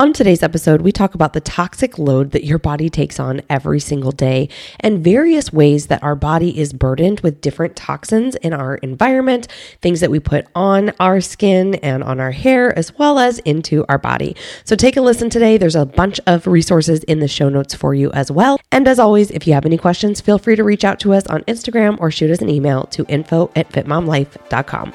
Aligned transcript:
On 0.00 0.14
today's 0.14 0.42
episode, 0.42 0.80
we 0.80 0.92
talk 0.92 1.14
about 1.14 1.34
the 1.34 1.42
toxic 1.42 1.98
load 1.98 2.30
that 2.30 2.42
your 2.42 2.58
body 2.58 2.88
takes 2.88 3.20
on 3.20 3.42
every 3.50 3.78
single 3.78 4.12
day 4.12 4.48
and 4.78 5.04
various 5.04 5.52
ways 5.52 5.88
that 5.88 6.02
our 6.02 6.14
body 6.14 6.58
is 6.58 6.72
burdened 6.72 7.20
with 7.20 7.42
different 7.42 7.76
toxins 7.76 8.34
in 8.36 8.54
our 8.54 8.76
environment, 8.76 9.46
things 9.82 10.00
that 10.00 10.10
we 10.10 10.18
put 10.18 10.46
on 10.54 10.90
our 11.00 11.20
skin 11.20 11.74
and 11.74 12.02
on 12.02 12.18
our 12.18 12.30
hair, 12.30 12.74
as 12.78 12.96
well 12.96 13.18
as 13.18 13.40
into 13.40 13.84
our 13.90 13.98
body. 13.98 14.34
So 14.64 14.74
take 14.74 14.96
a 14.96 15.02
listen 15.02 15.28
today. 15.28 15.58
There's 15.58 15.76
a 15.76 15.84
bunch 15.84 16.18
of 16.26 16.46
resources 16.46 17.04
in 17.04 17.20
the 17.20 17.28
show 17.28 17.50
notes 17.50 17.74
for 17.74 17.92
you 17.92 18.10
as 18.12 18.30
well. 18.30 18.58
And 18.72 18.88
as 18.88 18.98
always, 18.98 19.30
if 19.30 19.46
you 19.46 19.52
have 19.52 19.66
any 19.66 19.76
questions, 19.76 20.22
feel 20.22 20.38
free 20.38 20.56
to 20.56 20.64
reach 20.64 20.82
out 20.82 20.98
to 21.00 21.12
us 21.12 21.26
on 21.26 21.42
Instagram 21.42 22.00
or 22.00 22.10
shoot 22.10 22.30
us 22.30 22.40
an 22.40 22.48
email 22.48 22.84
to 22.84 23.04
info 23.10 23.50
at 23.54 23.68
fitmomlife.com. 23.68 24.94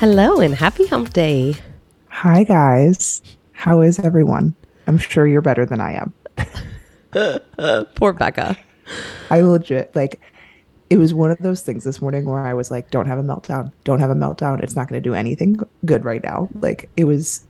Hello 0.00 0.40
and 0.40 0.54
happy 0.54 0.86
hump 0.86 1.12
day. 1.12 1.54
Hi, 2.08 2.42
guys. 2.44 3.20
How 3.52 3.82
is 3.82 3.98
everyone? 3.98 4.54
I'm 4.86 4.96
sure 4.96 5.26
you're 5.26 5.42
better 5.42 5.66
than 5.66 5.78
I 5.78 5.92
am. 5.92 6.14
Poor 7.96 8.14
Becca. 8.14 8.56
I 9.28 9.42
legit, 9.42 9.94
like, 9.94 10.18
it 10.88 10.96
was 10.96 11.12
one 11.12 11.30
of 11.30 11.36
those 11.40 11.60
things 11.60 11.84
this 11.84 12.00
morning 12.00 12.24
where 12.24 12.40
I 12.40 12.54
was 12.54 12.70
like, 12.70 12.90
don't 12.90 13.04
have 13.04 13.18
a 13.18 13.22
meltdown. 13.22 13.72
Don't 13.84 14.00
have 14.00 14.08
a 14.08 14.14
meltdown. 14.14 14.62
It's 14.62 14.74
not 14.74 14.88
going 14.88 15.02
to 15.02 15.06
do 15.06 15.12
anything 15.12 15.60
good 15.84 16.06
right 16.06 16.24
now. 16.24 16.48
Like, 16.54 16.88
it 16.96 17.04
was, 17.04 17.44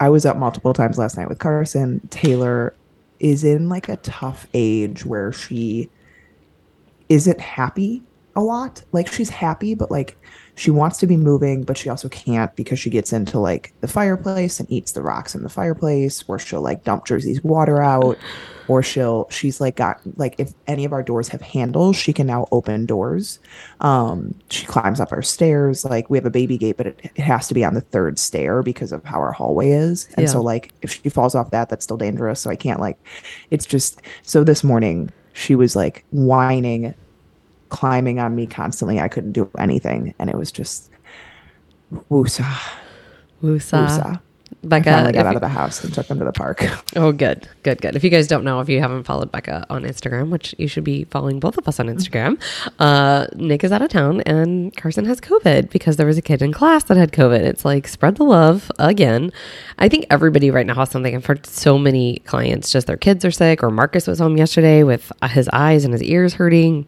I 0.00 0.08
was 0.08 0.24
up 0.24 0.38
multiple 0.38 0.72
times 0.72 0.96
last 0.96 1.18
night 1.18 1.28
with 1.28 1.38
Carson. 1.38 2.00
Taylor 2.08 2.72
is 3.18 3.44
in 3.44 3.68
like 3.68 3.90
a 3.90 3.96
tough 3.96 4.46
age 4.54 5.04
where 5.04 5.32
she 5.32 5.90
isn't 7.10 7.42
happy 7.42 8.02
a 8.36 8.40
lot. 8.40 8.84
Like, 8.92 9.12
she's 9.12 9.28
happy, 9.28 9.74
but 9.74 9.90
like, 9.90 10.16
she 10.60 10.70
wants 10.70 10.98
to 10.98 11.06
be 11.06 11.16
moving, 11.16 11.62
but 11.62 11.78
she 11.78 11.88
also 11.88 12.10
can't 12.10 12.54
because 12.54 12.78
she 12.78 12.90
gets 12.90 13.14
into 13.14 13.38
like 13.38 13.72
the 13.80 13.88
fireplace 13.88 14.60
and 14.60 14.70
eats 14.70 14.92
the 14.92 15.00
rocks 15.00 15.34
in 15.34 15.42
the 15.42 15.48
fireplace, 15.48 16.22
or 16.28 16.38
she'll 16.38 16.60
like 16.60 16.84
dump 16.84 17.06
Jersey's 17.06 17.42
water 17.42 17.80
out, 17.80 18.18
or 18.68 18.82
she'll 18.82 19.26
she's 19.30 19.58
like 19.58 19.76
got 19.76 19.98
like 20.18 20.34
if 20.36 20.52
any 20.66 20.84
of 20.84 20.92
our 20.92 21.02
doors 21.02 21.28
have 21.28 21.40
handles, 21.40 21.96
she 21.96 22.12
can 22.12 22.26
now 22.26 22.46
open 22.52 22.84
doors. 22.84 23.38
Um, 23.80 24.34
she 24.50 24.66
climbs 24.66 25.00
up 25.00 25.12
our 25.12 25.22
stairs. 25.22 25.86
Like 25.86 26.10
we 26.10 26.18
have 26.18 26.26
a 26.26 26.30
baby 26.30 26.58
gate, 26.58 26.76
but 26.76 26.88
it, 26.88 27.10
it 27.14 27.22
has 27.22 27.48
to 27.48 27.54
be 27.54 27.64
on 27.64 27.72
the 27.72 27.80
third 27.80 28.18
stair 28.18 28.62
because 28.62 28.92
of 28.92 29.02
how 29.02 29.18
our 29.18 29.32
hallway 29.32 29.70
is. 29.70 30.08
And 30.18 30.26
Yeah. 30.26 30.32
so 30.32 30.42
like 30.42 30.74
if 30.82 30.92
she 30.92 31.08
falls 31.08 31.34
off 31.34 31.52
that, 31.52 31.70
that's 31.70 31.84
still 31.84 31.96
dangerous. 31.96 32.38
So 32.38 32.50
I 32.50 32.56
can't 32.56 32.80
like 32.80 32.98
it's 33.50 33.64
just 33.64 34.02
so 34.20 34.44
this 34.44 34.62
morning 34.62 35.08
she 35.32 35.54
was 35.54 35.74
like 35.74 36.04
whining 36.10 36.94
climbing 37.70 38.18
on 38.18 38.34
me 38.34 38.46
constantly. 38.46 39.00
I 39.00 39.08
couldn't 39.08 39.32
do 39.32 39.50
anything, 39.58 40.14
and 40.18 40.28
it 40.30 40.36
was 40.36 40.52
just 40.52 40.90
woosah, 42.10 42.58
Woosah. 43.42 43.86
woosah. 43.86 44.20
I 44.62 44.66
Becca. 44.66 44.90
finally 44.90 45.12
got 45.12 45.26
out 45.26 45.36
of 45.36 45.40
the 45.40 45.48
house 45.48 45.82
and 45.82 45.94
took 45.94 46.06
them 46.08 46.18
to 46.18 46.24
the 46.24 46.32
park. 46.32 46.62
Oh, 46.96 47.12
good, 47.12 47.48
good, 47.62 47.80
good. 47.80 47.94
If 47.94 48.02
you 48.02 48.10
guys 48.10 48.26
don't 48.26 48.42
know, 48.42 48.58
if 48.60 48.68
you 48.68 48.80
haven't 48.80 49.04
followed 49.04 49.30
Becca 49.30 49.64
on 49.70 49.84
Instagram, 49.84 50.28
which 50.30 50.56
you 50.58 50.66
should 50.66 50.82
be 50.82 51.04
following 51.04 51.38
both 51.38 51.56
of 51.56 51.66
us 51.68 51.78
on 51.78 51.86
Instagram, 51.86 52.38
uh, 52.80 53.26
Nick 53.36 53.62
is 53.62 53.70
out 53.70 53.80
of 53.80 53.88
town 53.90 54.20
and 54.22 54.76
Carson 54.76 55.04
has 55.04 55.20
COVID 55.20 55.70
because 55.70 55.96
there 55.96 56.06
was 56.06 56.18
a 56.18 56.22
kid 56.22 56.42
in 56.42 56.52
class 56.52 56.82
that 56.84 56.96
had 56.96 57.12
COVID. 57.12 57.40
It's 57.40 57.64
like 57.64 57.86
spread 57.86 58.16
the 58.16 58.24
love 58.24 58.72
again. 58.80 59.30
I 59.78 59.88
think 59.88 60.04
everybody 60.10 60.50
right 60.50 60.66
now 60.66 60.74
has 60.74 60.90
something. 60.90 61.14
I've 61.14 61.24
heard 61.26 61.46
so 61.46 61.78
many 61.78 62.18
clients 62.26 62.70
just 62.72 62.88
their 62.88 62.96
kids 62.96 63.24
are 63.24 63.30
sick, 63.30 63.62
or 63.62 63.70
Marcus 63.70 64.08
was 64.08 64.18
home 64.18 64.36
yesterday 64.36 64.82
with 64.82 65.12
his 65.30 65.48
eyes 65.52 65.84
and 65.84 65.94
his 65.94 66.02
ears 66.02 66.34
hurting. 66.34 66.86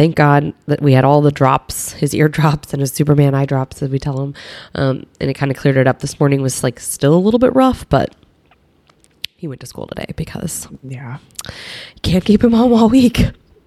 Thank 0.00 0.16
God 0.16 0.54
that 0.64 0.80
we 0.80 0.94
had 0.94 1.04
all 1.04 1.20
the 1.20 1.30
drops, 1.30 1.92
his 1.92 2.14
ear 2.14 2.26
drops 2.26 2.72
and 2.72 2.80
his 2.80 2.90
Superman 2.90 3.34
eye 3.34 3.44
drops, 3.44 3.82
as 3.82 3.90
we 3.90 3.98
tell 3.98 4.18
him. 4.18 4.34
Um, 4.74 5.04
and 5.20 5.28
it 5.28 5.34
kind 5.34 5.50
of 5.50 5.58
cleared 5.58 5.76
it 5.76 5.86
up. 5.86 5.98
This 5.98 6.18
morning 6.18 6.40
was 6.40 6.62
like 6.62 6.80
still 6.80 7.14
a 7.14 7.20
little 7.20 7.38
bit 7.38 7.54
rough, 7.54 7.86
but 7.90 8.16
he 9.36 9.46
went 9.46 9.60
to 9.60 9.66
school 9.66 9.86
today 9.88 10.06
because 10.16 10.68
yeah, 10.82 11.18
can't 12.00 12.24
keep 12.24 12.42
him 12.42 12.52
home 12.52 12.72
all 12.72 12.88
week. 12.88 13.18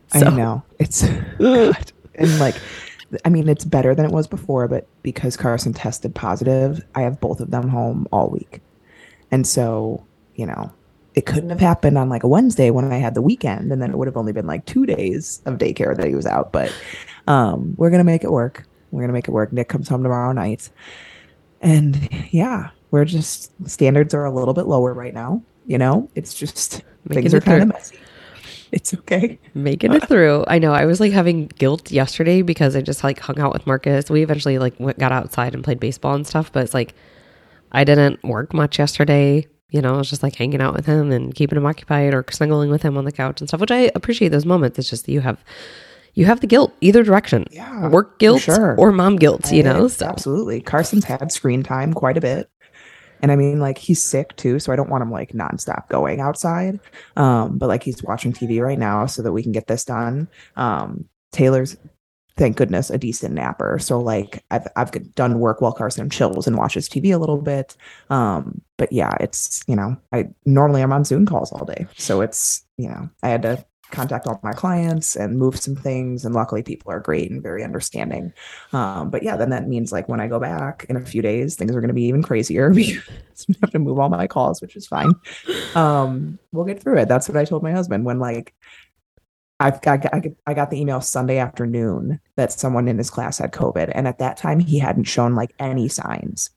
So, 0.08 0.26
I 0.26 0.30
know 0.32 0.64
it's 0.80 1.08
God. 1.38 1.92
and 2.16 2.40
like, 2.40 2.56
I 3.24 3.30
mean, 3.30 3.48
it's 3.48 3.64
better 3.64 3.94
than 3.94 4.06
it 4.06 4.12
was 4.12 4.26
before, 4.26 4.68
but 4.68 4.88
because 5.04 5.38
Carson 5.38 5.72
tested 5.74 6.16
positive, 6.16 6.84
I 6.96 7.02
have 7.02 7.20
both 7.20 7.42
of 7.42 7.52
them 7.52 7.70
home 7.70 8.08
all 8.12 8.32
week, 8.32 8.62
and 9.30 9.46
so 9.46 10.04
you 10.34 10.48
know. 10.48 10.72
It 11.16 11.26
couldn't 11.26 11.50
have 11.50 11.60
happened 11.60 11.98
on 11.98 12.10
like 12.10 12.24
a 12.24 12.28
Wednesday 12.28 12.72
when 12.72 12.92
I 12.92 12.98
had 12.98 13.14
the 13.14 13.22
weekend, 13.22 13.72
and 13.72 13.82
then 13.82 13.92
it 13.92 13.98
would 13.98 14.08
have 14.08 14.18
only 14.18 14.32
been 14.32 14.48
like 14.48 14.66
two 14.66 14.86
days 14.86 15.42
of 15.46 15.58
daycare 15.58 15.96
that 15.96 16.08
he 16.08 16.16
was 16.16 16.26
out. 16.26 16.52
But 16.52 16.74
um, 17.28 17.76
we're 17.78 17.90
gonna 17.90 18.04
make 18.04 18.24
it 18.24 18.32
work. 18.32 18.66
We're 18.92 19.02
gonna 19.02 19.14
make 19.14 19.28
it 19.28 19.32
work. 19.32 19.54
Nick 19.54 19.70
comes 19.70 19.88
home 19.88 20.04
tomorrow 20.04 20.32
night, 20.32 20.70
and 21.62 22.10
yeah, 22.32 22.72
we're 22.92 23.06
just 23.06 23.52
standards 23.70 24.14
are 24.14 24.26
a 24.26 24.32
little 24.32 24.54
bit 24.54 24.66
lower 24.68 24.94
right 24.94 25.14
now. 25.14 25.42
You 25.66 25.78
know, 25.78 26.10
it's 26.16 26.34
just 26.34 26.82
Making 27.06 27.24
things 27.24 27.34
it 27.34 27.38
are 27.38 27.42
kind 27.42 27.62
of 27.64 27.68
messy. 27.70 27.98
It's 28.72 28.92
okay. 28.92 29.40
making 29.54 29.94
it 29.94 30.08
through. 30.08 30.46
I 30.48 30.58
know 30.58 30.74
I 30.74 30.86
was 30.86 31.00
like 31.00 31.12
having 31.12 31.46
guilt 31.46 31.92
yesterday 31.92 32.42
because 32.42 32.76
I 32.76 32.82
just 32.82 33.04
like 33.04 33.20
hung 33.20 33.40
out 33.40 33.54
with 33.54 33.68
Marcus. 33.68 34.10
We 34.10 34.24
eventually 34.24 34.58
like 34.58 34.74
went, 34.80 34.98
got 34.98 35.12
outside 35.12 35.54
and 35.54 35.64
played 35.64 35.80
baseball 35.80 36.16
and 36.16 36.26
stuff, 36.26 36.52
but 36.52 36.64
it's 36.64 36.74
like 36.74 36.96
I 37.72 37.84
didn't 37.84 38.24
work 38.24 38.52
much 38.52 38.80
yesterday. 38.80 39.48
You 39.74 39.82
know, 39.82 39.96
I 39.96 39.98
was 39.98 40.10
just 40.10 40.22
like 40.22 40.36
hanging 40.36 40.62
out 40.62 40.76
with 40.76 40.86
him 40.86 41.12
and 41.12 41.34
keeping 41.34 41.58
him 41.58 41.66
occupied 41.66 42.14
or 42.14 42.24
snuggling 42.30 42.70
with 42.70 42.84
him 42.84 42.96
on 42.96 43.06
the 43.06 43.12
couch 43.12 43.42
and 43.42 43.50
stuff, 43.50 43.60
which 43.60 43.72
I 43.72 43.92
appreciate 43.96 44.30
those 44.30 44.46
moments. 44.46 44.78
It's 44.78 44.90
just 44.90 45.08
that 45.08 45.12
you 45.12 45.22
have 45.22 45.44
you 46.14 46.26
have 46.26 46.42
the 46.42 46.48
guilt 46.48 46.74
either 46.80 47.04
direction. 47.04 47.48
Yeah, 47.50 47.90
Work 47.90 48.20
guilt 48.20 48.44
sure. 48.44 48.76
or 48.78 48.92
mom 48.92 49.16
guilt, 49.16 49.52
you 49.52 49.64
know? 49.64 49.88
So 49.88 50.06
absolutely. 50.06 50.62
Carson's 50.62 51.06
had 51.06 51.32
screen 51.32 51.64
time 51.64 51.92
quite 51.92 52.18
a 52.18 52.22
bit. 52.22 52.52
And 53.24 53.32
I 53.32 53.36
mean, 53.36 53.60
like 53.60 53.80
he's 53.80 54.04
sick 54.04 54.36
too, 54.36 54.60
so 54.60 54.72
I 54.72 54.76
don't 54.76 54.90
want 54.90 55.02
him 55.02 55.10
like 55.10 55.32
nonstop 55.32 55.90
going 55.90 56.20
outside. 56.20 56.80
Um, 57.16 57.58
but 57.58 57.68
like 57.68 57.82
he's 57.82 58.04
watching 58.04 58.32
TV 58.32 58.62
right 58.62 58.78
now 58.78 59.08
so 59.08 59.24
that 59.24 59.32
we 59.32 59.42
can 59.42 59.54
get 59.54 59.66
this 59.66 59.86
done. 59.86 60.28
Um, 60.56 61.06
Taylor's 61.32 61.78
thank 62.36 62.58
goodness 62.58 62.90
a 62.90 62.98
decent 62.98 63.34
napper. 63.34 63.78
So 63.80 64.00
like 64.00 64.44
I've 64.52 64.68
I've 64.76 65.16
done 65.16 65.40
work 65.40 65.62
while 65.62 65.72
Carson 65.72 66.10
chills 66.10 66.48
and 66.48 66.58
watches 66.58 66.90
TV 66.90 67.14
a 67.14 67.18
little 67.18 67.42
bit. 67.42 67.76
Um, 68.10 68.62
but 68.78 68.92
yeah, 68.92 69.14
it's 69.20 69.64
you 69.68 69.76
know, 69.76 69.98
I 70.12 70.30
normally 70.46 70.82
I'm 70.82 70.94
on 70.94 71.06
Zoom 71.06 71.26
calls 71.26 71.52
all 71.52 71.66
day. 71.66 71.88
So 71.98 72.22
it's, 72.22 72.66
you 72.78 72.90
know, 72.90 73.10
I 73.22 73.30
had 73.30 73.44
to 73.44 73.66
contact 73.94 74.28
all 74.28 74.40
my 74.44 74.52
clients 74.52 75.16
and 75.16 75.38
move 75.38 75.56
some 75.56 75.76
things 75.76 76.26
and 76.26 76.34
luckily 76.34 76.64
people 76.64 76.92
are 76.92 77.00
great 77.00 77.30
and 77.30 77.44
very 77.44 77.64
understanding 77.64 78.34
um, 78.74 79.12
but 79.12 79.22
yeah 79.22 79.38
then 79.38 79.52
that 79.52 79.68
means 79.68 79.92
like 79.92 80.10
when 80.10 80.20
i 80.20 80.28
go 80.28 80.40
back 80.40 80.84
in 80.90 80.98
a 80.98 81.06
few 81.06 81.22
days 81.22 81.56
things 81.56 81.76
are 81.76 81.80
going 81.80 81.90
to 81.90 81.94
be 81.94 82.04
even 82.04 82.24
crazier 82.24 82.70
because 82.74 83.46
i 83.50 83.56
have 83.62 83.70
to 83.70 83.78
move 83.78 84.00
all 84.00 84.10
my 84.10 84.26
calls 84.26 84.62
which 84.62 84.76
is 84.76 84.88
fine 84.88 85.14
um, 85.76 86.40
we'll 86.52 86.66
get 86.66 86.82
through 86.82 86.98
it 86.98 87.08
that's 87.08 87.30
what 87.30 87.38
i 87.38 87.46
told 87.46 87.62
my 87.62 87.72
husband 87.72 88.04
when 88.04 88.18
like 88.18 88.56
I've 89.64 89.82
got, 89.82 90.14
I 90.14 90.20
got 90.20 90.34
I 90.46 90.54
got 90.54 90.72
the 90.72 90.80
email 90.80 91.00
Sunday 91.00 91.38
afternoon 91.38 92.20
that 92.36 92.52
someone 92.52 92.90
in 92.90 92.98
his 92.98 93.10
class 93.10 93.38
had 93.38 93.54
COVID, 93.54 93.92
and 93.96 94.10
at 94.10 94.20
that 94.20 94.36
time 94.36 94.60
he 94.60 94.78
hadn't 94.78 95.06
shown 95.06 95.36
like 95.36 95.56
any 95.58 95.88
signs. 95.88 96.50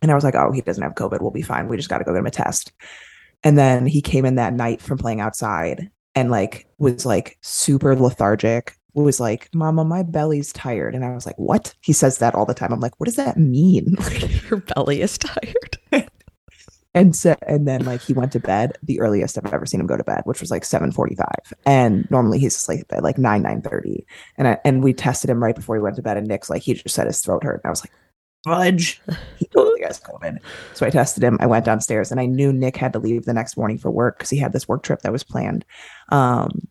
And 0.00 0.12
I 0.12 0.14
was 0.14 0.22
like, 0.22 0.36
"Oh, 0.36 0.52
he 0.52 0.60
doesn't 0.60 0.82
have 0.82 0.94
COVID. 0.94 1.20
We'll 1.20 1.32
be 1.32 1.42
fine. 1.42 1.66
We 1.66 1.76
just 1.76 1.88
got 1.88 1.98
to 1.98 2.04
go 2.04 2.12
get 2.12 2.20
him 2.20 2.26
a 2.26 2.30
test." 2.30 2.72
And 3.42 3.58
then 3.58 3.84
he 3.84 4.00
came 4.00 4.24
in 4.24 4.36
that 4.36 4.54
night 4.54 4.80
from 4.80 4.96
playing 4.96 5.20
outside 5.20 5.90
and 6.14 6.30
like 6.30 6.68
was 6.78 7.04
like 7.04 7.36
super 7.42 7.96
lethargic. 7.96 8.74
Was 8.94 9.18
like, 9.18 9.48
"Mama, 9.52 9.84
my 9.84 10.04
belly's 10.04 10.52
tired," 10.52 10.94
and 10.94 11.04
I 11.04 11.14
was 11.14 11.26
like, 11.26 11.38
"What?" 11.38 11.74
He 11.82 11.92
says 11.92 12.18
that 12.18 12.36
all 12.36 12.46
the 12.46 12.54
time. 12.54 12.72
I'm 12.72 12.80
like, 12.80 12.98
"What 13.00 13.06
does 13.06 13.16
that 13.16 13.36
mean?" 13.36 13.96
your 14.48 14.60
belly 14.60 15.02
is 15.02 15.18
tired. 15.18 15.78
and 16.96 17.14
so 17.14 17.36
and 17.46 17.68
then 17.68 17.84
like 17.84 18.00
he 18.00 18.14
went 18.14 18.32
to 18.32 18.40
bed 18.40 18.72
the 18.82 18.98
earliest 18.98 19.38
i've 19.38 19.52
ever 19.52 19.66
seen 19.66 19.78
him 19.78 19.86
go 19.86 19.96
to 19.96 20.02
bed 20.02 20.22
which 20.24 20.40
was 20.40 20.50
like 20.50 20.62
7.45 20.62 21.52
and 21.66 22.10
normally 22.10 22.38
he's 22.38 22.56
asleep 22.56 22.86
at 22.90 23.04
like 23.04 23.18
9 23.18 23.42
9.30 23.42 24.04
and 24.38 24.48
I, 24.48 24.58
and 24.64 24.82
we 24.82 24.92
tested 24.94 25.30
him 25.30 25.42
right 25.42 25.54
before 25.54 25.76
he 25.76 25.82
went 25.82 25.96
to 25.96 26.02
bed 26.02 26.16
and 26.16 26.26
nick's 26.26 26.50
like 26.50 26.62
he 26.62 26.74
just 26.74 26.94
said 26.94 27.06
his 27.06 27.20
throat 27.20 27.44
hurt 27.44 27.60
and 27.62 27.66
i 27.66 27.70
was 27.70 27.84
like 27.84 27.92
fudge 28.44 29.00
he 29.36 29.46
totally 29.48 29.82
has 29.82 30.00
covid 30.00 30.38
so 30.72 30.86
i 30.86 30.90
tested 30.90 31.22
him 31.22 31.36
i 31.40 31.46
went 31.46 31.66
downstairs 31.66 32.10
and 32.10 32.18
i 32.18 32.26
knew 32.26 32.52
nick 32.52 32.76
had 32.76 32.94
to 32.94 32.98
leave 32.98 33.26
the 33.26 33.34
next 33.34 33.56
morning 33.56 33.78
for 33.78 33.90
work 33.90 34.18
because 34.18 34.30
he 34.30 34.38
had 34.38 34.52
this 34.52 34.66
work 34.66 34.82
trip 34.82 35.02
that 35.02 35.12
was 35.12 35.22
planned 35.22 35.64
um 36.08 36.66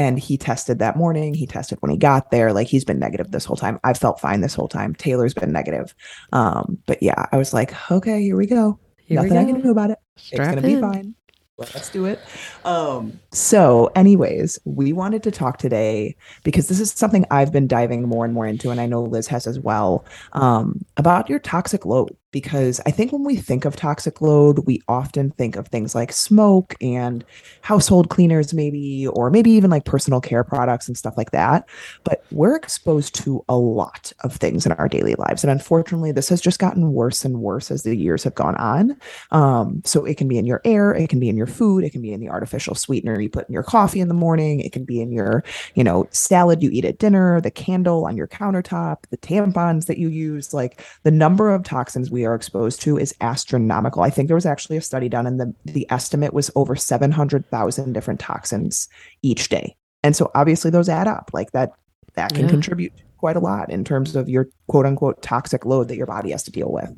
and 0.00 0.16
he 0.16 0.38
tested 0.38 0.78
that 0.78 0.96
morning. 0.96 1.34
He 1.34 1.44
tested 1.44 1.78
when 1.80 1.90
he 1.90 1.96
got 1.96 2.30
there. 2.30 2.52
Like 2.52 2.68
he's 2.68 2.84
been 2.84 3.00
negative 3.00 3.32
this 3.32 3.44
whole 3.44 3.56
time. 3.56 3.80
I 3.82 3.94
felt 3.94 4.20
fine 4.20 4.42
this 4.42 4.54
whole 4.54 4.68
time. 4.68 4.94
Taylor's 4.94 5.34
been 5.34 5.50
negative. 5.50 5.92
Um, 6.32 6.78
but 6.86 7.02
yeah, 7.02 7.26
I 7.32 7.36
was 7.36 7.52
like, 7.52 7.74
okay, 7.90 8.22
here 8.22 8.36
we 8.36 8.46
go. 8.46 8.78
Here 9.08 9.22
Nothing 9.22 9.38
I 9.38 9.44
can 9.44 9.60
do 9.62 9.70
about 9.70 9.90
it. 9.90 9.98
Strap 10.16 10.48
it's 10.48 10.54
gonna 10.56 10.68
in. 10.68 10.74
be 10.74 10.80
fine. 10.80 11.14
Let's 11.56 11.90
do 11.90 12.04
it. 12.04 12.20
Um, 12.64 13.18
so, 13.32 13.90
anyways, 13.96 14.60
we 14.64 14.92
wanted 14.92 15.22
to 15.24 15.30
talk 15.32 15.56
today 15.56 16.14
because 16.44 16.68
this 16.68 16.78
is 16.78 16.92
something 16.92 17.24
I've 17.32 17.50
been 17.50 17.66
diving 17.66 18.06
more 18.06 18.24
and 18.26 18.32
more 18.34 18.46
into, 18.46 18.70
and 18.70 18.80
I 18.80 18.86
know 18.86 19.02
Liz 19.02 19.26
has 19.28 19.46
as 19.46 19.58
well, 19.58 20.04
um, 20.34 20.84
about 20.98 21.28
your 21.28 21.38
toxic 21.40 21.84
load. 21.86 22.14
Because 22.30 22.80
I 22.84 22.90
think 22.90 23.12
when 23.12 23.24
we 23.24 23.36
think 23.36 23.64
of 23.64 23.74
toxic 23.74 24.20
load, 24.20 24.66
we 24.66 24.82
often 24.86 25.30
think 25.30 25.56
of 25.56 25.68
things 25.68 25.94
like 25.94 26.12
smoke 26.12 26.74
and 26.80 27.24
household 27.62 28.10
cleaners, 28.10 28.52
maybe, 28.52 29.06
or 29.08 29.30
maybe 29.30 29.50
even 29.50 29.70
like 29.70 29.84
personal 29.84 30.20
care 30.20 30.44
products 30.44 30.88
and 30.88 30.96
stuff 30.96 31.16
like 31.16 31.30
that. 31.30 31.68
But 32.04 32.24
we're 32.30 32.56
exposed 32.56 33.14
to 33.16 33.44
a 33.48 33.56
lot 33.56 34.12
of 34.24 34.36
things 34.36 34.66
in 34.66 34.72
our 34.72 34.88
daily 34.88 35.14
lives. 35.14 35.42
And 35.42 35.50
unfortunately, 35.50 36.12
this 36.12 36.28
has 36.28 36.40
just 36.40 36.58
gotten 36.58 36.92
worse 36.92 37.24
and 37.24 37.40
worse 37.40 37.70
as 37.70 37.82
the 37.82 37.96
years 37.96 38.24
have 38.24 38.34
gone 38.34 38.56
on. 38.56 38.96
Um, 39.30 39.82
so 39.84 40.04
it 40.04 40.18
can 40.18 40.28
be 40.28 40.38
in 40.38 40.44
your 40.44 40.60
air, 40.64 40.92
it 40.94 41.08
can 41.08 41.20
be 41.20 41.28
in 41.28 41.36
your 41.36 41.46
food, 41.46 41.84
it 41.84 41.90
can 41.90 42.02
be 42.02 42.12
in 42.12 42.20
the 42.20 42.28
artificial 42.28 42.74
sweetener 42.74 43.20
you 43.20 43.30
put 43.30 43.48
in 43.48 43.52
your 43.52 43.62
coffee 43.62 44.00
in 44.00 44.08
the 44.08 44.14
morning, 44.14 44.60
it 44.60 44.72
can 44.72 44.84
be 44.84 45.00
in 45.00 45.12
your, 45.12 45.42
you 45.74 45.84
know, 45.84 46.06
salad 46.10 46.62
you 46.62 46.70
eat 46.70 46.84
at 46.84 46.98
dinner, 46.98 47.40
the 47.40 47.50
candle 47.50 48.04
on 48.04 48.16
your 48.16 48.28
countertop, 48.28 49.04
the 49.10 49.16
tampons 49.16 49.86
that 49.86 49.98
you 49.98 50.08
use. 50.08 50.52
Like 50.52 50.84
the 51.04 51.10
number 51.10 51.50
of 51.50 51.62
toxins 51.62 52.10
we 52.10 52.17
are 52.24 52.34
exposed 52.34 52.80
to 52.82 52.98
is 52.98 53.14
astronomical. 53.20 54.02
I 54.02 54.10
think 54.10 54.28
there 54.28 54.34
was 54.34 54.46
actually 54.46 54.76
a 54.76 54.82
study 54.82 55.08
done, 55.08 55.26
and 55.26 55.40
the 55.40 55.54
the 55.64 55.86
estimate 55.90 56.32
was 56.32 56.50
over 56.54 56.76
seven 56.76 57.10
hundred 57.12 57.48
thousand 57.50 57.92
different 57.92 58.20
toxins 58.20 58.88
each 59.22 59.48
day. 59.48 59.76
And 60.02 60.14
so 60.14 60.30
obviously 60.34 60.70
those 60.70 60.88
add 60.88 61.08
up. 61.08 61.30
Like 61.32 61.52
that 61.52 61.72
that 62.14 62.34
can 62.34 62.44
Yeah. 62.44 62.50
contribute 62.50 62.92
quite 63.18 63.36
a 63.36 63.40
lot 63.40 63.70
in 63.70 63.84
terms 63.84 64.14
of 64.16 64.28
your 64.28 64.48
quote 64.68 64.86
unquote 64.86 65.22
toxic 65.22 65.64
load 65.66 65.88
that 65.88 65.96
your 65.96 66.06
body 66.06 66.30
has 66.30 66.42
to 66.44 66.50
deal 66.52 66.70
with. 66.72 66.90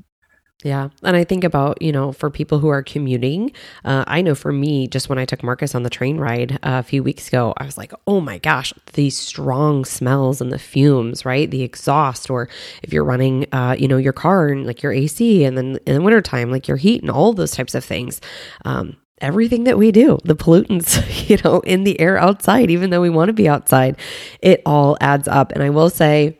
Yeah. 0.62 0.90
And 1.02 1.16
I 1.16 1.24
think 1.24 1.42
about, 1.42 1.80
you 1.80 1.90
know, 1.90 2.12
for 2.12 2.28
people 2.28 2.58
who 2.58 2.68
are 2.68 2.82
commuting, 2.82 3.52
uh, 3.82 4.04
I 4.06 4.20
know 4.20 4.34
for 4.34 4.52
me, 4.52 4.88
just 4.88 5.08
when 5.08 5.18
I 5.18 5.24
took 5.24 5.42
Marcus 5.42 5.74
on 5.74 5.84
the 5.84 5.90
train 5.90 6.18
ride 6.18 6.52
uh, 6.62 6.80
a 6.80 6.82
few 6.82 7.02
weeks 7.02 7.28
ago, 7.28 7.54
I 7.56 7.64
was 7.64 7.78
like, 7.78 7.92
oh 8.06 8.20
my 8.20 8.36
gosh, 8.36 8.74
these 8.92 9.16
strong 9.16 9.86
smells 9.86 10.40
and 10.40 10.52
the 10.52 10.58
fumes, 10.58 11.24
right? 11.24 11.50
The 11.50 11.62
exhaust, 11.62 12.28
or 12.28 12.50
if 12.82 12.92
you're 12.92 13.04
running, 13.04 13.46
uh, 13.52 13.74
you 13.78 13.88
know, 13.88 13.96
your 13.96 14.12
car 14.12 14.48
and 14.48 14.66
like 14.66 14.82
your 14.82 14.92
AC, 14.92 15.44
and 15.44 15.56
then 15.56 15.78
in 15.86 15.94
the 15.94 16.02
wintertime, 16.02 16.50
like 16.50 16.68
your 16.68 16.76
heat 16.76 17.00
and 17.00 17.10
all 17.10 17.32
those 17.32 17.52
types 17.52 17.74
of 17.74 17.82
things. 17.82 18.20
Um, 18.66 18.98
everything 19.22 19.64
that 19.64 19.78
we 19.78 19.92
do, 19.92 20.18
the 20.24 20.36
pollutants, 20.36 21.28
you 21.30 21.38
know, 21.42 21.60
in 21.60 21.84
the 21.84 21.98
air 21.98 22.18
outside, 22.18 22.70
even 22.70 22.90
though 22.90 23.00
we 23.00 23.10
want 23.10 23.30
to 23.30 23.34
be 23.34 23.48
outside, 23.48 23.96
it 24.42 24.60
all 24.66 24.98
adds 25.00 25.26
up. 25.26 25.52
And 25.52 25.62
I 25.62 25.70
will 25.70 25.88
say, 25.88 26.38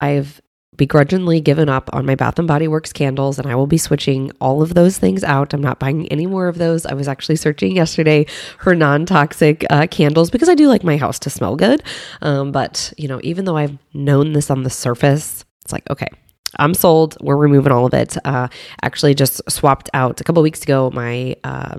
I've 0.00 0.40
begrudgingly 0.76 1.40
given 1.40 1.68
up 1.68 1.90
on 1.92 2.06
my 2.06 2.14
Bath 2.14 2.38
and 2.38 2.48
Body 2.48 2.66
Works 2.66 2.92
candles 2.92 3.38
and 3.38 3.46
I 3.46 3.54
will 3.54 3.66
be 3.66 3.78
switching 3.78 4.30
all 4.40 4.62
of 4.62 4.74
those 4.74 4.98
things 4.98 5.22
out. 5.22 5.52
I'm 5.52 5.60
not 5.60 5.78
buying 5.78 6.08
any 6.08 6.26
more 6.26 6.48
of 6.48 6.58
those. 6.58 6.86
I 6.86 6.94
was 6.94 7.08
actually 7.08 7.36
searching 7.36 7.76
yesterday 7.76 8.24
for 8.58 8.74
non-toxic 8.74 9.66
uh, 9.70 9.86
candles 9.88 10.30
because 10.30 10.48
I 10.48 10.54
do 10.54 10.68
like 10.68 10.82
my 10.82 10.96
house 10.96 11.18
to 11.20 11.30
smell 11.30 11.56
good. 11.56 11.82
Um, 12.22 12.52
but 12.52 12.92
you 12.96 13.06
know, 13.06 13.20
even 13.22 13.44
though 13.44 13.56
I've 13.56 13.76
known 13.92 14.32
this 14.32 14.50
on 14.50 14.62
the 14.62 14.70
surface, 14.70 15.44
it's 15.62 15.72
like 15.72 15.88
okay. 15.90 16.08
I'm 16.58 16.74
sold. 16.74 17.16
We're 17.20 17.36
removing 17.36 17.72
all 17.72 17.86
of 17.86 17.94
it. 17.94 18.16
Uh, 18.26 18.48
actually, 18.82 19.14
just 19.14 19.40
swapped 19.50 19.88
out 19.94 20.20
a 20.20 20.24
couple 20.24 20.42
weeks 20.42 20.62
ago 20.62 20.90
my 20.92 21.34
uh, 21.44 21.76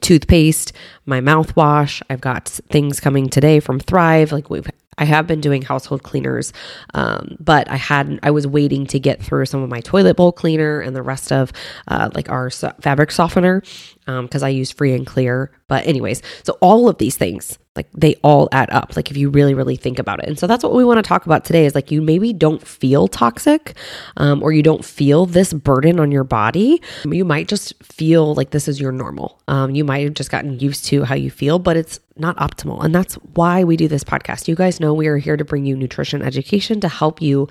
toothpaste, 0.00 0.72
my 1.06 1.20
mouthwash. 1.20 2.02
I've 2.08 2.20
got 2.20 2.48
things 2.48 3.00
coming 3.00 3.28
today 3.28 3.60
from 3.60 3.78
Thrive. 3.80 4.32
Like 4.32 4.48
we've, 4.50 4.68
I 4.98 5.04
have 5.04 5.26
been 5.26 5.40
doing 5.40 5.62
household 5.62 6.02
cleaners, 6.02 6.52
um, 6.94 7.36
but 7.40 7.70
I 7.70 7.76
hadn't. 7.76 8.20
I 8.22 8.30
was 8.30 8.46
waiting 8.46 8.86
to 8.88 8.98
get 8.98 9.22
through 9.22 9.46
some 9.46 9.62
of 9.62 9.70
my 9.70 9.80
toilet 9.80 10.16
bowl 10.16 10.32
cleaner 10.32 10.80
and 10.80 10.94
the 10.94 11.02
rest 11.02 11.32
of 11.32 11.52
uh, 11.88 12.10
like 12.14 12.28
our 12.28 12.50
so- 12.50 12.74
fabric 12.80 13.10
softener 13.10 13.62
because 14.04 14.42
I 14.42 14.48
use 14.48 14.70
free 14.70 14.92
and 14.92 15.06
clear. 15.06 15.52
But 15.68 15.86
anyways, 15.86 16.20
so 16.42 16.58
all 16.60 16.88
of 16.88 16.98
these 16.98 17.16
things, 17.16 17.58
like 17.80 17.90
they 17.94 18.14
all 18.22 18.48
add 18.52 18.68
up. 18.70 18.94
Like 18.94 19.10
if 19.10 19.16
you 19.16 19.30
really, 19.30 19.54
really 19.54 19.76
think 19.76 19.98
about 19.98 20.22
it, 20.22 20.28
and 20.28 20.38
so 20.38 20.46
that's 20.46 20.62
what 20.62 20.74
we 20.74 20.84
want 20.84 20.98
to 20.98 21.02
talk 21.02 21.24
about 21.24 21.44
today. 21.44 21.64
Is 21.64 21.74
like 21.74 21.90
you 21.90 22.02
maybe 22.02 22.32
don't 22.32 22.66
feel 22.66 23.08
toxic, 23.08 23.74
um, 24.18 24.42
or 24.42 24.52
you 24.52 24.62
don't 24.62 24.84
feel 24.84 25.24
this 25.24 25.52
burden 25.52 25.98
on 25.98 26.12
your 26.12 26.24
body. 26.24 26.82
You 27.04 27.24
might 27.24 27.48
just 27.48 27.82
feel 27.82 28.34
like 28.34 28.50
this 28.50 28.68
is 28.68 28.80
your 28.80 28.92
normal. 28.92 29.40
Um, 29.48 29.74
you 29.74 29.84
might 29.84 30.04
have 30.04 30.14
just 30.14 30.30
gotten 30.30 30.60
used 30.60 30.84
to 30.86 31.04
how 31.04 31.14
you 31.14 31.30
feel, 31.30 31.58
but 31.58 31.76
it's 31.76 31.98
not 32.16 32.36
optimal. 32.36 32.84
And 32.84 32.94
that's 32.94 33.14
why 33.14 33.64
we 33.64 33.76
do 33.76 33.88
this 33.88 34.04
podcast. 34.04 34.46
You 34.46 34.54
guys 34.54 34.78
know 34.78 34.92
we 34.92 35.06
are 35.08 35.16
here 35.16 35.38
to 35.38 35.44
bring 35.44 35.64
you 35.64 35.74
nutrition 35.74 36.22
education 36.22 36.80
to 36.80 36.88
help 36.88 37.22
you 37.22 37.48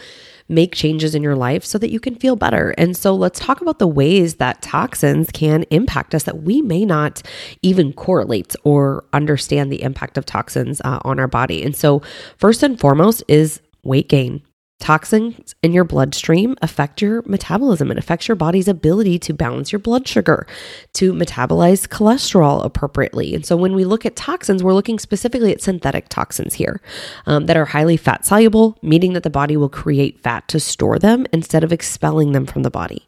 make 0.50 0.76
changes 0.76 1.16
in 1.16 1.24
your 1.24 1.36
life 1.36 1.64
so 1.64 1.78
that 1.78 1.92
you 1.92 2.00
can 2.00 2.16
feel 2.16 2.36
better. 2.36 2.72
And 2.78 2.98
so 2.98 3.16
let's 3.16 3.40
talk 3.40 3.62
about 3.62 3.80
the 3.80 3.88
ways 3.88 4.36
that 4.36 4.62
toxins 4.62 5.30
can 5.32 5.64
impact 5.70 6.14
us 6.16 6.24
that 6.24 6.42
we 6.44 6.62
may 6.62 6.86
not 6.86 7.22
even 7.62 7.94
correlate 7.94 8.56
or 8.64 9.06
understand 9.14 9.72
the 9.72 9.82
impact 9.82 10.18
of 10.18 10.26
toxins 10.26 10.82
uh, 10.82 11.00
on 11.04 11.20
our 11.20 11.28
body. 11.28 11.64
And 11.64 11.76
so, 11.76 12.02
first 12.38 12.64
and 12.64 12.80
foremost, 12.80 13.24
is 13.28 13.62
weight 13.84 14.10
gain. 14.10 14.42
Toxins 14.80 15.56
in 15.62 15.74
your 15.74 15.84
bloodstream 15.84 16.56
affect 16.62 17.02
your 17.02 17.22
metabolism. 17.26 17.92
It 17.92 17.98
affects 17.98 18.30
your 18.30 18.36
body's 18.36 18.68
ability 18.70 19.20
to 19.20 19.34
balance 19.34 19.74
your 19.74 19.80
blood 19.80 20.08
sugar, 20.08 20.48
to 20.94 21.12
metabolize 21.12 21.86
cholesterol 21.86 22.64
appropriately. 22.64 23.36
And 23.36 23.46
so, 23.46 23.58
when 23.58 23.76
we 23.76 23.84
look 23.84 24.06
at 24.06 24.16
toxins, 24.16 24.64
we're 24.64 24.74
looking 24.74 24.98
specifically 24.98 25.52
at 25.52 25.62
synthetic 25.62 26.08
toxins 26.08 26.54
here 26.54 26.80
um, 27.26 27.46
that 27.48 27.58
are 27.58 27.66
highly 27.66 27.98
fat 27.98 28.26
soluble, 28.26 28.78
meaning 28.82 29.14
that 29.14 29.24
the 29.24 29.30
body 29.30 29.58
will 29.58 29.70
create 29.70 30.22
fat 30.22 30.48
to 30.48 30.62
store 30.62 30.98
them 30.98 31.26
instead 31.34 31.64
of 31.64 31.74
expelling 31.74 32.32
them 32.32 32.46
from 32.46 32.64
the 32.64 32.72
body. 32.72 33.06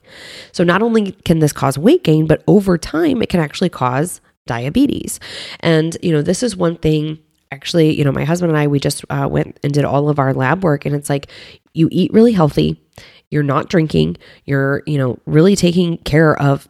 So, 0.52 0.66
not 0.66 0.82
only 0.82 1.14
can 1.14 1.40
this 1.40 1.54
cause 1.54 1.78
weight 1.78 2.04
gain, 2.04 2.28
but 2.28 2.44
over 2.48 2.78
time, 2.78 3.22
it 3.22 3.30
can 3.30 3.40
actually 3.40 3.70
cause 3.70 4.20
diabetes. 4.46 5.22
And, 5.62 5.98
you 6.04 6.12
know, 6.12 6.22
this 6.22 6.44
is 6.44 6.58
one 6.58 6.76
thing 6.76 7.20
actually, 7.52 7.98
you 7.98 8.04
know, 8.04 8.12
my 8.12 8.24
husband 8.24 8.52
and 8.52 8.58
I, 8.58 8.68
we 8.68 8.80
just 8.80 9.04
uh, 9.10 9.28
went 9.30 9.60
and 9.64 9.74
did 9.74 9.86
all 9.86 10.10
of 10.10 10.20
our 10.20 10.34
lab 10.34 10.64
work, 10.64 10.86
and 10.86 10.96
it's 10.96 11.10
like 11.10 11.28
you 11.74 11.88
eat 11.92 12.12
really 12.14 12.34
healthy, 12.34 12.82
you're 13.30 13.44
not 13.44 13.70
drinking, 13.70 14.18
you're, 14.46 14.84
you 14.86 14.98
know, 14.98 15.18
really 15.26 15.56
taking 15.56 15.98
care 16.00 16.40
of 16.42 16.68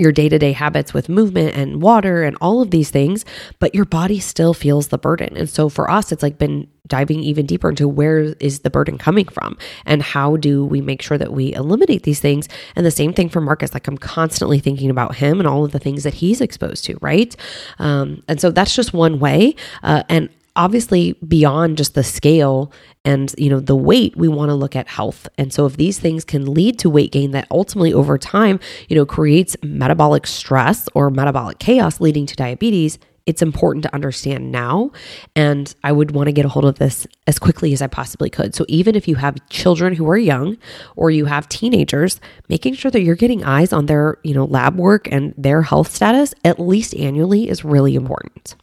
your 0.00 0.12
day 0.12 0.28
to 0.28 0.38
day 0.38 0.52
habits 0.52 0.94
with 0.94 1.08
movement 1.08 1.56
and 1.56 1.82
water 1.82 2.22
and 2.22 2.36
all 2.40 2.62
of 2.62 2.70
these 2.70 2.90
things, 2.90 3.24
but 3.58 3.74
your 3.74 3.84
body 3.84 4.20
still 4.20 4.54
feels 4.54 4.88
the 4.88 4.98
burden. 4.98 5.36
And 5.36 5.48
so 5.48 5.68
for 5.68 5.90
us, 5.90 6.12
it's 6.12 6.22
like 6.22 6.38
been 6.38 6.68
diving 6.86 7.20
even 7.20 7.46
deeper 7.46 7.68
into 7.68 7.86
where 7.86 8.20
is 8.40 8.60
the 8.60 8.70
burden 8.70 8.96
coming 8.96 9.26
from 9.26 9.58
and 9.84 10.02
how 10.02 10.36
do 10.36 10.64
we 10.64 10.80
make 10.80 11.02
sure 11.02 11.18
that 11.18 11.32
we 11.32 11.52
eliminate 11.54 12.04
these 12.04 12.20
things. 12.20 12.48
And 12.76 12.86
the 12.86 12.90
same 12.90 13.12
thing 13.12 13.28
for 13.28 13.40
Marcus, 13.40 13.74
like 13.74 13.86
I'm 13.88 13.98
constantly 13.98 14.58
thinking 14.58 14.88
about 14.88 15.16
him 15.16 15.38
and 15.38 15.46
all 15.46 15.64
of 15.64 15.72
the 15.72 15.78
things 15.78 16.04
that 16.04 16.14
he's 16.14 16.40
exposed 16.40 16.84
to, 16.86 16.96
right? 17.02 17.34
Um, 17.78 18.22
and 18.26 18.40
so 18.40 18.50
that's 18.50 18.74
just 18.74 18.94
one 18.94 19.18
way. 19.18 19.54
Uh, 19.82 20.02
and 20.08 20.30
obviously 20.58 21.12
beyond 21.26 21.78
just 21.78 21.94
the 21.94 22.04
scale 22.04 22.70
and 23.04 23.32
you 23.38 23.48
know 23.48 23.60
the 23.60 23.76
weight 23.76 24.14
we 24.16 24.28
want 24.28 24.50
to 24.50 24.54
look 24.54 24.76
at 24.76 24.88
health. 24.88 25.28
And 25.38 25.52
so 25.52 25.64
if 25.64 25.76
these 25.76 25.98
things 25.98 26.24
can 26.24 26.52
lead 26.52 26.78
to 26.80 26.90
weight 26.90 27.12
gain 27.12 27.30
that 27.30 27.46
ultimately 27.50 27.94
over 27.94 28.18
time 28.18 28.60
you 28.88 28.96
know 28.96 29.06
creates 29.06 29.56
metabolic 29.62 30.26
stress 30.26 30.88
or 30.94 31.08
metabolic 31.10 31.58
chaos 31.58 32.00
leading 32.00 32.26
to 32.26 32.36
diabetes 32.36 32.98
it's 33.24 33.42
important 33.42 33.82
to 33.82 33.94
understand 33.94 34.50
now. 34.50 34.90
And 35.36 35.72
i 35.84 35.92
would 35.92 36.10
want 36.10 36.26
to 36.26 36.32
get 36.32 36.44
a 36.44 36.48
hold 36.48 36.64
of 36.64 36.78
this 36.78 37.06
as 37.26 37.38
quickly 37.38 37.72
as 37.72 37.80
i 37.80 37.86
possibly 37.86 38.28
could. 38.28 38.54
So 38.54 38.64
even 38.68 38.96
if 38.96 39.06
you 39.06 39.14
have 39.14 39.36
children 39.48 39.94
who 39.94 40.08
are 40.08 40.18
young 40.18 40.58
or 40.96 41.10
you 41.12 41.26
have 41.26 41.48
teenagers 41.48 42.20
making 42.48 42.74
sure 42.74 42.90
that 42.90 43.02
you're 43.02 43.14
getting 43.14 43.44
eyes 43.44 43.72
on 43.72 43.86
their 43.86 44.18
you 44.24 44.34
know 44.34 44.44
lab 44.44 44.76
work 44.76 45.06
and 45.12 45.34
their 45.38 45.62
health 45.62 45.94
status 45.94 46.34
at 46.44 46.58
least 46.58 46.96
annually 46.96 47.48
is 47.48 47.64
really 47.64 47.94
important 47.94 48.56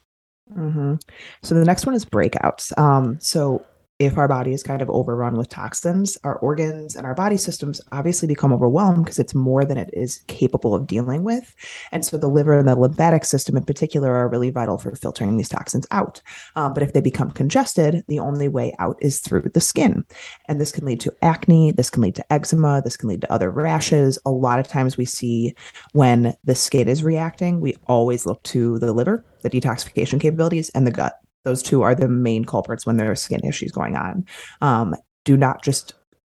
hmm 0.53 0.95
So 1.43 1.55
the 1.55 1.65
next 1.65 1.85
one 1.85 1.95
is 1.95 2.05
breakouts. 2.05 2.77
Um, 2.77 3.19
so 3.19 3.65
if 3.97 4.17
our 4.17 4.27
body 4.27 4.51
is 4.51 4.61
kind 4.61 4.81
of 4.81 4.89
overrun 4.89 5.35
with 5.35 5.47
toxins, 5.47 6.17
our 6.25 6.35
organs 6.39 6.97
and 6.97 7.05
our 7.05 7.15
body 7.15 7.37
systems 7.37 7.79
obviously 7.93 8.27
become 8.27 8.51
overwhelmed 8.51 9.05
because 9.05 9.19
it's 9.19 9.33
more 9.33 9.63
than 9.63 9.77
it 9.77 9.89
is 9.93 10.21
capable 10.27 10.75
of 10.75 10.85
dealing 10.85 11.23
with. 11.23 11.55
And 11.93 12.03
so 12.03 12.17
the 12.17 12.27
liver 12.27 12.59
and 12.59 12.67
the 12.67 12.75
lymphatic 12.75 13.23
system 13.23 13.55
in 13.55 13.63
particular 13.63 14.13
are 14.13 14.27
really 14.27 14.49
vital 14.49 14.77
for 14.77 14.93
filtering 14.95 15.37
these 15.37 15.47
toxins 15.47 15.87
out. 15.91 16.21
Um, 16.57 16.73
but 16.73 16.83
if 16.83 16.91
they 16.91 16.99
become 16.99 17.31
congested, 17.31 18.03
the 18.09 18.19
only 18.19 18.49
way 18.49 18.75
out 18.79 18.97
is 18.99 19.19
through 19.19 19.49
the 19.53 19.61
skin. 19.61 20.03
And 20.49 20.59
this 20.59 20.73
can 20.73 20.85
lead 20.85 20.99
to 21.01 21.15
acne, 21.21 21.71
this 21.71 21.89
can 21.89 22.01
lead 22.01 22.15
to 22.15 22.33
eczema, 22.33 22.81
this 22.81 22.97
can 22.97 23.07
lead 23.07 23.21
to 23.21 23.31
other 23.31 23.49
rashes. 23.49 24.19
A 24.25 24.31
lot 24.31 24.59
of 24.59 24.67
times 24.67 24.97
we 24.97 25.05
see 25.05 25.55
when 25.93 26.35
the 26.43 26.55
skin 26.55 26.89
is 26.89 27.01
reacting, 27.01 27.61
we 27.61 27.77
always 27.87 28.25
look 28.25 28.43
to 28.43 28.77
the 28.79 28.91
liver, 28.91 29.23
the 29.41 29.49
detoxification 29.49 30.19
capabilities, 30.19 30.69
and 30.71 30.85
the 30.85 30.91
gut 30.91 31.21
those 31.45 31.63
two 31.63 31.81
are 31.83 31.95
the 31.95 32.09
main 32.09 32.43
culprits 32.43 32.85
when 32.85 32.97
there 32.97 33.09
are 33.09 33.15
skin 33.15 33.39
issues 33.45 33.71
going 33.71 33.95
on. 33.95 34.25
Um, 34.61 34.95
do 35.23 35.37
not 35.37 35.63
just 35.63 35.93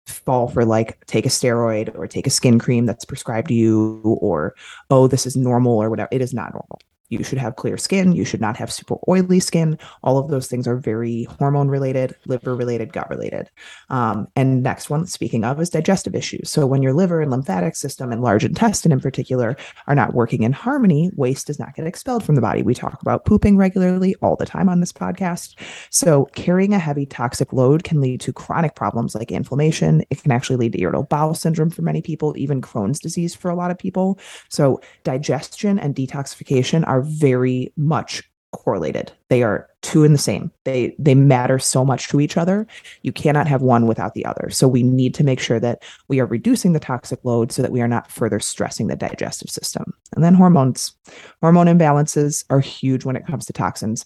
fall 0.05 0.47
for 0.47 0.63
like 0.63 1.05
take 1.07 1.25
a 1.25 1.29
steroid 1.29 1.93
or 1.95 2.07
take 2.07 2.27
a 2.27 2.29
skin 2.29 2.59
cream 2.59 2.85
that's 2.85 3.03
prescribed 3.03 3.49
to 3.49 3.53
you 3.53 4.01
or 4.21 4.55
oh 4.89 5.07
this 5.07 5.25
is 5.25 5.35
normal 5.35 5.81
or 5.81 5.89
whatever. 5.89 6.09
It 6.11 6.21
is 6.21 6.33
not 6.33 6.53
normal. 6.53 6.79
You 7.09 7.23
should 7.23 7.37
have 7.37 7.55
clear 7.55 7.77
skin. 7.77 8.11
You 8.11 8.25
should 8.25 8.41
not 8.41 8.57
have 8.57 8.71
super 8.71 8.97
oily 9.07 9.39
skin. 9.39 9.77
All 10.03 10.17
of 10.17 10.29
those 10.29 10.47
things 10.47 10.67
are 10.67 10.75
very 10.75 11.23
hormone 11.39 11.69
related, 11.69 12.15
liver 12.25 12.55
related, 12.55 12.91
gut 12.91 13.09
related. 13.09 13.49
Um, 13.89 14.27
and 14.35 14.61
next 14.61 14.89
one, 14.89 15.07
speaking 15.07 15.43
of, 15.43 15.59
is 15.61 15.69
digestive 15.69 16.15
issues. 16.15 16.49
So 16.49 16.65
when 16.65 16.81
your 16.81 16.93
liver 16.93 17.21
and 17.21 17.31
lymphatic 17.31 17.75
system 17.75 18.11
and 18.11 18.21
large 18.21 18.43
intestine 18.43 18.91
in 18.91 18.99
particular 18.99 19.55
are 19.87 19.95
not 19.95 20.13
working 20.13 20.43
in 20.43 20.51
harmony, 20.51 21.11
waste 21.15 21.47
does 21.47 21.59
not 21.59 21.75
get 21.75 21.87
expelled 21.87 22.23
from 22.23 22.35
the 22.35 22.41
body. 22.41 22.61
We 22.61 22.73
talk 22.73 23.01
about 23.01 23.25
pooping 23.25 23.57
regularly 23.57 24.15
all 24.21 24.35
the 24.35 24.45
time 24.45 24.67
on 24.67 24.79
this 24.81 24.91
podcast. 24.93 25.55
So 25.89 26.25
carrying 26.35 26.73
a 26.73 26.79
heavy 26.79 27.05
toxic 27.05 27.53
load 27.53 27.83
can 27.83 28.01
lead 28.01 28.19
to 28.21 28.33
chronic 28.33 28.75
problems 28.75 29.15
like 29.15 29.31
inflammation. 29.31 30.03
It 30.09 30.21
can 30.21 30.31
actually 30.31 30.57
lead 30.57 30.73
to 30.73 30.81
irritable 30.81 31.03
bowel 31.03 31.33
syndrome 31.33 31.69
for 31.69 31.81
many 31.81 32.01
people, 32.01 32.33
even 32.37 32.61
Crohn's 32.61 32.99
disease 32.99 33.33
for 33.33 33.49
a 33.49 33.55
lot 33.55 33.71
of 33.71 33.77
people. 33.77 34.19
So 34.49 34.81
digestion 35.03 35.79
and 35.79 35.95
detoxification 35.95 36.85
are 36.87 36.96
are 36.97 37.01
very 37.01 37.71
much 37.77 38.23
correlated. 38.51 39.11
They 39.29 39.43
are 39.43 39.69
two 39.81 40.03
in 40.03 40.13
the 40.13 40.17
same. 40.17 40.51
They 40.63 40.95
they 40.97 41.15
matter 41.15 41.59
so 41.59 41.85
much 41.85 42.07
to 42.09 42.19
each 42.19 42.37
other. 42.37 42.65
You 43.03 43.11
cannot 43.11 43.47
have 43.47 43.61
one 43.61 43.87
without 43.87 44.13
the 44.13 44.25
other. 44.25 44.49
So 44.49 44.67
we 44.67 44.83
need 44.83 45.13
to 45.15 45.23
make 45.23 45.39
sure 45.39 45.59
that 45.59 45.83
we 46.07 46.19
are 46.19 46.25
reducing 46.25 46.73
the 46.73 46.79
toxic 46.79 47.19
load 47.23 47.51
so 47.51 47.61
that 47.61 47.71
we 47.71 47.81
are 47.81 47.87
not 47.87 48.11
further 48.11 48.39
stressing 48.39 48.87
the 48.87 48.95
digestive 48.95 49.49
system. 49.49 49.93
And 50.15 50.23
then 50.23 50.33
hormones. 50.33 50.95
Hormone 51.41 51.67
imbalances 51.67 52.45
are 52.49 52.59
huge 52.59 53.05
when 53.05 53.15
it 53.15 53.27
comes 53.27 53.45
to 53.45 53.53
toxins 53.53 54.05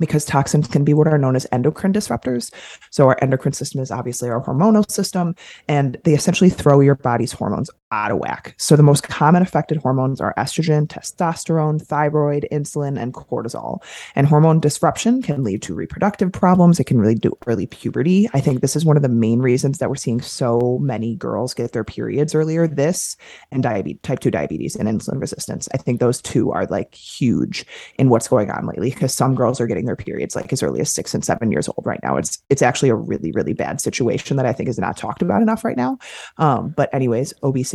because 0.00 0.24
toxins 0.24 0.66
can 0.66 0.84
be 0.84 0.94
what 0.94 1.06
are 1.06 1.18
known 1.18 1.36
as 1.36 1.46
endocrine 1.52 1.92
disruptors. 1.92 2.52
So, 2.90 3.06
our 3.06 3.18
endocrine 3.22 3.52
system 3.52 3.80
is 3.80 3.90
obviously 3.90 4.28
our 4.28 4.42
hormonal 4.42 4.90
system, 4.90 5.34
and 5.68 5.98
they 6.04 6.14
essentially 6.14 6.50
throw 6.50 6.80
your 6.80 6.96
body's 6.96 7.32
hormones 7.32 7.70
out 7.92 8.10
of 8.10 8.18
whack. 8.18 8.54
So, 8.58 8.76
the 8.76 8.82
most 8.82 9.02
common 9.02 9.42
affected 9.42 9.78
hormones 9.78 10.20
are 10.20 10.34
estrogen, 10.36 10.86
testosterone, 10.86 11.80
thyroid, 11.80 12.46
insulin, 12.50 13.00
and 13.00 13.14
cortisol. 13.14 13.82
And 14.14 14.26
hormone 14.26 14.60
disruption 14.60 15.22
can 15.22 15.44
lead 15.44 15.62
to 15.62 15.74
reproductive 15.74 16.32
problems. 16.32 16.80
It 16.80 16.84
can 16.84 16.98
really 16.98 17.14
do 17.14 17.32
early 17.46 17.66
puberty. 17.66 18.28
I 18.34 18.40
think 18.40 18.60
this 18.60 18.76
is 18.76 18.84
one 18.84 18.96
of 18.96 19.02
the 19.02 19.08
main 19.08 19.40
reasons 19.40 19.78
that 19.78 19.88
we're 19.88 19.96
seeing 19.96 20.20
so 20.20 20.78
many 20.80 21.16
girls 21.16 21.54
get 21.54 21.72
their 21.72 21.84
periods 21.84 22.34
earlier. 22.34 22.66
This 22.66 23.16
and 23.50 23.62
diabetes, 23.62 24.00
type 24.02 24.20
2 24.20 24.30
diabetes, 24.30 24.76
and 24.76 24.88
insulin 24.88 25.20
resistance. 25.20 25.68
I 25.72 25.76
think 25.76 26.00
those 26.00 26.20
two 26.22 26.50
are 26.52 26.66
like 26.66 26.94
huge 26.94 27.66
in 27.98 28.08
what's 28.08 28.28
going 28.28 28.50
on 28.50 28.66
lately 28.66 28.90
because 28.90 29.14
some 29.14 29.34
girls 29.34 29.60
are 29.60 29.66
getting 29.66 29.86
their 29.86 29.96
periods 29.96 30.34
like 30.34 30.52
as 30.52 30.62
early 30.62 30.80
as 30.80 30.90
six 30.90 31.14
and 31.14 31.24
seven 31.24 31.50
years 31.50 31.68
old 31.68 31.84
right 31.84 32.00
now. 32.02 32.16
It's 32.16 32.42
it's 32.50 32.62
actually 32.62 32.88
a 32.88 32.94
really 32.94 33.32
really 33.32 33.52
bad 33.52 33.80
situation 33.80 34.36
that 34.36 34.46
I 34.46 34.52
think 34.52 34.68
is 34.68 34.78
not 34.78 34.96
talked 34.96 35.22
about 35.22 35.42
enough 35.42 35.64
right 35.64 35.76
now. 35.76 35.98
Um, 36.38 36.74
but 36.76 36.92
anyways, 36.92 37.34
obesity, 37.42 37.73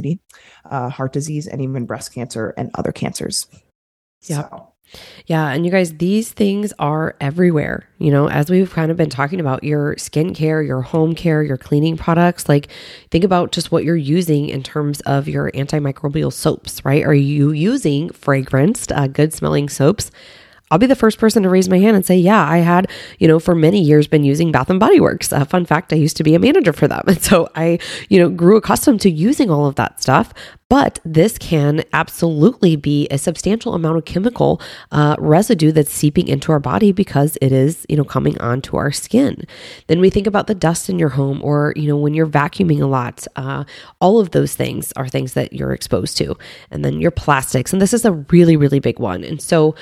uh, 0.65 0.89
heart 0.89 1.13
disease, 1.13 1.47
and 1.47 1.61
even 1.61 1.85
breast 1.85 2.13
cancer 2.13 2.53
and 2.57 2.71
other 2.75 2.91
cancers. 2.91 3.47
Yeah. 4.21 4.49
So. 4.49 4.73
Yeah. 5.27 5.49
And 5.49 5.65
you 5.65 5.71
guys, 5.71 5.97
these 5.97 6.31
things 6.31 6.73
are 6.79 7.15
everywhere. 7.21 7.87
You 7.99 8.11
know, 8.11 8.27
as 8.29 8.49
we've 8.49 8.71
kind 8.71 8.89
of 8.89 8.97
been 8.97 9.09
talking 9.09 9.39
about 9.39 9.63
your 9.63 9.95
skincare, 9.95 10.65
your 10.65 10.81
home 10.81 11.13
care, 11.13 11.43
your 11.43 11.57
cleaning 11.57 11.95
products, 11.95 12.49
like 12.49 12.69
think 13.11 13.23
about 13.23 13.51
just 13.51 13.71
what 13.71 13.83
you're 13.83 13.95
using 13.95 14.49
in 14.49 14.63
terms 14.63 15.01
of 15.01 15.27
your 15.27 15.51
antimicrobial 15.51 16.33
soaps, 16.33 16.83
right? 16.83 17.05
Are 17.05 17.13
you 17.13 17.51
using 17.51 18.09
fragranced, 18.09 18.95
uh, 18.95 19.07
good 19.07 19.33
smelling 19.33 19.69
soaps? 19.69 20.09
I'll 20.71 20.77
be 20.77 20.85
the 20.85 20.95
first 20.95 21.17
person 21.17 21.43
to 21.43 21.49
raise 21.49 21.69
my 21.69 21.79
hand 21.79 21.95
and 21.95 22.05
say, 22.05 22.17
yeah, 22.17 22.47
I 22.47 22.59
had, 22.59 22.89
you 23.17 23.27
know, 23.27 23.39
for 23.39 23.55
many 23.55 23.81
years 23.81 24.07
been 24.07 24.23
using 24.23 24.51
Bath 24.51 24.69
and 24.69 24.79
Body 24.79 24.99
Works. 24.99 25.29
Fun 25.29 25.65
fact, 25.65 25.91
I 25.91 25.95
used 25.95 26.17
to 26.17 26.23
be 26.23 26.35
a 26.35 26.39
manager 26.39 26.73
for 26.73 26.87
them. 26.87 27.03
And 27.09 27.21
so 27.23 27.49
I, 27.55 27.79
you 28.07 28.19
know, 28.19 28.29
grew 28.29 28.55
accustomed 28.55 29.01
to 29.01 29.09
using 29.09 29.49
all 29.49 29.65
of 29.65 29.75
that 29.75 30.01
stuff. 30.01 30.31
But 30.69 30.99
this 31.03 31.39
can 31.39 31.83
absolutely 31.93 32.75
be 32.75 33.07
a 33.09 33.17
substantial 33.17 33.73
amount 33.73 33.97
of 33.97 34.05
chemical 34.05 34.61
uh, 34.91 35.15
residue 35.17 35.71
that's 35.71 35.91
seeping 35.91 36.27
into 36.27 36.51
our 36.51 36.59
body 36.59 36.91
because 36.91 37.37
it 37.41 37.51
is, 37.51 37.87
you 37.89 37.97
know, 37.97 38.03
coming 38.03 38.39
onto 38.39 38.77
our 38.77 38.91
skin. 38.91 39.45
Then 39.87 39.99
we 39.99 40.11
think 40.11 40.27
about 40.27 40.45
the 40.45 40.53
dust 40.53 40.87
in 40.87 40.99
your 40.99 41.09
home 41.09 41.41
or, 41.43 41.73
you 41.75 41.87
know, 41.87 41.97
when 41.97 42.13
you're 42.13 42.27
vacuuming 42.27 42.81
a 42.81 42.85
lot. 42.85 43.25
Uh, 43.35 43.63
all 43.99 44.19
of 44.19 44.29
those 44.29 44.55
things 44.55 44.93
are 44.95 45.07
things 45.07 45.33
that 45.33 45.53
you're 45.53 45.73
exposed 45.73 46.15
to. 46.17 46.37
And 46.69 46.85
then 46.85 47.01
your 47.01 47.11
plastics. 47.11 47.73
And 47.73 47.81
this 47.81 47.93
is 47.93 48.05
a 48.05 48.11
really, 48.11 48.55
really 48.55 48.79
big 48.79 48.99
one. 48.99 49.23
And 49.23 49.41
so, 49.41 49.73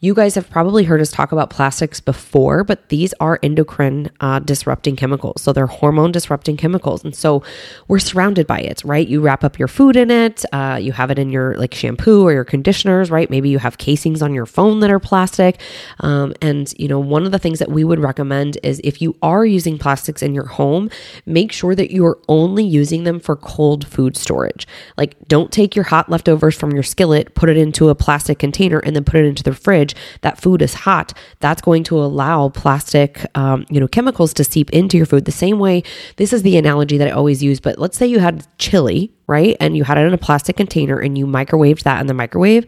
you 0.00 0.14
guys 0.14 0.34
have 0.34 0.50
probably 0.50 0.84
heard 0.84 1.00
us 1.00 1.10
talk 1.10 1.32
about 1.32 1.48
plastics 1.48 2.00
before, 2.00 2.64
but 2.64 2.90
these 2.90 3.14
are 3.18 3.38
endocrine 3.42 4.10
uh, 4.20 4.38
disrupting 4.38 4.94
chemicals. 4.94 5.40
So 5.40 5.52
they're 5.52 5.66
hormone 5.66 6.12
disrupting 6.12 6.58
chemicals. 6.58 7.02
And 7.02 7.14
so 7.14 7.42
we're 7.88 7.98
surrounded 7.98 8.46
by 8.46 8.60
it, 8.60 8.82
right? 8.84 9.06
You 9.08 9.20
wrap 9.20 9.42
up 9.42 9.58
your 9.58 9.68
food 9.68 9.96
in 9.96 10.10
it, 10.10 10.44
uh, 10.52 10.78
you 10.80 10.92
have 10.92 11.10
it 11.10 11.18
in 11.18 11.30
your 11.30 11.56
like 11.56 11.74
shampoo 11.74 12.26
or 12.26 12.32
your 12.32 12.44
conditioners, 12.44 13.10
right? 13.10 13.30
Maybe 13.30 13.48
you 13.48 13.58
have 13.58 13.78
casings 13.78 14.20
on 14.20 14.34
your 14.34 14.44
phone 14.44 14.80
that 14.80 14.90
are 14.90 15.00
plastic. 15.00 15.60
Um, 16.00 16.34
and, 16.42 16.72
you 16.78 16.88
know, 16.88 17.00
one 17.00 17.24
of 17.24 17.32
the 17.32 17.38
things 17.38 17.58
that 17.58 17.70
we 17.70 17.82
would 17.82 17.98
recommend 17.98 18.58
is 18.62 18.80
if 18.84 19.00
you 19.00 19.16
are 19.22 19.46
using 19.46 19.78
plastics 19.78 20.22
in 20.22 20.34
your 20.34 20.46
home, 20.46 20.90
make 21.24 21.52
sure 21.52 21.74
that 21.74 21.90
you're 21.90 22.18
only 22.28 22.64
using 22.64 23.04
them 23.04 23.18
for 23.18 23.34
cold 23.34 23.86
food 23.86 24.16
storage. 24.16 24.68
Like, 24.98 25.16
don't 25.26 25.50
take 25.50 25.74
your 25.74 25.84
hot 25.84 26.10
leftovers 26.10 26.54
from 26.54 26.72
your 26.72 26.82
skillet, 26.82 27.34
put 27.34 27.48
it 27.48 27.56
into 27.56 27.88
a 27.88 27.94
plastic 27.94 28.38
container, 28.38 28.78
and 28.80 28.94
then 28.94 29.04
put 29.04 29.16
it 29.16 29.24
into 29.24 29.42
the 29.42 29.54
fridge 29.54 29.85
fridge, 29.86 30.20
that 30.22 30.40
food 30.40 30.62
is 30.62 30.74
hot, 30.74 31.12
that's 31.40 31.62
going 31.62 31.84
to 31.84 31.98
allow 31.98 32.48
plastic, 32.50 33.26
um, 33.34 33.64
you 33.70 33.80
know, 33.80 33.88
chemicals 33.88 34.32
to 34.34 34.44
seep 34.44 34.70
into 34.70 34.96
your 34.96 35.06
food. 35.06 35.24
The 35.24 35.32
same 35.32 35.58
way, 35.58 35.82
this 36.16 36.32
is 36.32 36.42
the 36.42 36.56
analogy 36.56 36.98
that 36.98 37.08
I 37.08 37.12
always 37.12 37.42
use, 37.42 37.60
but 37.60 37.78
let's 37.78 37.96
say 37.96 38.06
you 38.06 38.18
had 38.18 38.46
chili, 38.58 39.12
right? 39.26 39.56
And 39.60 39.76
you 39.76 39.84
had 39.84 39.98
it 39.98 40.06
in 40.06 40.14
a 40.14 40.18
plastic 40.18 40.56
container 40.56 40.98
and 40.98 41.16
you 41.16 41.26
microwaved 41.26 41.82
that 41.82 42.00
in 42.00 42.06
the 42.06 42.14
microwave 42.14 42.66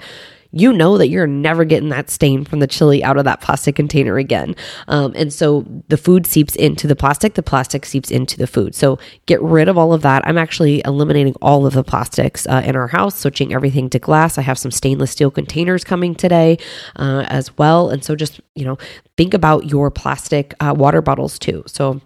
you 0.51 0.73
know 0.73 0.97
that 0.99 1.09
you're 1.09 1.27
never 1.27 1.65
getting 1.65 1.91
that 1.91 2.11
stain 2.11 2.45
from 2.45 2.61
the 2.61 2.67
chili 2.67 3.05
out 3.05 3.19
of 3.19 3.25
that 3.25 3.41
plastic 3.41 3.77
container 3.77 4.17
again. 4.17 4.57
Um, 4.89 5.13
and 5.15 5.33
so 5.33 5.67
the 5.89 5.97
food 5.97 6.27
seeps 6.27 6.57
into 6.57 6.87
the 6.87 6.97
plastic, 6.97 7.35
the 7.35 7.43
plastic 7.43 7.85
seeps 7.85 8.11
into 8.11 8.39
the 8.39 8.47
food. 8.47 8.75
So 8.75 8.99
get 9.27 9.43
rid 9.43 9.69
of 9.69 9.77
all 9.77 9.93
of 9.93 10.03
that. 10.03 10.27
I'm 10.27 10.39
actually 10.39 10.83
eliminating 10.85 11.35
all 11.43 11.67
of 11.67 11.75
the 11.75 11.85
plastics 11.85 12.47
uh, 12.47 12.63
in 12.65 12.77
our 12.77 12.89
house, 12.89 13.19
switching 13.19 13.53
everything 13.53 13.91
to 13.91 13.99
glass. 13.99 14.39
I 14.39 14.43
have 14.43 14.59
some 14.59 14.71
stainless 14.71 15.11
steel 15.11 15.31
containers 15.31 15.85
coming 15.85 16.15
today 16.15 16.59
uh, 16.97 17.25
as 17.29 17.57
well. 17.59 17.91
And 17.91 18.03
so 18.03 18.17
just, 18.17 18.41
you 18.55 18.65
know, 18.65 18.79
think 19.17 19.35
about 19.35 19.67
your 19.67 19.91
plastic 19.91 20.55
uh, 20.61 20.75
water 20.77 21.03
bottles 21.03 21.39
too. 21.39 21.63
So 21.67 22.01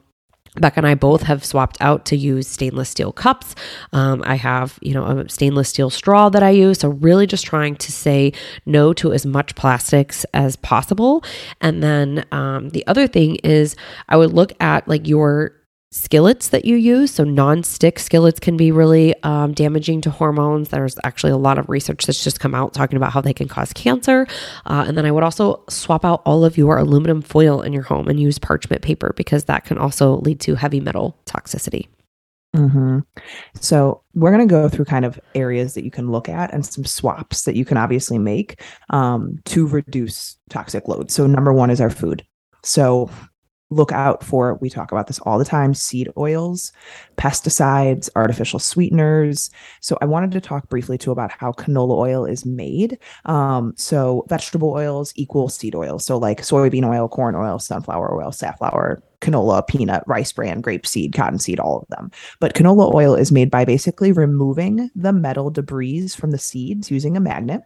Becca 0.61 0.81
and 0.81 0.87
I 0.87 0.95
both 0.95 1.23
have 1.23 1.45
swapped 1.45 1.79
out 1.81 2.05
to 2.07 2.17
use 2.17 2.47
stainless 2.47 2.91
steel 2.91 3.11
cups. 3.11 3.55
Um, 3.93 4.23
I 4.27 4.35
have, 4.35 4.79
you 4.83 4.93
know, 4.93 5.05
a 5.07 5.29
stainless 5.29 5.71
steel 5.71 5.89
straw 5.89 6.29
that 6.29 6.43
I 6.43 6.51
use. 6.51 6.81
So, 6.81 6.91
really 6.91 7.27
just 7.27 7.47
trying 7.47 7.77
to 7.77 7.91
say 7.91 8.35
no 8.67 8.93
to 8.95 9.15
as 9.15 9.25
much 9.25 9.55
plastics 9.55 10.27
as 10.35 10.57
possible. 10.57 11.25
And 11.63 11.83
then 11.83 12.27
um, 12.33 12.69
the 12.71 12.87
other 12.87 13.07
thing 13.07 13.37
is, 13.37 13.77
I 14.11 14.17
would 14.19 14.33
look 14.33 14.53
at 14.61 14.87
like 14.87 15.09
your 15.09 15.62
skillets 15.93 16.49
that 16.49 16.65
you 16.65 16.77
use. 16.77 17.13
So, 17.13 17.23
non-stick 17.23 17.99
skillets 17.99 18.41
can 18.41 18.57
be 18.57 18.73
really 18.73 19.15
um, 19.23 19.53
damaging 19.53 20.01
to 20.03 20.11
hormones. 20.11 20.71
There's 20.71 20.99
actually 21.05 21.33
a 21.33 21.37
lot 21.37 21.59
of 21.59 21.69
research 21.69 22.07
that's 22.07 22.25
just 22.25 22.41
come 22.41 22.55
out 22.55 22.75
talking 22.75 22.97
about 22.97 23.13
how 23.13 23.21
they 23.21 23.35
can 23.35 23.47
cause 23.47 23.73
cancer. 23.73 24.27
Uh, 24.67 24.85
and 24.89 24.99
then 24.99 25.07
I 25.07 25.13
would 25.13 25.23
also 25.23 25.63
swap 25.69 26.05
out 26.05 26.23
all 26.27 26.45
of 26.45 26.59
your 26.59 26.79
aluminum 26.79 27.23
foil 27.23 27.63
in 27.63 27.73
your 27.73 27.85
home 27.85 28.09
and 28.09 28.19
use 28.19 28.39
parchment 28.39 28.83
paper 28.83 29.13
because 29.17 29.45
that 29.45 29.65
can 29.65 29.79
also 29.79 30.17
lead 30.17 30.41
to 30.41 30.57
heavy 30.57 30.81
metal 30.81 31.17
toxicity. 31.27 31.87
Mm-hmm. 32.55 32.99
So 33.55 34.03
we're 34.15 34.31
going 34.31 34.47
to 34.47 34.53
go 34.53 34.69
through 34.69 34.85
kind 34.85 35.05
of 35.05 35.19
areas 35.35 35.75
that 35.75 35.85
you 35.85 35.91
can 35.91 36.11
look 36.11 36.29
at 36.29 36.53
and 36.53 36.67
some 36.67 36.85
swaps 36.85 37.45
that 37.45 37.57
you 37.57 37.65
can 37.65 37.79
obviously 37.79 38.19
make 38.19 38.63
um, 38.91 39.39
to 39.47 39.67
reduce 39.67 40.37
toxic 40.51 40.87
load. 40.87 41.11
So 41.11 41.27
number 41.27 41.53
one 41.53 41.71
is 41.71 41.81
our 41.81 41.91
food. 41.91 42.25
So 42.63 43.11
look 43.73 43.93
out 43.93 44.23
for. 44.23 44.59
We 44.61 44.71
talk 44.71 44.93
about 44.93 45.07
this 45.07 45.19
all 45.21 45.39
the 45.39 45.45
time 45.45 45.75
seed 45.75 46.09
oils 46.17 46.73
pesticides 47.17 48.09
artificial 48.17 48.59
sweeteners. 48.59 49.51
So 49.81 49.99
i 50.01 50.05
wanted 50.05 50.33
to 50.33 50.41
talk 50.41 50.69
briefly 50.69 50.99
too 50.99 51.13
about 51.13 51.33
how 51.33 51.53
canola 51.53 51.97
oil 51.97 52.25
is 52.25 52.45
made. 52.45 52.99
Um, 53.25 53.75
so 53.77 54.25
vegetable 54.29 54.71
oils 54.71 55.13
equal 55.17 55.49
seed 55.49 55.75
oil. 55.75 55.99
So 55.99 56.19
like 56.19 56.43
soybean 56.43 56.89
oil 56.89 57.09
corn 57.09 57.35
oil 57.35 57.59
sunflower 57.59 58.15
oil 58.15 58.33
safflower 58.33 59.03
canola 59.21 59.67
peanut 59.67 60.03
rice 60.07 60.33
bran 60.33 60.61
grape 60.61 60.83
grapeseed 60.83 61.15
cottonseed 61.15 61.61
all 61.61 61.79
of 61.79 61.89
them. 61.89 62.11
But 62.41 62.55
canola 62.55 62.93
oil 62.93 63.15
is 63.15 63.33
made 63.33 63.51
by 63.51 63.65
basically 63.65 64.13
removing 64.13 64.91
the 64.95 65.13
metal 65.13 65.51
debris 65.51 66.09
from 66.09 66.33
the 66.33 66.39
seeds 66.39 66.91
using 66.91 67.17
a 67.17 67.21
magnet 67.21 67.63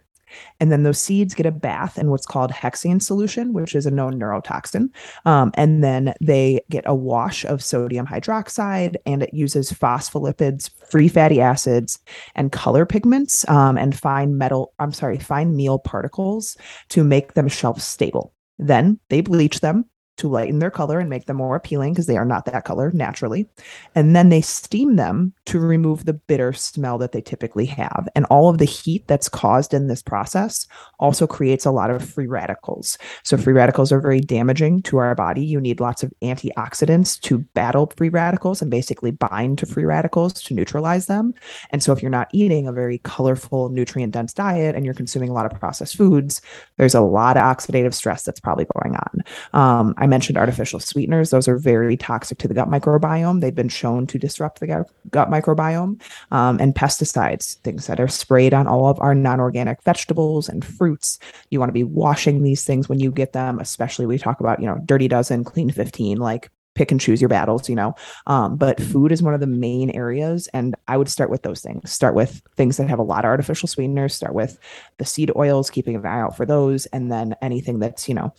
and 0.60 0.70
then 0.70 0.82
those 0.82 0.98
seeds 0.98 1.34
get 1.34 1.46
a 1.46 1.50
bath 1.50 1.98
in 1.98 2.10
what's 2.10 2.26
called 2.26 2.50
hexane 2.50 3.02
solution, 3.02 3.52
which 3.52 3.74
is 3.74 3.86
a 3.86 3.90
known 3.90 4.18
neurotoxin. 4.18 4.88
Um, 5.24 5.50
and 5.54 5.82
then 5.82 6.14
they 6.20 6.60
get 6.70 6.84
a 6.86 6.94
wash 6.94 7.44
of 7.44 7.62
sodium 7.62 8.06
hydroxide, 8.06 8.96
and 9.06 9.22
it 9.22 9.34
uses 9.34 9.72
phospholipids, 9.72 10.70
free 10.88 11.08
fatty 11.08 11.40
acids, 11.40 11.98
and 12.34 12.52
color 12.52 12.86
pigments 12.86 13.48
um, 13.48 13.78
and 13.78 13.98
fine 13.98 14.38
metal, 14.38 14.72
I'm 14.78 14.92
sorry, 14.92 15.18
fine 15.18 15.56
meal 15.56 15.78
particles 15.78 16.56
to 16.90 17.04
make 17.04 17.34
them 17.34 17.48
shelf 17.48 17.80
stable. 17.80 18.32
Then 18.58 18.98
they 19.10 19.20
bleach 19.20 19.60
them 19.60 19.84
to 20.16 20.28
lighten 20.28 20.58
their 20.58 20.70
color 20.70 20.98
and 20.98 21.10
make 21.10 21.26
them 21.26 21.36
more 21.36 21.56
appealing 21.56 21.92
because 21.92 22.06
they 22.06 22.16
are 22.16 22.24
not 22.24 22.44
that 22.46 22.64
color 22.64 22.90
naturally. 22.92 23.46
And 23.94 24.16
then 24.16 24.28
they 24.28 24.40
steam 24.40 24.96
them 24.96 25.32
to 25.46 25.58
remove 25.58 26.04
the 26.04 26.14
bitter 26.14 26.52
smell 26.52 26.98
that 26.98 27.12
they 27.12 27.20
typically 27.20 27.66
have. 27.66 28.08
And 28.14 28.24
all 28.26 28.48
of 28.48 28.58
the 28.58 28.64
heat 28.64 29.06
that's 29.06 29.28
caused 29.28 29.74
in 29.74 29.88
this 29.88 30.02
process 30.02 30.66
also 30.98 31.26
creates 31.26 31.64
a 31.64 31.70
lot 31.70 31.90
of 31.90 32.08
free 32.08 32.26
radicals. 32.26 32.98
So, 33.22 33.36
free 33.36 33.52
radicals 33.52 33.92
are 33.92 34.00
very 34.00 34.20
damaging 34.20 34.82
to 34.82 34.98
our 34.98 35.14
body. 35.14 35.44
You 35.44 35.60
need 35.60 35.80
lots 35.80 36.02
of 36.02 36.12
antioxidants 36.22 37.20
to 37.22 37.38
battle 37.38 37.92
free 37.96 38.08
radicals 38.08 38.62
and 38.62 38.70
basically 38.70 39.10
bind 39.10 39.58
to 39.58 39.66
free 39.66 39.84
radicals 39.84 40.34
to 40.44 40.54
neutralize 40.54 41.06
them. 41.06 41.34
And 41.70 41.82
so, 41.82 41.92
if 41.92 42.02
you're 42.02 42.10
not 42.10 42.28
eating 42.32 42.66
a 42.66 42.72
very 42.72 42.98
colorful, 42.98 43.68
nutrient 43.68 44.12
dense 44.12 44.32
diet 44.32 44.74
and 44.74 44.84
you're 44.84 44.94
consuming 44.94 45.28
a 45.28 45.34
lot 45.34 45.50
of 45.50 45.58
processed 45.58 45.96
foods, 45.96 46.40
there's 46.76 46.94
a 46.94 47.00
lot 47.00 47.36
of 47.36 47.42
oxidative 47.42 47.94
stress 47.94 48.22
that's 48.22 48.40
probably 48.40 48.66
going 48.74 48.96
on. 48.96 49.22
Um, 49.52 49.94
mentioned 50.06 50.38
artificial 50.38 50.80
sweeteners; 50.80 51.30
those 51.30 51.48
are 51.48 51.58
very 51.58 51.96
toxic 51.96 52.38
to 52.38 52.48
the 52.48 52.54
gut 52.54 52.68
microbiome. 52.68 53.40
They've 53.40 53.54
been 53.54 53.68
shown 53.68 54.06
to 54.08 54.18
disrupt 54.18 54.60
the 54.60 54.84
gut, 55.10 55.30
microbiome, 55.30 56.00
um, 56.30 56.58
and 56.60 56.74
pesticides, 56.74 57.56
things 57.58 57.86
that 57.86 58.00
are 58.00 58.08
sprayed 58.08 58.54
on 58.54 58.66
all 58.66 58.88
of 58.88 59.00
our 59.00 59.14
non-organic 59.14 59.82
vegetables 59.82 60.48
and 60.48 60.64
fruits. 60.64 61.18
You 61.50 61.58
want 61.58 61.68
to 61.68 61.74
be 61.74 61.84
washing 61.84 62.42
these 62.42 62.64
things 62.64 62.88
when 62.88 63.00
you 63.00 63.10
get 63.10 63.32
them, 63.32 63.58
especially 63.58 64.06
we 64.06 64.18
talk 64.18 64.40
about 64.40 64.60
you 64.60 64.66
know 64.66 64.80
dirty 64.84 65.08
dozen, 65.08 65.44
clean 65.44 65.70
fifteen, 65.70 66.18
like 66.18 66.50
pick 66.76 66.92
and 66.92 67.00
choose 67.00 67.20
your 67.20 67.28
battles, 67.28 67.68
you 67.68 67.74
know. 67.74 67.94
Um, 68.26 68.56
but 68.56 68.80
food 68.80 69.10
is 69.10 69.22
one 69.22 69.34
of 69.34 69.40
the 69.40 69.46
main 69.46 69.90
areas. 69.90 70.46
And 70.48 70.76
I 70.86 70.96
would 70.96 71.08
start 71.08 71.30
with 71.30 71.42
those 71.42 71.62
things. 71.62 71.90
Start 71.90 72.14
with 72.14 72.42
things 72.56 72.76
that 72.76 72.88
have 72.88 73.00
a 73.00 73.02
lot 73.02 73.24
of 73.24 73.30
artificial 73.30 73.66
sweeteners, 73.66 74.14
start 74.14 74.34
with 74.34 74.58
the 74.98 75.04
seed 75.04 75.32
oils, 75.34 75.70
keeping 75.70 75.96
an 75.96 76.06
eye 76.06 76.20
out 76.20 76.36
for 76.36 76.46
those. 76.46 76.86
And 76.86 77.10
then 77.10 77.34
anything 77.42 77.80
that's, 77.80 78.08
you 78.08 78.14
know, 78.14 78.32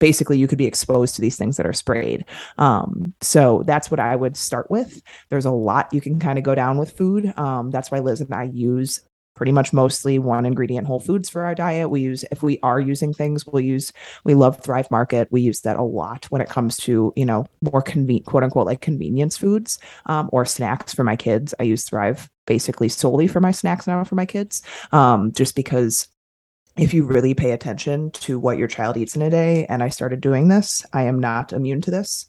basically 0.00 0.38
you 0.38 0.48
could 0.48 0.58
be 0.58 0.66
exposed 0.66 1.14
to 1.14 1.20
these 1.20 1.36
things 1.36 1.56
that 1.56 1.66
are 1.66 1.72
sprayed. 1.72 2.24
Um, 2.58 3.14
so 3.20 3.62
that's 3.66 3.90
what 3.90 4.00
I 4.00 4.16
would 4.16 4.36
start 4.36 4.70
with. 4.70 5.00
There's 5.28 5.44
a 5.44 5.52
lot 5.52 5.94
you 5.94 6.00
can 6.00 6.18
kind 6.18 6.38
of 6.38 6.44
go 6.44 6.56
down 6.56 6.78
with 6.78 6.96
food. 6.96 7.32
Um, 7.38 7.70
that's 7.70 7.92
why 7.92 8.00
Liz 8.00 8.20
and 8.20 8.34
I 8.34 8.44
use 8.44 9.00
pretty 9.36 9.52
much 9.52 9.72
mostly 9.72 10.18
one 10.18 10.44
ingredient 10.44 10.86
whole 10.86 11.00
foods 11.00 11.30
for 11.30 11.46
our 11.46 11.54
diet. 11.54 11.88
We 11.88 12.00
use, 12.00 12.26
if 12.30 12.42
we 12.42 12.58
are 12.62 12.78
using 12.78 13.14
things, 13.14 13.46
we'll 13.46 13.62
use, 13.62 13.90
we 14.24 14.34
love 14.34 14.60
Thrive 14.60 14.90
Market. 14.90 15.28
We 15.30 15.40
use 15.40 15.62
that 15.62 15.78
a 15.78 15.82
lot 15.82 16.26
when 16.26 16.42
it 16.42 16.50
comes 16.50 16.76
to, 16.78 17.12
you 17.16 17.24
know, 17.24 17.46
more 17.72 17.80
convenient, 17.80 18.26
quote 18.26 18.42
unquote, 18.42 18.66
like 18.66 18.82
convenience 18.82 19.38
foods 19.38 19.78
um, 20.06 20.28
or 20.30 20.44
snacks 20.44 20.92
for 20.92 21.04
my 21.04 21.16
kids. 21.16 21.54
I 21.58 21.62
use 21.62 21.84
Thrive 21.84 22.28
basically 22.46 22.90
solely 22.90 23.28
for 23.28 23.40
my 23.40 23.50
snacks 23.50 23.86
now 23.86 24.04
for 24.04 24.14
my 24.14 24.26
kids, 24.26 24.60
um, 24.92 25.32
just 25.32 25.54
because 25.54 26.08
if 26.76 26.94
you 26.94 27.04
really 27.04 27.34
pay 27.34 27.50
attention 27.52 28.10
to 28.12 28.38
what 28.38 28.58
your 28.58 28.68
child 28.68 28.96
eats 28.96 29.16
in 29.16 29.22
a 29.22 29.30
day, 29.30 29.66
and 29.66 29.82
I 29.82 29.88
started 29.88 30.20
doing 30.20 30.48
this, 30.48 30.84
I 30.92 31.02
am 31.04 31.18
not 31.20 31.52
immune 31.52 31.80
to 31.82 31.90
this. 31.90 32.26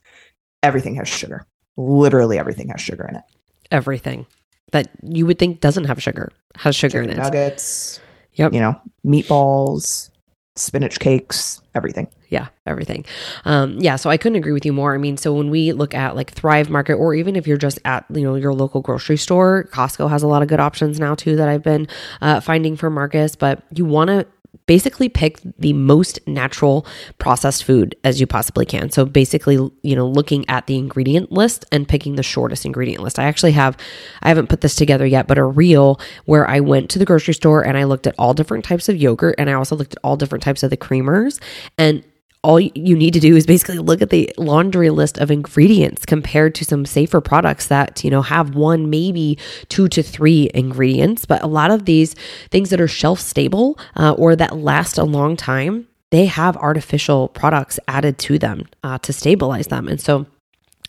Everything 0.64 0.96
has 0.96 1.08
sugar. 1.08 1.46
Literally 1.78 2.38
everything 2.38 2.70
has 2.70 2.82
sugar 2.82 3.06
in 3.08 3.16
it. 3.16 3.24
Everything 3.72 4.26
that 4.72 4.90
you 5.04 5.26
would 5.26 5.40
think 5.40 5.62
doesn't 5.62 5.86
have 5.86 6.02
sugar 6.02 6.32
has 6.56 6.76
sugar 6.76 7.02
Chicken 7.02 7.12
in 7.12 7.20
it. 7.20 7.24
Nuggets, 7.24 8.00
Yep. 8.34 8.54
you 8.54 8.60
know, 8.60 8.80
meatballs, 9.06 10.10
spinach 10.56 11.00
cakes, 11.00 11.62
everything. 11.76 12.08
Yeah, 12.30 12.48
everything. 12.66 13.06
Um, 13.46 13.78
yeah, 13.80 13.96
so 13.96 14.10
I 14.10 14.18
couldn't 14.18 14.38
agree 14.38 14.52
with 14.52 14.66
you 14.66 14.74
more. 14.74 14.94
I 14.94 14.98
mean, 14.98 15.18
so 15.18 15.34
when 15.34 15.50
we 15.50 15.74
look 15.74 15.94
at 15.94 16.16
like 16.16 16.32
Thrive 16.32 16.70
Market, 16.70 16.94
or 16.94 17.14
even 17.14 17.36
if 17.36 17.48
you're 17.48 17.58
just 17.58 17.80
at 17.86 18.06
you 18.10 18.24
know 18.24 18.36
your 18.36 18.54
local 18.54 18.82
grocery 18.82 19.18
store, 19.18 19.68
Costco 19.72 20.10
has 20.10 20.24
a 20.24 20.28
lot 20.28 20.42
of 20.42 20.48
good 20.48 20.60
options 20.60 21.00
now 21.00 21.16
too 21.16 21.36
that 21.36 21.50
I've 21.50 21.64
been 21.64 21.88
uh, 22.22 22.40
finding 22.40 22.76
for 22.76 22.90
Marcus. 22.90 23.36
But 23.36 23.64
you 23.76 23.86
want 23.86 24.10
to 24.10 24.26
basically 24.72 25.10
pick 25.10 25.38
the 25.60 25.74
most 25.74 26.18
natural 26.26 26.88
processed 27.18 27.66
food 27.66 27.94
as 28.06 28.22
you 28.22 28.26
possibly 28.26 28.66
can. 28.66 28.90
So 28.90 29.04
basically, 29.04 29.56
you 29.56 29.96
know, 29.98 30.08
looking 30.08 30.46
at 30.48 30.66
the 30.68 30.78
ingredient 30.78 31.30
list 31.30 31.66
and 31.74 31.86
picking 31.86 32.16
the 32.16 32.24
shortest 32.24 32.66
ingredient 32.66 33.04
list. 33.04 33.20
I 33.20 33.26
actually 33.26 33.52
have, 33.52 33.76
I 34.22 34.30
haven't 34.30 34.48
put 34.48 34.62
this 34.62 34.78
together 34.78 35.06
yet, 35.06 35.28
but 35.28 35.38
a 35.38 35.44
reel 35.44 36.00
where 36.24 36.50
I 36.50 36.62
went 36.62 36.90
to 36.92 37.00
the 37.00 37.04
grocery 37.04 37.34
store 37.34 37.66
and 37.66 37.78
I 37.78 37.84
looked 37.84 38.08
at 38.08 38.16
all 38.18 38.34
different 38.34 38.64
types 38.64 38.88
of 38.88 38.96
yogurt 38.96 39.36
and 39.38 39.50
I 39.50 39.54
also 39.56 39.76
looked 39.76 39.96
at 39.96 40.00
all 40.06 40.16
different 40.16 40.42
types 40.42 40.64
of 40.64 40.70
the 40.70 40.78
creamers 40.78 41.42
and 41.78 42.02
all 42.44 42.60
you 42.60 42.96
need 42.96 43.14
to 43.14 43.20
do 43.20 43.36
is 43.36 43.46
basically 43.46 43.78
look 43.78 44.02
at 44.02 44.10
the 44.10 44.32
laundry 44.38 44.90
list 44.90 45.18
of 45.20 45.30
ingredients 45.30 46.06
compared 46.06 46.56
to 46.56 46.66
some 46.66 46.86
safer 46.86 47.22
products 47.22 47.68
that 47.68 48.04
you 48.04 48.10
know 48.10 48.22
have 48.22 48.56
one 48.56 48.90
maybe 48.90 49.38
two 49.70 49.88
to 49.90 50.02
three 50.02 50.50
ingredients. 50.54 51.26
But 51.26 51.44
a 51.44 51.48
lot 51.48 51.72
of 51.72 51.86
these 51.86 52.16
things 52.50 52.70
that 52.72 52.82
are 52.82 52.88
shelf 52.88 53.20
stable 53.20 53.78
uh, 53.96 54.14
or 54.18 54.36
that 54.36 54.58
last 54.58 54.98
a 54.98 55.04
long 55.04 55.36
time 55.36 55.88
they 56.10 56.26
have 56.26 56.58
artificial 56.58 57.30
products 57.30 57.80
added 57.88 58.18
to 58.20 58.38
them 58.38 58.68
uh, 58.84 58.98
to 59.00 59.14
stabilize 59.14 59.68
them. 59.68 59.88
And 59.88 60.00
so 60.00 60.26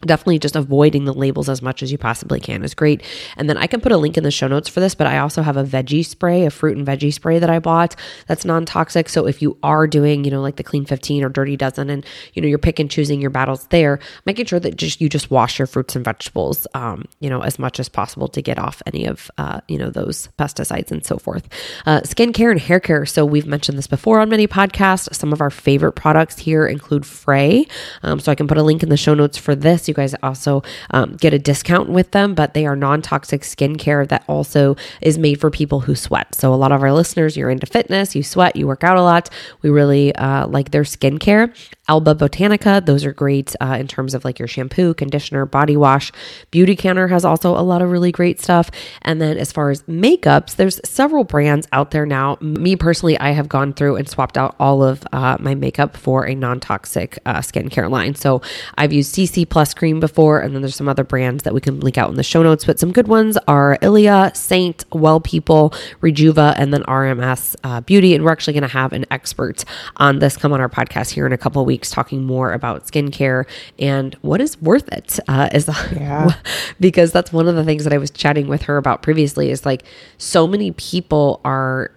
definitely 0.03 0.38
just 0.38 0.57
avoiding 0.57 1.05
the 1.05 1.12
labels 1.12 1.49
as 1.49 1.62
much 1.62 1.83
as 1.83 1.91
you 1.91 1.99
possibly 1.99 2.41
can 2.41 2.62
is 2.62 2.75
great. 2.75 3.03
And 3.37 3.49
then 3.49 3.57
I 3.57 3.67
can 3.67 3.81
put 3.81 3.93
a 3.93 3.97
link 3.97 4.17
in 4.17 4.25
the 4.25 4.31
show 4.31 4.49
notes 4.49 4.69
for 4.69 4.81
this, 4.81 4.95
but 4.95 5.07
I 5.07 5.19
also 5.19 5.43
have 5.43 5.57
a 5.57 5.65
veggie 5.65 6.05
spray, 6.05 6.45
a 6.45 6.51
fruit 6.51 6.77
and 6.77 6.87
veggie 6.87 7.12
spray 7.12 7.38
that 7.38 7.51
I 7.51 7.59
bought 7.59 7.97
that's 8.27 8.45
non-toxic. 8.45 9.09
So 9.09 9.27
if 9.27 9.41
you 9.41 9.57
are 9.62 9.87
doing, 9.87 10.25
you 10.25 10.31
know, 10.31 10.41
like 10.41 10.57
the 10.57 10.65
clean 10.65 10.85
15 10.85 11.25
or 11.25 11.29
dirty 11.29 11.57
dozen 11.57 11.91
and, 11.91 12.05
you 12.35 12.43
know, 12.43 12.49
you're 12.49 12.59
pick 12.59 12.79
and 12.79 12.91
choosing 12.91 13.21
your 13.21 13.31
battles 13.31 13.67
there, 13.69 13.99
making 14.27 14.47
sure 14.47 14.61
that 14.61 14.77
just 14.77 15.01
you 15.01 15.09
just 15.09 15.31
wash 15.31 15.59
your 15.59 15.67
fruits 15.67 15.97
and 15.97 16.05
vegetables, 16.05 16.67
um, 16.75 17.05
you 17.21 17.31
know, 17.31 17.43
as 17.43 17.59
much 17.59 17.79
as 17.79 17.88
possible 17.88 18.29
to 18.29 18.43
get 18.43 18.59
off 18.59 18.83
any 18.87 19.07
of, 19.07 19.31
uh, 19.38 19.61
you 19.69 19.79
know, 19.79 19.91
those 19.91 20.29
pesticides 20.38 20.91
and 20.91 21.05
so 21.05 21.19
forth. 21.19 21.49
Uh, 21.87 22.01
skincare 22.01 22.51
and 22.51 22.61
hair 22.61 22.81
care. 22.81 23.07
So 23.07 23.25
we've 23.25 23.47
mentioned 23.47 23.79
this 23.79 23.87
before 23.87 24.21
on 24.21 24.29
many 24.29 24.47
podcasts. 24.47 25.15
Some 25.15 25.33
of 25.33 25.41
our 25.41 25.51
favorite 25.51 25.93
products 25.93 26.38
here 26.38 26.67
include 26.67 27.07
Frey. 27.07 27.67
Um, 28.03 28.21
so 28.21 28.33
I 28.33 28.35
can 28.35 28.49
put 28.49 28.59
a 28.59 28.62
link 28.62 28.83
in 28.83 28.88
the 28.88 28.97
show 28.97 29.15
notes 29.15 29.38
for 29.38 29.55
this. 29.55 29.88
You 29.92 29.94
guys 29.94 30.14
also 30.22 30.62
um, 30.92 31.16
get 31.16 31.35
a 31.35 31.38
discount 31.38 31.90
with 31.90 32.12
them, 32.12 32.35
but 32.35 32.55
they 32.55 32.64
are 32.64 32.74
non 32.74 33.02
toxic 33.02 33.42
skincare 33.42 34.09
that 34.09 34.24
also 34.26 34.74
is 35.02 35.18
made 35.18 35.38
for 35.38 35.50
people 35.50 35.81
who 35.81 35.94
sweat. 35.94 36.35
So, 36.35 36.55
a 36.55 36.57
lot 36.57 36.72
of 36.72 36.83
our 36.83 36.94
listeners, 36.94 37.37
you're 37.37 37.50
into 37.50 37.66
fitness, 37.66 38.16
you 38.16 38.22
sweat, 38.22 38.57
you 38.57 38.66
work 38.66 38.85
out 38.85 38.96
a 38.96 39.02
lot. 39.02 39.28
We 39.61 39.68
really 39.68 40.14
uh, 40.14 40.46
like 40.46 40.70
their 40.70 40.85
skincare. 40.85 41.55
Alba 41.92 42.14
Botanica, 42.14 42.83
those 42.87 43.05
are 43.05 43.12
great 43.12 43.55
uh, 43.61 43.76
in 43.78 43.87
terms 43.87 44.14
of 44.14 44.24
like 44.24 44.38
your 44.38 44.48
shampoo, 44.48 44.94
conditioner, 44.94 45.44
body 45.44 45.76
wash. 45.76 46.11
Beauty 46.50 46.74
Counter 46.74 47.07
has 47.09 47.22
also 47.22 47.50
a 47.55 47.61
lot 47.61 47.83
of 47.83 47.90
really 47.90 48.11
great 48.11 48.40
stuff. 48.40 48.70
And 49.02 49.20
then 49.20 49.37
as 49.37 49.52
far 49.52 49.68
as 49.68 49.83
makeups, 49.83 50.57
there's 50.57 50.81
several 50.88 51.24
brands 51.24 51.68
out 51.70 51.90
there 51.90 52.07
now. 52.07 52.38
Me 52.40 52.76
personally, 52.76 53.18
I 53.18 53.33
have 53.33 53.46
gone 53.46 53.74
through 53.74 53.96
and 53.96 54.09
swapped 54.09 54.38
out 54.38 54.57
all 54.59 54.83
of 54.83 55.05
uh, 55.12 55.37
my 55.38 55.55
makeup 55.55 55.94
for 55.94 56.26
a 56.26 56.35
non 56.35 56.61
toxic 56.61 57.18
uh, 57.26 57.40
skincare 57.40 57.90
line. 57.90 58.14
So 58.14 58.40
I've 58.78 58.94
used 58.94 59.14
CC 59.14 59.46
Plus 59.46 59.74
Cream 59.74 60.00
before, 60.00 60.40
and 60.40 60.55
then 60.55 60.62
there's 60.62 60.76
some 60.76 60.88
other 60.88 61.05
brands 61.05 61.42
that 61.42 61.52
we 61.52 61.61
can 61.61 61.78
link 61.81 61.98
out 61.98 62.09
in 62.09 62.16
the 62.16 62.22
show 62.22 62.42
notes. 62.42 62.64
But 62.64 62.78
some 62.78 62.90
good 62.90 63.07
ones 63.07 63.37
are 63.46 63.76
Ilia, 63.83 64.33
Saint, 64.35 64.87
Well 64.92 65.20
People, 65.20 65.74
Rejuva, 66.00 66.55
and 66.57 66.72
then 66.72 66.85
RMS 66.85 67.55
uh, 67.64 67.83
Beauty. 67.83 68.14
And 68.14 68.24
we're 68.24 68.33
actually 68.33 68.55
going 68.55 68.62
to 68.62 68.68
have 68.68 68.94
an 68.94 69.05
expert 69.11 69.62
on 69.98 70.20
this 70.20 70.38
come 70.38 70.55
on 70.55 70.61
our 70.62 70.70
podcast 70.70 71.11
here 71.11 71.26
in 71.26 71.35
a 71.35 71.38
couple 71.38 71.61
of 71.61 71.68
weeks 71.83 71.90
talking 71.90 72.23
more 72.25 72.53
about 72.53 72.87
skincare 72.87 73.45
and 73.79 74.14
what 74.23 74.40
is 74.40 74.61
worth 74.62 74.88
it. 74.92 75.18
Uh, 75.27 75.49
is 75.53 75.68
Yeah. 75.92 76.31
because 76.81 77.11
that's 77.11 77.33
one 77.33 77.49
of 77.49 77.57
the 77.57 77.64
things 77.64 77.83
that 77.85 77.92
I 77.92 77.99
was 77.99 78.11
chatting 78.11 78.47
with 78.47 78.62
her 78.62 78.77
about 78.77 79.03
previously 79.03 79.51
is 79.51 79.66
like 79.66 79.83
so 80.16 80.47
many 80.47 80.71
people 80.73 81.40
are 81.45 81.90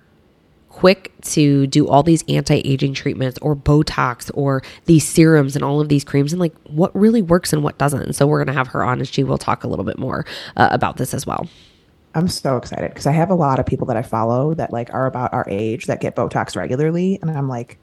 quick 0.69 1.13
to 1.21 1.67
do 1.67 1.87
all 1.87 2.03
these 2.03 2.23
anti-aging 2.27 2.93
treatments 2.93 3.39
or 3.41 3.55
botox 3.55 4.29
or 4.33 4.61
these 4.85 5.07
serums 5.07 5.55
and 5.55 5.63
all 5.63 5.79
of 5.79 5.87
these 5.87 6.03
creams 6.03 6.33
and 6.33 6.39
like 6.39 6.53
what 6.67 6.93
really 6.93 7.21
works 7.21 7.53
and 7.53 7.63
what 7.63 7.77
doesn't 7.77 8.01
and 8.01 8.13
so 8.13 8.27
we're 8.27 8.39
going 8.43 8.53
to 8.53 8.59
have 8.59 8.67
her 8.67 8.83
on 8.83 8.99
and 8.99 9.07
she 9.07 9.23
will 9.23 9.37
talk 9.37 9.63
a 9.63 9.69
little 9.69 9.85
bit 9.85 9.97
more 9.97 10.25
uh, 10.57 10.67
about 10.71 10.97
this 10.97 11.13
as 11.13 11.25
well 11.25 11.47
I'm 12.15 12.29
so 12.29 12.55
excited 12.55 12.91
because 12.91 13.05
I 13.05 13.11
have 13.11 13.29
a 13.29 13.35
lot 13.35 13.59
of 13.59 13.65
people 13.65 13.87
that 13.87 13.97
I 13.97 14.01
follow 14.01 14.53
that 14.53 14.71
like 14.71 14.93
are 14.93 15.05
about 15.05 15.33
our 15.33 15.45
age 15.49 15.85
that 15.85 15.99
get 15.99 16.15
Botox 16.15 16.55
regularly, 16.55 17.19
and 17.21 17.29
I'm 17.29 17.49
like, 17.49 17.77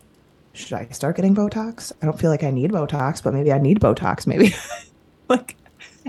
should 0.52 0.74
I 0.74 0.86
start 0.90 1.16
getting 1.16 1.34
Botox? 1.34 1.92
I 2.02 2.06
don't 2.06 2.18
feel 2.18 2.30
like 2.30 2.44
I 2.44 2.50
need 2.50 2.70
Botox, 2.72 3.22
but 3.22 3.34
maybe 3.34 3.52
I 3.52 3.58
need 3.58 3.80
Botox. 3.80 4.26
Maybe 4.26 4.54
like, 5.28 5.56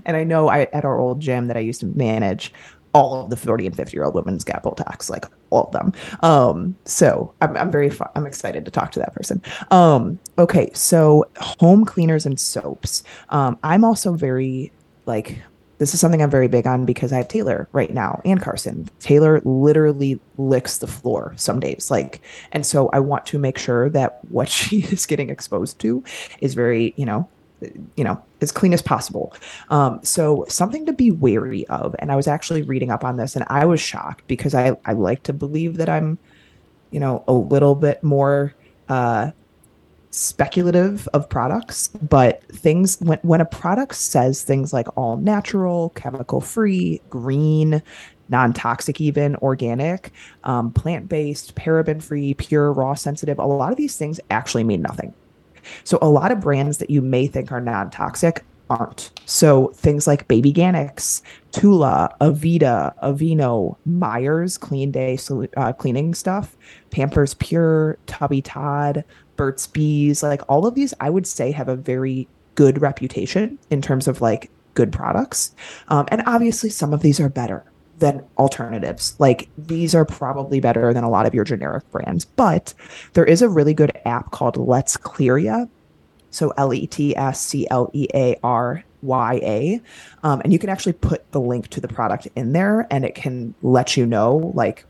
and 0.05 0.17
I 0.17 0.23
know 0.23 0.49
I 0.49 0.63
at 0.73 0.85
our 0.85 0.99
old 0.99 1.19
gym 1.19 1.47
that 1.47 1.57
I 1.57 1.61
used 1.61 1.79
to 1.81 1.85
manage, 1.87 2.53
all 2.93 3.23
of 3.23 3.29
the 3.29 3.37
40 3.37 3.67
and 3.67 3.75
50 3.75 3.95
year 3.95 4.03
old 4.05 4.13
women's 4.13 4.43
got 4.43 4.63
Botox, 4.63 5.09
like 5.09 5.25
all 5.49 5.65
of 5.65 5.71
them. 5.71 5.93
Um, 6.21 6.75
so 6.85 7.33
I'm, 7.41 7.57
I'm 7.57 7.71
very 7.71 7.89
fu- 7.89 8.05
I'm 8.15 8.25
excited 8.25 8.65
to 8.65 8.71
talk 8.71 8.91
to 8.93 8.99
that 8.99 9.13
person. 9.15 9.41
Um, 9.71 10.19
okay, 10.37 10.69
so 10.73 11.25
home 11.37 11.85
cleaners 11.85 12.25
and 12.25 12.39
soaps. 12.39 13.03
Um, 13.29 13.57
I'm 13.63 13.83
also 13.83 14.13
very 14.13 14.71
like 15.05 15.41
this 15.77 15.93
is 15.93 15.99
something 15.99 16.21
I'm 16.21 16.29
very 16.29 16.47
big 16.47 16.67
on 16.67 16.85
because 16.85 17.11
I 17.11 17.17
have 17.17 17.27
Taylor 17.27 17.67
right 17.71 17.93
now 17.93 18.21
and 18.23 18.41
Carson. 18.41 18.89
Taylor 18.99 19.41
literally 19.43 20.19
licks 20.37 20.77
the 20.77 20.87
floor 20.87 21.33
some 21.35 21.59
days. 21.59 21.89
Like, 21.89 22.21
and 22.51 22.65
so 22.65 22.89
I 22.93 22.99
want 22.99 23.25
to 23.27 23.39
make 23.39 23.57
sure 23.57 23.89
that 23.89 24.19
what 24.29 24.49
she 24.57 24.83
is 24.83 25.05
getting 25.05 25.29
exposed 25.29 25.79
to 25.79 26.03
is 26.39 26.53
very, 26.53 26.93
you 26.95 27.05
know, 27.05 27.27
you 27.95 28.03
know, 28.03 28.21
as 28.41 28.51
clean 28.51 28.73
as 28.73 28.81
possible. 28.81 29.33
Um, 29.69 29.99
so 30.03 30.45
something 30.49 30.85
to 30.85 30.93
be 30.93 31.11
wary 31.11 31.65
of. 31.67 31.95
And 31.99 32.11
I 32.11 32.15
was 32.15 32.27
actually 32.27 32.61
reading 32.61 32.91
up 32.91 33.03
on 33.03 33.17
this 33.17 33.35
and 33.35 33.45
I 33.47 33.65
was 33.65 33.79
shocked 33.79 34.27
because 34.27 34.53
I, 34.53 34.77
I 34.85 34.93
like 34.93 35.23
to 35.23 35.33
believe 35.33 35.77
that 35.77 35.89
I'm, 35.89 36.17
you 36.91 36.99
know, 36.99 37.23
a 37.27 37.33
little 37.33 37.75
bit 37.75 38.03
more 38.03 38.53
uh 38.89 39.31
speculative 40.13 41.07
of 41.13 41.27
products, 41.27 41.87
but 41.87 42.43
things 42.49 42.99
when 43.01 43.19
when 43.23 43.41
a 43.41 43.45
product 43.45 43.95
says 43.95 44.43
things 44.43 44.71
like 44.71 44.87
all 44.95 45.17
natural, 45.17 45.89
chemical 45.95 46.39
free, 46.39 47.01
green, 47.09 47.81
non-toxic 48.29 49.01
even 49.01 49.35
organic 49.37 50.11
um, 50.43 50.71
plant-based 50.71 51.55
paraben 51.55 52.01
free 52.01 52.33
pure 52.35 52.71
raw 52.71 52.93
sensitive 52.93 53.37
a 53.37 53.45
lot 53.45 53.71
of 53.71 53.77
these 53.77 53.97
things 53.97 54.19
actually 54.31 54.63
mean 54.63 54.81
nothing 54.81 55.13
so 55.83 55.99
a 56.01 56.09
lot 56.09 56.31
of 56.31 56.39
brands 56.39 56.77
that 56.77 56.89
you 56.89 57.01
may 57.01 57.27
think 57.27 57.51
are 57.51 57.61
non-toxic 57.61 58.43
aren't. 58.69 59.11
So 59.25 59.67
things 59.75 60.07
like 60.07 60.27
Babyganics, 60.27 61.21
Tula, 61.51 62.15
Aveda, 62.21 62.93
Aveeno, 63.01 63.77
Myers, 63.85 64.57
Clean 64.57 64.91
Day 64.91 65.17
uh, 65.57 65.73
cleaning 65.73 66.13
stuff, 66.13 66.55
Pampers 66.89 67.35
Pure, 67.35 67.97
Tubby 68.07 68.41
Todd, 68.41 69.03
Burt's 69.35 69.67
Bees, 69.67 70.23
like 70.23 70.41
all 70.49 70.65
of 70.65 70.75
these, 70.75 70.93
I 70.99 71.09
would 71.09 71.27
say 71.27 71.51
have 71.51 71.69
a 71.69 71.75
very 71.75 72.27
good 72.55 72.81
reputation 72.81 73.57
in 73.69 73.81
terms 73.81 74.07
of 74.07 74.21
like 74.21 74.51
good 74.73 74.91
products. 74.91 75.55
Um, 75.87 76.05
and 76.09 76.23
obviously, 76.25 76.69
some 76.69 76.93
of 76.93 77.01
these 77.01 77.19
are 77.19 77.29
better 77.29 77.63
than 77.99 78.23
alternatives. 78.37 79.15
Like 79.19 79.49
these 79.57 79.95
are 79.95 80.05
probably 80.05 80.59
better 80.59 80.93
than 80.93 81.03
a 81.03 81.09
lot 81.09 81.25
of 81.25 81.33
your 81.33 81.43
generic 81.43 81.89
brands, 81.91 82.25
but 82.25 82.73
there 83.13 83.25
is 83.25 83.41
a 83.41 83.49
really 83.49 83.73
good 83.73 83.91
app 84.05 84.31
called 84.31 84.57
Let's 84.57 84.97
Clear 84.97 85.37
Ya 85.37 85.65
so 86.33 86.51
L 86.57 86.73
E 86.73 86.87
T 86.87 87.15
S 87.15 87.39
C 87.39 87.67
L 87.69 87.89
E 87.93 88.07
A 88.13 88.37
R 88.43 88.83
Y 89.01 89.33
A. 89.43 89.81
Um, 90.23 90.41
and 90.43 90.51
you 90.51 90.59
can 90.59 90.69
actually 90.69 90.93
put 90.93 91.31
the 91.31 91.39
link 91.39 91.67
to 91.69 91.81
the 91.81 91.87
product 91.87 92.27
in 92.35 92.53
there 92.53 92.87
and 92.91 93.05
it 93.05 93.15
can 93.15 93.53
let 93.61 93.95
you 93.95 94.05
know 94.05 94.51
like 94.55 94.85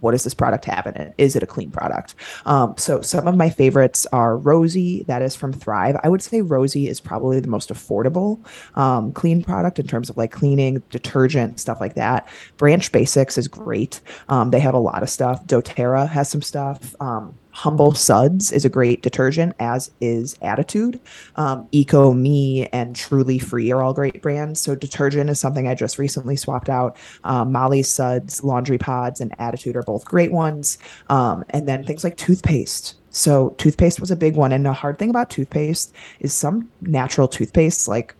what 0.00 0.12
does 0.12 0.24
this 0.24 0.34
product 0.34 0.64
have 0.66 0.86
in 0.86 0.94
it? 0.96 1.14
Is 1.18 1.36
it 1.36 1.42
a 1.42 1.46
clean 1.46 1.70
product? 1.70 2.14
Um, 2.46 2.74
so 2.76 3.00
some 3.00 3.26
of 3.26 3.36
my 3.36 3.50
favorites 3.50 4.06
are 4.12 4.36
Rosie, 4.36 5.04
that 5.04 5.22
is 5.22 5.34
from 5.34 5.52
Thrive. 5.52 5.96
I 6.02 6.08
would 6.08 6.22
say 6.22 6.40
Rosie 6.40 6.88
is 6.88 7.00
probably 7.00 7.40
the 7.40 7.48
most 7.48 7.70
affordable 7.70 8.38
um, 8.76 9.12
clean 9.12 9.42
product 9.42 9.78
in 9.78 9.86
terms 9.86 10.10
of 10.10 10.16
like 10.16 10.30
cleaning, 10.30 10.82
detergent, 10.90 11.60
stuff 11.60 11.80
like 11.80 11.94
that. 11.94 12.28
Branch 12.56 12.90
Basics 12.92 13.38
is 13.38 13.48
great. 13.48 14.00
Um, 14.28 14.50
they 14.50 14.60
have 14.60 14.74
a 14.74 14.78
lot 14.78 15.02
of 15.02 15.10
stuff. 15.10 15.44
doTERRA 15.46 16.08
has 16.08 16.28
some 16.28 16.42
stuff. 16.42 16.94
Um, 17.00 17.34
Humble 17.58 17.92
Suds 17.92 18.52
is 18.52 18.64
a 18.64 18.68
great 18.68 19.02
detergent, 19.02 19.52
as 19.58 19.90
is 20.00 20.36
Attitude. 20.42 21.00
Um, 21.34 21.66
Eco 21.72 22.12
Me 22.12 22.68
and 22.68 22.94
Truly 22.94 23.40
Free 23.40 23.72
are 23.72 23.82
all 23.82 23.92
great 23.92 24.22
brands. 24.22 24.60
So 24.60 24.76
detergent 24.76 25.28
is 25.28 25.40
something 25.40 25.66
I 25.66 25.74
just 25.74 25.98
recently 25.98 26.36
swapped 26.36 26.68
out. 26.68 26.96
Um, 27.24 27.50
Molly's 27.50 27.88
Suds, 27.88 28.44
Laundry 28.44 28.78
Pods, 28.78 29.20
and 29.20 29.34
Attitude 29.40 29.74
are 29.74 29.82
both 29.82 30.04
great 30.04 30.30
ones. 30.30 30.78
Um, 31.08 31.44
and 31.50 31.66
then 31.66 31.82
things 31.82 32.04
like 32.04 32.16
toothpaste. 32.16 32.94
So 33.10 33.56
toothpaste 33.58 33.98
was 33.98 34.12
a 34.12 34.16
big 34.16 34.36
one. 34.36 34.52
And 34.52 34.64
the 34.64 34.72
hard 34.72 34.96
thing 35.00 35.10
about 35.10 35.28
toothpaste 35.28 35.92
is 36.20 36.32
some 36.32 36.70
natural 36.80 37.26
toothpaste, 37.26 37.88
like 37.88 38.14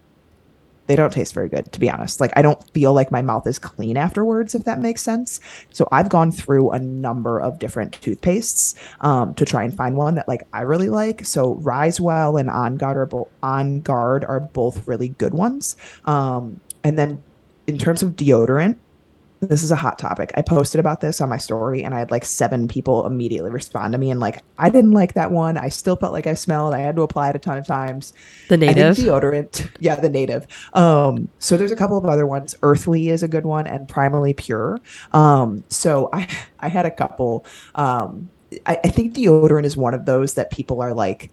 they 0.88 0.96
don't 0.96 1.12
taste 1.12 1.34
very 1.34 1.48
good, 1.48 1.70
to 1.70 1.78
be 1.78 1.88
honest. 1.88 2.20
Like 2.20 2.32
I 2.34 2.42
don't 2.42 2.62
feel 2.70 2.92
like 2.94 3.12
my 3.12 3.22
mouth 3.22 3.46
is 3.46 3.58
clean 3.58 3.96
afterwards, 3.96 4.54
if 4.54 4.64
that 4.64 4.80
makes 4.80 5.02
sense. 5.02 5.38
So 5.70 5.86
I've 5.92 6.08
gone 6.08 6.32
through 6.32 6.70
a 6.70 6.78
number 6.78 7.38
of 7.38 7.58
different 7.58 8.00
toothpastes 8.00 8.74
um, 9.02 9.34
to 9.34 9.44
try 9.44 9.62
and 9.62 9.76
find 9.76 9.96
one 9.96 10.16
that 10.16 10.26
like 10.26 10.48
I 10.52 10.62
really 10.62 10.88
like. 10.88 11.24
So 11.24 11.56
Risewell 11.56 12.40
and 12.40 12.50
On 12.50 12.76
Guard 12.76 12.96
are 12.96 13.06
both 13.06 13.28
On 13.42 13.80
Guard 13.80 14.24
are 14.24 14.40
both 14.40 14.88
really 14.88 15.10
good 15.10 15.34
ones. 15.34 15.76
Um, 16.06 16.60
and 16.82 16.98
then 16.98 17.22
in 17.66 17.76
terms 17.76 18.02
of 18.02 18.16
deodorant, 18.16 18.76
this 19.40 19.62
is 19.62 19.70
a 19.70 19.76
hot 19.76 19.98
topic. 19.98 20.32
I 20.34 20.42
posted 20.42 20.80
about 20.80 21.00
this 21.00 21.20
on 21.20 21.28
my 21.28 21.36
story 21.36 21.84
and 21.84 21.94
I 21.94 22.00
had 22.00 22.10
like 22.10 22.24
seven 22.24 22.66
people 22.66 23.06
immediately 23.06 23.50
respond 23.50 23.92
to 23.92 23.98
me 23.98 24.10
and 24.10 24.20
like, 24.20 24.42
I 24.58 24.68
didn't 24.68 24.92
like 24.92 25.14
that 25.14 25.30
one. 25.30 25.56
I 25.56 25.68
still 25.68 25.96
felt 25.96 26.12
like 26.12 26.26
I 26.26 26.34
smelled. 26.34 26.74
I 26.74 26.80
had 26.80 26.96
to 26.96 27.02
apply 27.02 27.30
it 27.30 27.36
a 27.36 27.38
ton 27.38 27.58
of 27.58 27.66
times. 27.66 28.12
The 28.48 28.56
native 28.56 28.96
deodorant. 28.96 29.70
Yeah, 29.78 29.96
the 29.96 30.08
native. 30.08 30.46
Um, 30.74 31.28
so 31.38 31.56
there's 31.56 31.70
a 31.70 31.76
couple 31.76 31.96
of 31.96 32.04
other 32.06 32.26
ones. 32.26 32.54
Earthly 32.62 33.10
is 33.10 33.22
a 33.22 33.28
good 33.28 33.46
one 33.46 33.66
and 33.66 33.86
primally 33.86 34.36
pure. 34.36 34.80
Um, 35.12 35.64
so 35.68 36.10
I 36.12 36.28
I 36.60 36.68
had 36.68 36.86
a 36.86 36.90
couple. 36.90 37.46
Um, 37.74 38.30
I, 38.66 38.78
I 38.82 38.88
think 38.88 39.14
deodorant 39.14 39.64
is 39.64 39.76
one 39.76 39.94
of 39.94 40.06
those 40.06 40.34
that 40.34 40.50
people 40.50 40.80
are 40.80 40.94
like, 40.94 41.30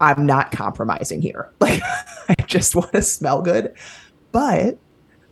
I'm 0.00 0.26
not 0.26 0.52
compromising 0.52 1.22
here. 1.22 1.50
Like 1.60 1.82
I 2.28 2.34
just 2.46 2.74
want 2.74 2.92
to 2.92 3.02
smell 3.02 3.40
good. 3.42 3.74
But 4.32 4.78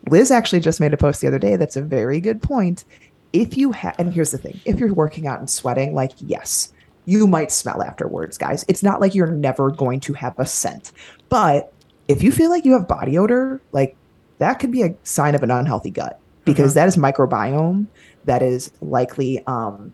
Liz 0.09 0.31
actually 0.31 0.61
just 0.61 0.81
made 0.81 0.93
a 0.93 0.97
post 0.97 1.21
the 1.21 1.29
other 1.29 1.39
day 1.39 1.57
that's 1.57 1.77
a 1.77 1.83
very 1.83 2.21
good 2.21 2.43
point. 2.43 2.85
If 3.33 3.57
you 3.57 3.73
have, 3.73 3.95
and 3.99 4.13
here's 4.13 4.31
the 4.31 4.39
thing 4.39 4.61
if 4.65 4.79
you're 4.79 4.95
working 4.95 5.27
out 5.27 5.39
and 5.39 5.51
sweating, 5.51 5.95
like, 5.95 6.13
yes, 6.19 6.73
you 7.07 7.27
might 7.27 7.51
smell 7.51 7.83
afterwards, 7.83 8.39
guys. 8.39 8.65
It's 8.69 8.83
not 8.83 9.01
like 9.01 9.15
you're 9.15 9.27
never 9.27 9.71
going 9.71 10.01
to 10.01 10.13
have 10.15 10.39
a 10.39 10.47
scent. 10.47 10.93
But 11.29 11.73
if 12.09 12.23
you 12.23 12.31
feel 12.33 12.51
like 12.51 12.65
you 12.65 12.73
have 12.73 12.87
body 12.87 13.19
odor, 13.19 13.61
like, 13.73 13.97
that 14.39 14.55
could 14.55 14.71
be 14.71 14.83
a 14.83 14.95
sign 15.03 15.35
of 15.35 15.43
an 15.43 15.51
unhealthy 15.51 15.91
gut 15.91 16.21
because 16.45 16.73
mm-hmm. 16.73 16.81
that 16.81 16.89
is 16.89 16.97
microbiome 16.97 17.87
that 18.25 18.43
is 18.43 18.71
likely 18.81 19.45
um, 19.47 19.93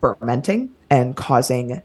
fermenting 0.00 0.70
and 0.90 1.16
causing 1.16 1.82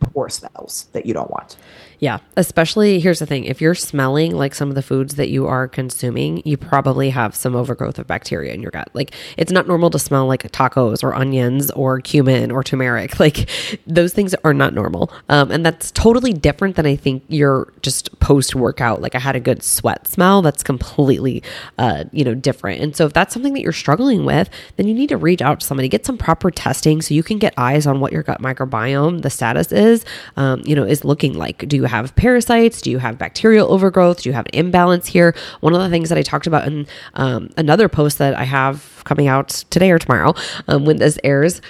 poor 0.00 0.28
smells 0.28 0.88
that 0.92 1.06
you 1.06 1.14
don't 1.14 1.30
want. 1.30 1.56
Yeah. 2.00 2.18
Especially, 2.38 2.98
here's 2.98 3.18
the 3.18 3.26
thing 3.26 3.44
if 3.44 3.60
you're 3.60 3.74
smelling 3.74 4.34
like 4.34 4.54
some 4.54 4.70
of 4.70 4.74
the 4.74 4.82
foods 4.82 5.16
that 5.16 5.28
you 5.28 5.46
are 5.46 5.68
consuming, 5.68 6.42
you 6.46 6.56
probably 6.56 7.10
have 7.10 7.36
some 7.36 7.54
overgrowth 7.54 7.98
of 7.98 8.06
bacteria 8.06 8.54
in 8.54 8.62
your 8.62 8.70
gut. 8.70 8.88
Like, 8.94 9.14
it's 9.36 9.52
not 9.52 9.68
normal 9.68 9.90
to 9.90 9.98
smell 9.98 10.26
like 10.26 10.50
tacos 10.50 11.04
or 11.04 11.14
onions 11.14 11.70
or 11.72 12.00
cumin 12.00 12.50
or 12.50 12.64
turmeric. 12.64 13.14
Like, 13.20 13.50
those 13.86 14.14
things 14.14 14.34
are 14.44 14.54
not 14.54 14.72
normal. 14.72 15.12
Um, 15.28 15.50
and 15.50 15.64
that's 15.64 15.90
totally 15.90 16.32
different 16.32 16.76
than 16.76 16.86
I 16.86 16.96
think 16.96 17.22
you're 17.28 17.70
just 17.82 18.18
post 18.18 18.54
workout. 18.54 19.02
Like, 19.02 19.14
I 19.14 19.18
had 19.18 19.36
a 19.36 19.40
good 19.40 19.62
sweat 19.62 20.08
smell. 20.08 20.40
That's 20.40 20.62
completely, 20.62 21.42
uh, 21.76 22.04
you 22.12 22.24
know, 22.24 22.32
different. 22.32 22.80
And 22.80 22.96
so, 22.96 23.04
if 23.04 23.12
that's 23.12 23.34
something 23.34 23.52
that 23.52 23.60
you're 23.60 23.74
struggling 23.74 24.24
with, 24.24 24.48
then 24.76 24.88
you 24.88 24.94
need 24.94 25.10
to 25.10 25.18
reach 25.18 25.42
out 25.42 25.60
to 25.60 25.66
somebody, 25.66 25.86
get 25.86 26.06
some 26.06 26.16
proper 26.16 26.50
testing 26.50 27.02
so 27.02 27.12
you 27.12 27.22
can 27.22 27.38
get 27.38 27.52
eyes 27.58 27.86
on 27.86 28.00
what 28.00 28.10
your 28.10 28.22
gut 28.22 28.40
microbiome, 28.40 29.20
the 29.20 29.28
status 29.28 29.70
is, 29.70 30.06
um, 30.38 30.62
you 30.64 30.74
know, 30.74 30.84
is 30.84 31.04
looking 31.04 31.34
like. 31.34 31.68
Do 31.68 31.76
you 31.76 31.84
have 31.90 32.16
parasites? 32.16 32.80
Do 32.80 32.90
you 32.90 32.98
have 32.98 33.18
bacterial 33.18 33.70
overgrowth? 33.70 34.22
Do 34.22 34.28
you 34.28 34.32
have 34.32 34.46
an 34.46 34.54
imbalance 34.54 35.06
here? 35.06 35.34
One 35.60 35.74
of 35.74 35.80
the 35.80 35.90
things 35.90 36.08
that 36.08 36.18
I 36.18 36.22
talked 36.22 36.46
about 36.46 36.66
in 36.66 36.86
um, 37.14 37.50
another 37.56 37.88
post 37.88 38.18
that 38.18 38.34
I 38.34 38.44
have 38.44 39.02
coming 39.04 39.28
out 39.28 39.48
today 39.70 39.90
or 39.90 39.98
tomorrow 39.98 40.34
um, 40.68 40.84
when 40.84 40.96
this 40.96 41.18
airs 41.22 41.60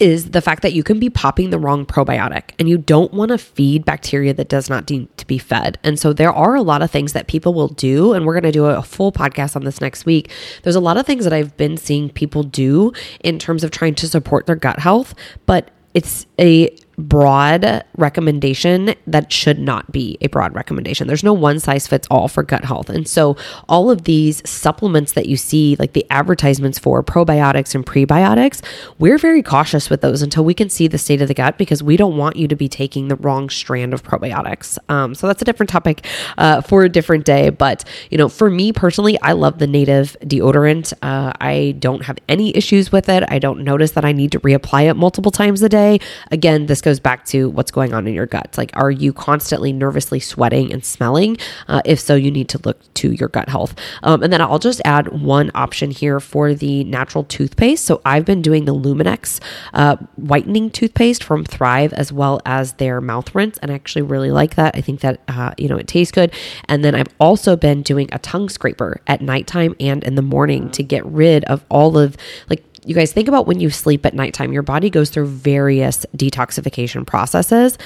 is 0.00 0.30
the 0.32 0.42
fact 0.42 0.62
that 0.62 0.72
you 0.72 0.82
can 0.82 0.98
be 0.98 1.08
popping 1.08 1.50
the 1.50 1.58
wrong 1.58 1.86
probiotic 1.86 2.50
and 2.58 2.68
you 2.68 2.76
don't 2.76 3.12
want 3.14 3.30
to 3.30 3.38
feed 3.38 3.84
bacteria 3.84 4.34
that 4.34 4.48
does 4.48 4.68
not 4.68 4.88
need 4.90 5.08
to 5.16 5.26
be 5.26 5.38
fed. 5.38 5.78
And 5.82 5.98
so 5.98 6.12
there 6.12 6.32
are 6.32 6.54
a 6.54 6.62
lot 6.62 6.82
of 6.82 6.90
things 6.90 7.14
that 7.14 7.26
people 7.26 7.54
will 7.54 7.68
do, 7.68 8.12
and 8.12 8.26
we're 8.26 8.34
going 8.34 8.42
to 8.44 8.52
do 8.52 8.66
a 8.66 8.82
full 8.82 9.12
podcast 9.12 9.56
on 9.56 9.64
this 9.64 9.80
next 9.80 10.04
week. 10.04 10.30
There's 10.62 10.76
a 10.76 10.80
lot 10.80 10.98
of 10.98 11.06
things 11.06 11.24
that 11.24 11.32
I've 11.32 11.56
been 11.56 11.76
seeing 11.76 12.10
people 12.10 12.42
do 12.42 12.92
in 13.24 13.38
terms 13.38 13.64
of 13.64 13.70
trying 13.70 13.94
to 13.96 14.08
support 14.08 14.46
their 14.46 14.56
gut 14.56 14.78
health, 14.78 15.14
but 15.46 15.70
it's 15.94 16.26
a 16.38 16.76
broad 16.98 17.84
recommendation 17.96 18.94
that 19.06 19.32
should 19.32 19.58
not 19.58 19.90
be 19.92 20.18
a 20.20 20.26
broad 20.26 20.54
recommendation. 20.54 21.06
There's 21.06 21.22
no 21.22 21.32
one 21.32 21.60
size 21.60 21.86
fits 21.86 22.08
all 22.10 22.26
for 22.26 22.42
gut 22.42 22.64
health. 22.64 22.90
And 22.90 23.06
so 23.06 23.36
all 23.68 23.90
of 23.90 24.02
these 24.02 24.46
supplements 24.48 25.12
that 25.12 25.26
you 25.26 25.36
see, 25.36 25.76
like 25.78 25.92
the 25.92 26.04
advertisements 26.10 26.78
for 26.78 27.02
probiotics 27.04 27.74
and 27.74 27.86
prebiotics, 27.86 28.62
we're 28.98 29.16
very 29.16 29.42
cautious 29.42 29.88
with 29.88 30.00
those 30.00 30.22
until 30.22 30.44
we 30.44 30.54
can 30.54 30.68
see 30.68 30.88
the 30.88 30.98
state 30.98 31.22
of 31.22 31.28
the 31.28 31.34
gut 31.34 31.56
because 31.56 31.82
we 31.82 31.96
don't 31.96 32.16
want 32.16 32.36
you 32.36 32.48
to 32.48 32.56
be 32.56 32.68
taking 32.68 33.06
the 33.06 33.16
wrong 33.16 33.48
strand 33.48 33.94
of 33.94 34.02
probiotics. 34.02 34.76
Um, 34.88 35.14
so 35.14 35.28
that's 35.28 35.40
a 35.40 35.44
different 35.44 35.70
topic 35.70 36.04
uh, 36.36 36.62
for 36.62 36.82
a 36.82 36.88
different 36.88 37.24
day. 37.24 37.50
But, 37.50 37.84
you 38.10 38.18
know, 38.18 38.28
for 38.28 38.50
me 38.50 38.72
personally, 38.72 39.20
I 39.22 39.32
love 39.32 39.58
the 39.58 39.68
native 39.68 40.16
deodorant. 40.22 40.92
Uh, 41.00 41.32
I 41.40 41.76
don't 41.78 42.04
have 42.04 42.18
any 42.28 42.56
issues 42.56 42.90
with 42.90 43.08
it. 43.08 43.22
I 43.28 43.38
don't 43.38 43.60
notice 43.62 43.92
that 43.92 44.04
I 44.04 44.10
need 44.10 44.32
to 44.32 44.40
reapply 44.40 44.90
it 44.90 44.94
multiple 44.94 45.30
times 45.30 45.62
a 45.62 45.68
day. 45.68 46.00
Again, 46.32 46.66
this 46.66 46.80
goes 46.88 47.00
back 47.00 47.26
to 47.26 47.50
what's 47.50 47.70
going 47.70 47.92
on 47.92 48.06
in 48.06 48.14
your 48.14 48.24
gut. 48.24 48.54
Like, 48.56 48.70
are 48.72 48.90
you 48.90 49.12
constantly 49.12 49.74
nervously 49.74 50.20
sweating 50.20 50.72
and 50.72 50.82
smelling? 50.82 51.36
Uh, 51.68 51.82
if 51.84 52.00
so, 52.00 52.14
you 52.14 52.30
need 52.30 52.48
to 52.48 52.58
look 52.64 52.78
to 52.94 53.12
your 53.12 53.28
gut 53.28 53.50
health. 53.50 53.74
Um, 54.02 54.22
and 54.22 54.32
then 54.32 54.40
I'll 54.40 54.58
just 54.58 54.80
add 54.86 55.08
one 55.08 55.50
option 55.54 55.90
here 55.90 56.18
for 56.18 56.54
the 56.54 56.84
natural 56.84 57.24
toothpaste. 57.24 57.84
So 57.84 58.00
I've 58.06 58.24
been 58.24 58.40
doing 58.40 58.64
the 58.64 58.74
Lumineux 58.74 59.38
uh, 59.74 59.96
whitening 60.16 60.70
toothpaste 60.70 61.22
from 61.22 61.44
Thrive 61.44 61.92
as 61.92 62.10
well 62.10 62.40
as 62.46 62.72
their 62.74 63.02
mouth 63.02 63.34
rinse, 63.34 63.58
and 63.58 63.70
I 63.70 63.74
actually 63.74 64.02
really 64.02 64.30
like 64.30 64.54
that. 64.54 64.74
I 64.74 64.80
think 64.80 65.00
that 65.00 65.20
uh, 65.28 65.52
you 65.58 65.68
know 65.68 65.76
it 65.76 65.88
tastes 65.88 66.12
good. 66.12 66.32
And 66.68 66.82
then 66.82 66.94
I've 66.94 67.14
also 67.20 67.54
been 67.54 67.82
doing 67.82 68.08
a 68.12 68.18
tongue 68.18 68.48
scraper 68.48 69.02
at 69.06 69.20
nighttime 69.20 69.76
and 69.78 70.02
in 70.04 70.14
the 70.14 70.22
morning 70.22 70.70
to 70.70 70.82
get 70.82 71.04
rid 71.04 71.44
of 71.44 71.66
all 71.68 71.98
of 71.98 72.16
like 72.48 72.67
you 72.88 72.94
guys 72.94 73.12
think 73.12 73.28
about 73.28 73.46
when 73.46 73.60
you 73.60 73.68
sleep 73.68 74.06
at 74.06 74.14
nighttime, 74.14 74.50
your 74.50 74.62
body 74.62 74.88
goes 74.88 75.10
through 75.10 75.26
various 75.26 76.06
detoxification 76.16 77.06
processes. 77.06 77.76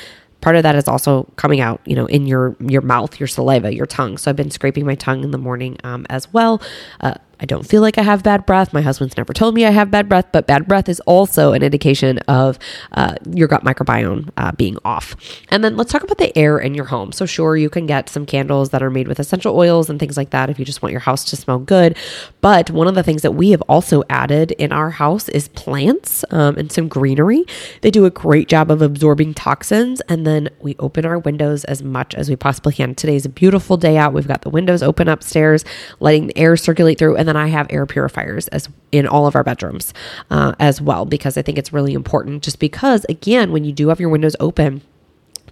Part 0.40 0.54
of 0.54 0.62
that 0.62 0.76
is 0.76 0.86
also 0.86 1.24
coming 1.34 1.60
out, 1.60 1.80
you 1.84 1.96
know, 1.96 2.06
in 2.06 2.26
your 2.26 2.56
your 2.60 2.82
mouth, 2.82 3.18
your 3.18 3.26
saliva, 3.26 3.74
your 3.74 3.86
tongue. 3.86 4.16
So 4.16 4.30
I've 4.30 4.36
been 4.36 4.50
scraping 4.50 4.86
my 4.86 4.94
tongue 4.94 5.24
in 5.24 5.32
the 5.32 5.38
morning 5.38 5.76
um, 5.82 6.06
as 6.08 6.32
well. 6.32 6.62
Uh, 7.00 7.14
I 7.42 7.44
don't 7.44 7.66
feel 7.66 7.82
like 7.82 7.98
I 7.98 8.02
have 8.02 8.22
bad 8.22 8.46
breath. 8.46 8.72
My 8.72 8.82
husband's 8.82 9.16
never 9.16 9.32
told 9.32 9.56
me 9.56 9.66
I 9.66 9.70
have 9.70 9.90
bad 9.90 10.08
breath, 10.08 10.26
but 10.30 10.46
bad 10.46 10.68
breath 10.68 10.88
is 10.88 11.00
also 11.00 11.52
an 11.52 11.64
indication 11.64 12.18
of 12.20 12.56
uh, 12.92 13.16
your 13.34 13.48
gut 13.48 13.64
microbiome 13.64 14.30
uh, 14.36 14.52
being 14.52 14.78
off. 14.84 15.16
And 15.48 15.64
then 15.64 15.76
let's 15.76 15.90
talk 15.90 16.04
about 16.04 16.18
the 16.18 16.36
air 16.38 16.60
in 16.60 16.72
your 16.74 16.84
home. 16.84 17.10
So, 17.10 17.26
sure, 17.26 17.56
you 17.56 17.68
can 17.68 17.86
get 17.86 18.08
some 18.08 18.26
candles 18.26 18.70
that 18.70 18.80
are 18.80 18.90
made 18.90 19.08
with 19.08 19.18
essential 19.18 19.58
oils 19.58 19.90
and 19.90 19.98
things 19.98 20.16
like 20.16 20.30
that 20.30 20.50
if 20.50 20.60
you 20.60 20.64
just 20.64 20.82
want 20.82 20.92
your 20.92 21.00
house 21.00 21.24
to 21.24 21.36
smell 21.36 21.58
good. 21.58 21.96
But 22.42 22.70
one 22.70 22.86
of 22.86 22.94
the 22.94 23.02
things 23.02 23.22
that 23.22 23.32
we 23.32 23.50
have 23.50 23.62
also 23.62 24.04
added 24.08 24.52
in 24.52 24.70
our 24.70 24.90
house 24.90 25.28
is 25.28 25.48
plants 25.48 26.24
um, 26.30 26.56
and 26.56 26.70
some 26.70 26.86
greenery. 26.86 27.44
They 27.80 27.90
do 27.90 28.04
a 28.04 28.10
great 28.10 28.46
job 28.46 28.70
of 28.70 28.82
absorbing 28.82 29.34
toxins. 29.34 30.00
And 30.02 30.24
then 30.24 30.48
we 30.60 30.76
open 30.78 31.04
our 31.04 31.18
windows 31.18 31.64
as 31.64 31.82
much 31.82 32.14
as 32.14 32.30
we 32.30 32.36
possibly 32.36 32.72
can. 32.72 32.94
Today's 32.94 33.26
a 33.26 33.28
beautiful 33.28 33.76
day 33.76 33.96
out. 33.96 34.12
We've 34.12 34.28
got 34.28 34.42
the 34.42 34.50
windows 34.50 34.80
open 34.80 35.08
upstairs, 35.08 35.64
letting 35.98 36.28
the 36.28 36.38
air 36.38 36.56
circulate 36.56 36.98
through. 36.98 37.16
And 37.16 37.31
then 37.32 37.42
I 37.42 37.48
have 37.48 37.66
air 37.70 37.86
purifiers 37.86 38.48
as 38.48 38.68
in 38.90 39.06
all 39.06 39.26
of 39.26 39.34
our 39.34 39.42
bedrooms 39.42 39.94
uh, 40.30 40.54
as 40.60 40.80
well, 40.82 41.06
because 41.06 41.38
I 41.38 41.42
think 41.42 41.56
it's 41.56 41.72
really 41.72 41.94
important. 41.94 42.42
Just 42.42 42.58
because, 42.58 43.06
again, 43.08 43.52
when 43.52 43.64
you 43.64 43.72
do 43.72 43.88
have 43.88 44.00
your 44.00 44.10
windows 44.10 44.36
open, 44.38 44.82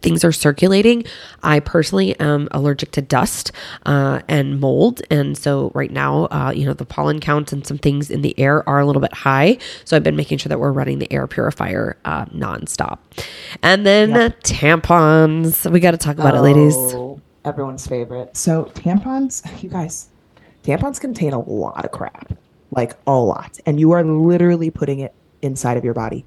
things 0.02 0.24
are 0.24 0.32
circulating. 0.32 1.04
I 1.42 1.60
personally 1.60 2.18
am 2.20 2.48
allergic 2.50 2.90
to 2.92 3.02
dust 3.02 3.52
uh, 3.86 4.20
and 4.28 4.60
mold. 4.60 5.00
And 5.10 5.38
so, 5.38 5.72
right 5.74 5.90
now, 5.90 6.24
uh, 6.26 6.52
you 6.54 6.66
know, 6.66 6.74
the 6.74 6.84
pollen 6.84 7.18
count 7.18 7.50
and 7.50 7.66
some 7.66 7.78
things 7.78 8.10
in 8.10 8.20
the 8.20 8.38
air 8.38 8.68
are 8.68 8.80
a 8.80 8.86
little 8.86 9.00
bit 9.00 9.14
high. 9.14 9.56
So, 9.86 9.96
I've 9.96 10.04
been 10.04 10.16
making 10.16 10.36
sure 10.36 10.50
that 10.50 10.60
we're 10.60 10.72
running 10.72 10.98
the 10.98 11.10
air 11.10 11.26
purifier 11.26 11.96
uh, 12.04 12.26
nonstop. 12.26 12.98
And 13.62 13.86
then 13.86 14.10
yep. 14.10 14.42
tampons. 14.42 15.70
We 15.70 15.80
got 15.80 15.92
to 15.92 15.98
talk 15.98 16.18
about 16.18 16.34
oh, 16.34 16.38
it, 16.38 16.42
ladies. 16.42 16.74
Oh, 16.76 17.20
everyone's 17.42 17.86
favorite. 17.86 18.36
So, 18.36 18.64
tampons, 18.74 19.42
you 19.62 19.70
guys, 19.70 20.08
tampons 20.62 21.00
contain 21.00 21.32
a 21.32 21.40
lot 21.40 21.84
of 21.84 21.90
crap, 21.90 22.32
like 22.70 22.96
a 23.06 23.18
lot. 23.18 23.58
And 23.66 23.78
you 23.80 23.92
are 23.92 24.04
literally 24.04 24.70
putting 24.70 25.00
it 25.00 25.14
inside 25.42 25.76
of 25.76 25.84
your 25.84 25.94
body 25.94 26.24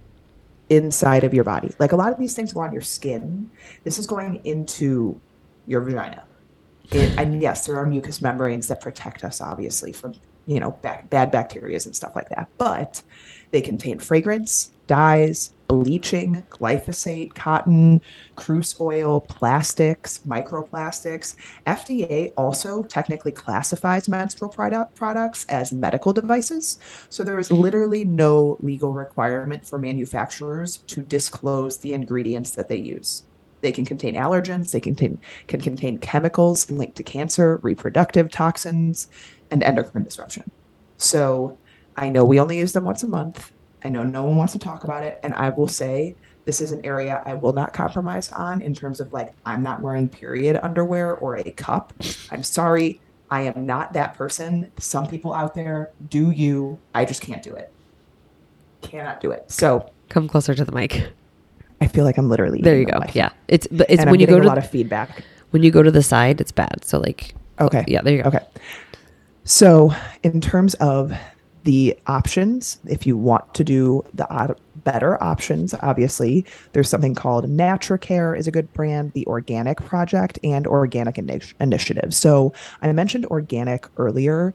inside 0.70 1.24
of 1.24 1.34
your 1.34 1.44
body. 1.44 1.72
Like 1.80 1.92
a 1.92 1.96
lot 1.96 2.12
of 2.12 2.20
these 2.20 2.36
things 2.36 2.54
go 2.54 2.62
on 2.62 2.74
your 2.74 2.82
skin. 2.82 3.50
This 3.84 4.00
is 4.00 4.08
going 4.08 4.42
into 4.44 5.20
your 5.68 5.82
vagina. 5.82 6.24
It, 6.92 7.18
and 7.18 7.42
yes, 7.42 7.66
there 7.66 7.78
are 7.78 7.86
mucous 7.86 8.22
membranes 8.22 8.68
that 8.68 8.82
protect 8.82 9.24
us, 9.24 9.42
obviously, 9.42 9.94
from 9.94 10.16
you 10.46 10.60
know 10.60 10.72
back, 10.72 11.10
bad 11.10 11.32
bacteria 11.32 11.80
and 11.86 11.96
stuff 11.96 12.16
like 12.16 12.30
that. 12.30 12.50
But 12.58 13.02
they 13.52 13.62
contain 13.62 14.00
fragrance, 14.00 14.72
dyes, 14.88 15.53
bleaching, 15.74 16.44
glyphosate, 16.52 17.34
cotton, 17.34 18.00
cruise 18.36 18.76
oil, 18.80 19.22
plastics, 19.22 20.20
microplastics. 20.20 21.36
FDA 21.66 22.32
also 22.38 22.84
technically 22.84 23.32
classifies 23.32 24.08
menstrual 24.08 24.52
product 24.52 24.94
products 24.94 25.48
as 25.50 25.74
medical 25.74 26.14
devices. 26.14 26.78
So 27.10 27.24
there 27.24 27.40
is 27.40 27.50
literally 27.52 28.06
no 28.06 28.58
legal 28.62 28.94
requirement 28.94 29.66
for 29.68 29.80
manufacturers 29.80 30.78
to 30.78 31.02
disclose 31.02 31.80
the 31.80 31.94
ingredients 31.94 32.52
that 32.52 32.70
they 32.70 32.78
use. 32.78 33.24
They 33.62 33.72
can 33.72 33.86
contain 33.86 34.14
allergens, 34.14 34.72
they 34.72 34.80
contain, 34.80 35.20
can 35.48 35.60
contain 35.60 35.98
chemicals 35.98 36.70
linked 36.70 36.98
to 36.98 37.04
cancer, 37.04 37.60
reproductive 37.64 38.30
toxins, 38.30 39.08
and 39.50 39.64
endocrine 39.64 40.04
disruption. 40.04 40.52
So 40.98 41.58
I 41.96 42.10
know 42.10 42.26
we 42.26 42.40
only 42.40 42.60
use 42.60 42.74
them 42.74 42.84
once 42.84 43.02
a 43.02 43.08
month. 43.08 43.53
I 43.84 43.90
know 43.90 44.04
no 44.04 44.24
one 44.24 44.36
wants 44.36 44.54
to 44.54 44.60
talk 44.60 44.84
about 44.84 45.04
it. 45.04 45.20
And 45.24 45.34
I 45.34 45.50
will 45.50 45.68
say 45.68 46.16
this 46.46 46.62
is 46.62 46.72
an 46.72 46.86
area 46.86 47.22
I 47.26 47.34
will 47.34 47.54
not 47.54 47.74
compromise 47.74 48.32
on 48.32 48.62
in 48.62 48.74
terms 48.74 49.00
of 49.00 49.14
like, 49.14 49.34
I'm 49.46 49.64
not 49.64 49.82
wearing 49.82 50.10
period 50.10 50.60
underwear 50.62 51.16
or 51.16 51.38
a 51.38 51.52
cup. 51.52 51.94
I'm 52.32 52.44
sorry. 52.44 53.00
I 53.30 53.42
am 53.42 53.66
not 53.66 53.94
that 53.94 54.16
person. 54.16 54.72
Some 54.78 55.08
people 55.08 55.34
out 55.34 55.56
there 55.56 55.92
do 56.10 56.32
you. 56.32 56.80
I 56.94 57.06
just 57.06 57.22
can't 57.22 57.42
do 57.42 57.56
it. 57.56 57.72
Cannot 58.82 59.22
do 59.22 59.32
it. 59.32 59.50
So 59.50 59.90
come 60.10 60.28
closer 60.28 60.54
to 60.54 60.66
the 60.66 60.72
mic. 60.72 61.08
I 61.82 61.88
feel 61.88 62.06
like 62.06 62.18
I'm 62.18 62.30
literally 62.30 62.62
there. 62.62 62.78
You 62.78 62.86
go. 62.86 63.00
Yeah, 63.14 63.30
it's 63.48 63.68
but 63.68 63.90
it's 63.90 64.02
and 64.02 64.12
when 64.12 64.20
you 64.20 64.28
go 64.28 64.40
to 64.40 64.46
a 64.46 64.48
lot 64.48 64.58
of 64.58 64.70
feedback. 64.70 65.24
When 65.50 65.64
you 65.64 65.72
go 65.72 65.84
to 65.84 65.92
the 65.92 66.04
side, 66.04 66.42
it's 66.42 66.52
bad. 66.52 66.84
So 66.84 67.00
like, 67.00 67.36
okay, 67.60 67.84
yeah, 67.88 68.02
there 68.02 68.16
you 68.16 68.24
go. 68.24 68.30
Okay. 68.30 68.46
So 69.46 69.94
in 70.24 70.40
terms 70.40 70.76
of 70.76 71.14
the 71.64 71.98
options. 72.08 72.78
If 72.86 73.08
you 73.08 73.18
want 73.18 73.54
to 73.54 73.64
do 73.64 74.04
the 74.14 74.56
better 74.84 75.22
options 75.24 75.74
obviously 75.82 76.46
there's 76.74 76.90
something 76.90 77.16
called 77.16 77.46
natracare 77.46 78.38
is 78.38 78.48
a 78.48 78.52
good 78.52 78.72
brand 78.74 79.14
the 79.14 79.26
organic 79.28 79.78
project 79.78 80.40
and 80.44 80.68
organic 80.68 81.18
initiative. 81.60 82.14
So 82.14 82.54
i 82.82 82.92
mentioned 82.92 83.26
organic 83.28 83.88
earlier. 83.98 84.54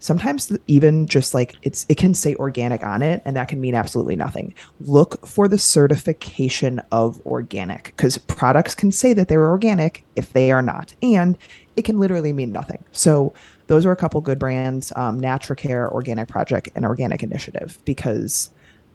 Sometimes 0.00 0.56
even 0.68 1.06
just 1.08 1.34
like 1.34 1.56
it's 1.62 1.84
it 1.88 1.96
can 1.96 2.14
say 2.14 2.34
organic 2.36 2.84
on 2.84 3.02
it 3.02 3.20
and 3.24 3.36
that 3.36 3.48
can 3.48 3.60
mean 3.60 3.74
absolutely 3.74 4.16
nothing. 4.16 4.54
Look 4.80 5.26
for 5.26 5.48
the 5.48 5.58
certification 5.58 6.80
of 6.92 7.24
organic 7.26 7.84
because 7.96 8.18
products 8.18 8.74
can 8.74 8.92
say 8.92 9.12
that 9.14 9.28
they're 9.28 9.48
organic 9.48 10.04
if 10.14 10.32
they 10.32 10.52
are 10.52 10.62
not 10.62 10.94
and 11.02 11.36
it 11.76 11.84
can 11.84 11.98
literally 11.98 12.32
mean 12.32 12.52
nothing. 12.52 12.84
So 12.92 13.32
those 13.68 13.86
are 13.86 13.92
a 13.92 13.96
couple 13.96 14.20
good 14.20 14.38
brands 14.38 14.92
um, 14.96 15.20
natracare 15.20 15.90
organic 15.92 16.28
project 16.28 16.68
and 16.74 16.84
organic 16.84 17.22
initiative 17.22 17.78
because 17.84 18.50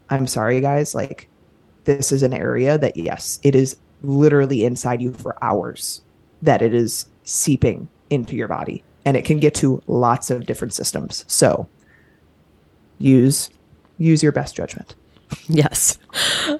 i'm 0.09 0.27
sorry 0.27 0.61
guys 0.61 0.93
like 0.93 1.27
this 1.85 2.11
is 2.11 2.23
an 2.23 2.33
area 2.33 2.77
that 2.77 2.95
yes 2.97 3.39
it 3.43 3.55
is 3.55 3.77
literally 4.01 4.65
inside 4.65 5.01
you 5.01 5.13
for 5.13 5.41
hours 5.43 6.01
that 6.41 6.61
it 6.61 6.73
is 6.73 7.05
seeping 7.23 7.87
into 8.09 8.35
your 8.35 8.47
body 8.47 8.83
and 9.05 9.17
it 9.17 9.23
can 9.25 9.39
get 9.39 9.55
to 9.55 9.81
lots 9.87 10.29
of 10.29 10.45
different 10.45 10.73
systems 10.73 11.23
so 11.27 11.67
use 12.99 13.49
use 13.97 14.21
your 14.21 14.31
best 14.31 14.55
judgment 14.55 14.95
Yes. 15.47 15.97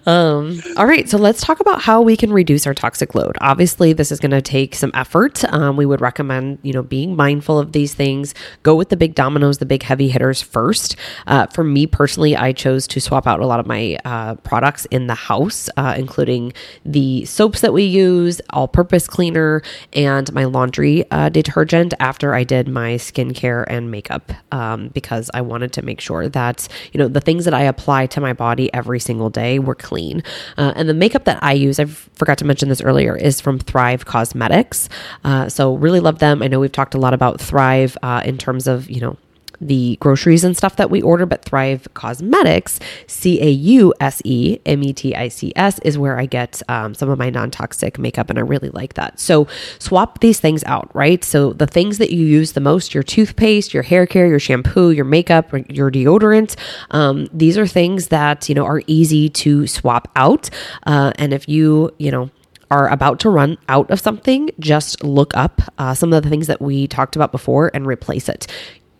Um, 0.05 0.59
all 0.77 0.85
right. 0.85 1.07
So 1.07 1.17
let's 1.17 1.41
talk 1.41 1.59
about 1.59 1.81
how 1.81 2.01
we 2.01 2.17
can 2.17 2.33
reduce 2.33 2.65
our 2.65 2.73
toxic 2.73 3.13
load. 3.15 3.37
Obviously, 3.41 3.93
this 3.93 4.11
is 4.11 4.19
going 4.19 4.31
to 4.31 4.41
take 4.41 4.75
some 4.75 4.91
effort. 4.93 5.43
Um, 5.53 5.77
we 5.77 5.85
would 5.85 6.01
recommend, 6.01 6.59
you 6.63 6.73
know, 6.73 6.81
being 6.81 7.15
mindful 7.15 7.59
of 7.59 7.71
these 7.71 7.93
things. 7.93 8.33
Go 8.63 8.75
with 8.75 8.89
the 8.89 8.97
big 8.97 9.15
dominoes, 9.15 9.59
the 9.59 9.65
big 9.65 9.83
heavy 9.83 10.09
hitters 10.09 10.41
first. 10.41 10.95
Uh, 11.27 11.47
for 11.47 11.63
me 11.63 11.85
personally, 11.85 12.35
I 12.35 12.51
chose 12.51 12.87
to 12.87 12.99
swap 12.99 13.27
out 13.27 13.39
a 13.39 13.45
lot 13.45 13.59
of 13.59 13.67
my 13.67 13.97
uh, 14.05 14.35
products 14.35 14.85
in 14.85 15.07
the 15.07 15.15
house, 15.15 15.69
uh, 15.77 15.93
including 15.97 16.53
the 16.85 17.25
soaps 17.25 17.61
that 17.61 17.73
we 17.73 17.83
use, 17.83 18.41
all 18.49 18.67
purpose 18.67 19.07
cleaner, 19.07 19.61
and 19.93 20.31
my 20.33 20.45
laundry 20.45 21.09
uh, 21.11 21.29
detergent 21.29 21.93
after 21.99 22.33
I 22.33 22.43
did 22.43 22.67
my 22.67 22.95
skincare 22.95 23.65
and 23.67 23.91
makeup 23.91 24.31
um, 24.51 24.87
because 24.89 25.29
I 25.33 25.41
wanted 25.41 25.73
to 25.73 25.81
make 25.81 26.01
sure 26.01 26.27
that, 26.29 26.67
you 26.91 26.97
know, 26.97 27.07
the 27.07 27.21
things 27.21 27.45
that 27.45 27.53
I 27.53 27.63
apply 27.63 28.07
to 28.07 28.21
my 28.21 28.33
body 28.33 28.73
every 28.73 28.99
single 28.99 29.29
day 29.29 29.42
were 29.59 29.75
clean. 29.75 30.23
Uh, 30.57 30.73
and 30.75 30.87
the 30.89 30.93
makeup 30.93 31.25
that 31.25 31.39
I 31.41 31.53
use, 31.53 31.79
I 31.79 31.85
forgot 31.85 32.37
to 32.39 32.45
mention 32.45 32.69
this 32.69 32.81
earlier, 32.81 33.15
is 33.15 33.41
from 33.41 33.59
Thrive 33.59 34.05
Causemetics. 34.05 34.89
Uh, 35.23 35.49
so 35.49 35.75
really 35.75 35.99
love 35.99 36.19
them. 36.19 36.41
I 36.41 36.47
know 36.47 36.59
we've 36.59 36.71
talked 36.71 36.95
a 36.95 36.99
lot 36.99 37.13
about 37.13 37.39
Thrive 37.39 37.97
uh, 38.01 38.21
in 38.25 38.37
terms 38.37 38.67
of, 38.67 38.89
you 38.89 39.01
know, 39.01 39.17
the 39.63 39.97
groceries 39.99 40.43
and 40.43 40.55
stuff 40.55 40.75
that 40.75 40.89
we 40.89 41.01
order, 41.01 41.25
but 41.25 41.43
Thrive 41.43 41.87
Causemetics, 41.93 42.79
C 43.07 43.41
A 43.41 43.49
U 43.49 43.93
S 43.99 44.21
E 44.25 44.59
M 44.65 44.83
E 44.83 44.93
T 44.93 45.15
I 45.15 45.27
C 45.27 45.53
S, 45.55 45.79
is 45.79 45.97
where 45.97 46.19
I 46.19 46.25
get 46.25 46.61
um, 46.69 46.93
some 46.93 47.09
of 47.09 47.17
my 47.17 47.29
non 47.29 47.51
toxic 47.51 47.97
makeup, 47.97 48.29
and 48.29 48.37
I 48.37 48.41
really 48.41 48.69
like 48.69 48.93
that. 48.95 49.19
So 49.19 49.47
swap 49.79 50.19
these 50.19 50.39
things 50.39 50.63
out, 50.65 50.89
right? 50.93 51.23
So 51.23 51.53
the 51.53 51.67
things 51.67 51.97
that 51.97 52.11
you 52.11 52.25
use 52.25 52.53
the 52.53 52.61
most 52.61 52.93
your 52.93 53.03
toothpaste, 53.03 53.73
your 53.73 53.83
hair 53.83 54.05
care, 54.05 54.27
your 54.27 54.39
shampoo, 54.39 54.91
your 54.91 55.05
makeup, 55.05 55.51
your 55.69 55.91
deodorant 55.91 56.55
um, 56.91 57.27
these 57.33 57.57
are 57.57 57.67
things 57.67 58.07
that, 58.07 58.49
you 58.49 58.55
know, 58.55 58.65
are 58.65 58.81
easy 58.87 59.29
to 59.29 59.67
swap 59.67 60.09
out. 60.15 60.49
Uh, 60.85 61.11
and 61.17 61.33
if 61.33 61.47
you, 61.47 61.91
you 61.97 62.11
know, 62.11 62.29
are 62.71 62.87
about 62.89 63.19
to 63.19 63.29
run 63.29 63.57
out 63.69 63.89
of 63.91 63.99
something, 63.99 64.49
just 64.59 65.03
look 65.03 65.35
up 65.35 65.61
uh, 65.77 65.93
some 65.93 66.11
of 66.11 66.23
the 66.23 66.29
things 66.29 66.47
that 66.47 66.61
we 66.61 66.87
talked 66.87 67.15
about 67.15 67.31
before 67.31 67.69
and 67.73 67.85
replace 67.85 68.27
it. 68.27 68.47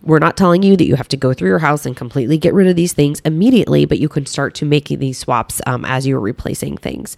We're 0.03 0.19
not 0.19 0.35
telling 0.35 0.63
you 0.63 0.75
that 0.75 0.85
you 0.85 0.95
have 0.95 1.07
to 1.09 1.17
go 1.17 1.33
through 1.33 1.47
your 1.47 1.59
house 1.59 1.85
and 1.85 1.95
completely 1.95 2.37
get 2.37 2.53
rid 2.53 2.67
of 2.67 2.75
these 2.75 2.91
things 2.91 3.21
immediately, 3.21 3.85
but 3.85 3.99
you 3.99 4.09
can 4.09 4.25
start 4.25 4.53
to 4.55 4.65
make 4.65 4.89
these 4.89 5.17
swaps 5.17 5.61
um, 5.65 5.85
as 5.85 6.05
you're 6.05 6.19
replacing 6.19 6.75
things. 6.75 7.15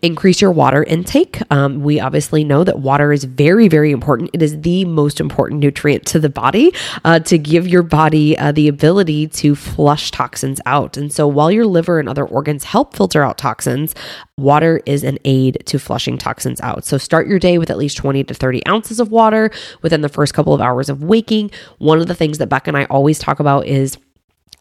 Increase 0.00 0.40
your 0.40 0.52
water 0.52 0.84
intake. 0.84 1.42
Um, 1.50 1.80
we 1.80 1.98
obviously 1.98 2.44
know 2.44 2.62
that 2.62 2.78
water 2.78 3.12
is 3.12 3.24
very, 3.24 3.66
very 3.66 3.90
important. 3.90 4.30
It 4.32 4.42
is 4.42 4.60
the 4.60 4.84
most 4.84 5.18
important 5.18 5.60
nutrient 5.60 6.06
to 6.06 6.20
the 6.20 6.28
body 6.28 6.72
uh, 7.04 7.18
to 7.20 7.36
give 7.36 7.66
your 7.66 7.82
body 7.82 8.38
uh, 8.38 8.52
the 8.52 8.68
ability 8.68 9.26
to 9.28 9.56
flush 9.56 10.12
toxins 10.12 10.60
out. 10.66 10.96
And 10.96 11.12
so 11.12 11.26
while 11.26 11.50
your 11.50 11.66
liver 11.66 11.98
and 11.98 12.08
other 12.08 12.24
organs 12.24 12.62
help 12.62 12.94
filter 12.94 13.24
out 13.24 13.38
toxins, 13.38 13.94
water 14.38 14.80
is 14.86 15.04
an 15.04 15.18
aid 15.24 15.62
to 15.66 15.78
flushing 15.78 16.16
toxins 16.16 16.60
out. 16.60 16.84
So 16.84 16.96
start 16.96 17.26
your 17.26 17.38
day 17.38 17.58
with 17.58 17.70
at 17.70 17.76
least 17.76 17.96
20 17.96 18.24
to 18.24 18.34
30 18.34 18.66
ounces 18.66 19.00
of 19.00 19.10
water 19.10 19.50
within 19.82 20.00
the 20.00 20.08
first 20.08 20.32
couple 20.32 20.54
of 20.54 20.60
hours 20.60 20.88
of 20.88 21.02
waking. 21.02 21.50
One 21.78 22.00
of 22.00 22.06
the 22.06 22.14
things 22.20 22.36
that 22.36 22.50
Beck 22.50 22.68
and 22.68 22.76
I 22.76 22.84
always 22.84 23.18
talk 23.18 23.40
about 23.40 23.66
is 23.66 23.96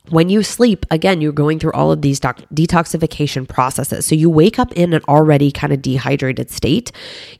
when 0.09 0.29
you 0.29 0.43
sleep, 0.43 0.85
again, 0.91 1.21
you're 1.21 1.31
going 1.31 1.59
through 1.59 1.73
all 1.73 1.91
of 1.91 2.01
these 2.01 2.19
doc- 2.19 2.41
detoxification 2.53 3.47
processes. 3.47 4.05
So 4.05 4.15
you 4.15 4.29
wake 4.29 4.59
up 4.59 4.71
in 4.73 4.93
an 4.93 5.01
already 5.07 5.51
kind 5.51 5.73
of 5.73 5.81
dehydrated 5.81 6.49
state. 6.49 6.91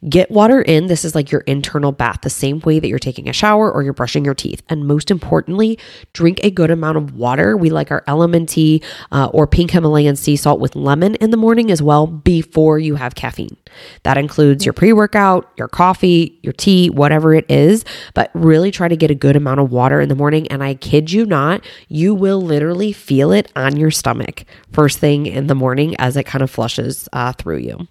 Get 0.08 0.32
water 0.32 0.62
in. 0.62 0.88
This 0.88 1.04
is 1.04 1.16
like 1.16 1.32
your 1.32 1.42
internal 1.42 1.92
bath, 1.92 2.22
the 2.22 2.30
same 2.30 2.60
way 2.60 2.80
that 2.80 2.88
you're 2.88 3.00
taking 3.00 3.28
a 3.28 3.34
shower 3.34 3.72
or 3.72 3.84
you're 3.84 3.94
brushing 3.94 4.26
your 4.26 4.34
teeth. 4.34 4.62
And 4.70 4.86
most 4.86 5.12
importantly, 5.12 5.78
drink 6.14 6.40
a 6.44 6.52
good 6.52 6.72
amount 6.72 6.98
of 6.98 7.16
water. 7.16 7.58
We 7.58 7.70
like 7.70 7.92
our 7.92 8.02
LMNT 8.02 8.84
uh, 9.12 9.30
or 9.34 9.48
pink 9.48 9.72
Himalayan 9.72 10.16
sea 10.16 10.36
salt 10.36 10.60
with 10.60 10.76
lemon 10.76 11.16
in 11.16 11.32
the 11.32 11.38
morning 11.38 11.72
as 11.72 11.82
well 11.82 12.08
before 12.08 12.80
you 12.80 12.96
have 12.96 13.16
caffeine. 13.16 13.58
That 14.04 14.18
includes 14.18 14.66
your 14.66 14.74
pre 14.74 14.94
workout, 14.94 15.52
your 15.58 15.68
coffee, 15.68 16.40
your 16.44 16.54
tea, 16.54 16.90
whatever 16.90 17.34
it 17.34 17.46
is. 17.50 17.86
But 18.14 18.32
really 18.34 18.72
try 18.72 18.88
to 18.88 18.98
get 18.98 19.12
a 19.12 19.16
good 19.16 19.36
amount 19.36 19.60
of 19.60 19.72
water 19.72 20.02
in 20.02 20.10
the 20.10 20.16
morning. 20.16 20.48
And 20.48 20.64
I 20.64 20.76
kid 20.76 21.12
you 21.12 21.26
not, 21.26 21.66
you 21.88 22.14
will 22.14 22.42
literally 22.60 22.92
feel 22.92 23.32
it 23.32 23.50
on 23.56 23.78
your 23.78 23.90
stomach 23.90 24.44
first 24.74 25.00
thing 25.00 25.26
in 25.26 25.48
the 25.48 25.56
morning 25.56 25.96
as 25.98 26.18
it 26.18 26.26
kind 26.26 26.42
of 26.42 26.52
flushes 26.52 27.08
uh, 27.14 27.32
through 27.32 27.58
you. 27.60 27.88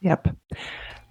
Yep. 0.00 0.28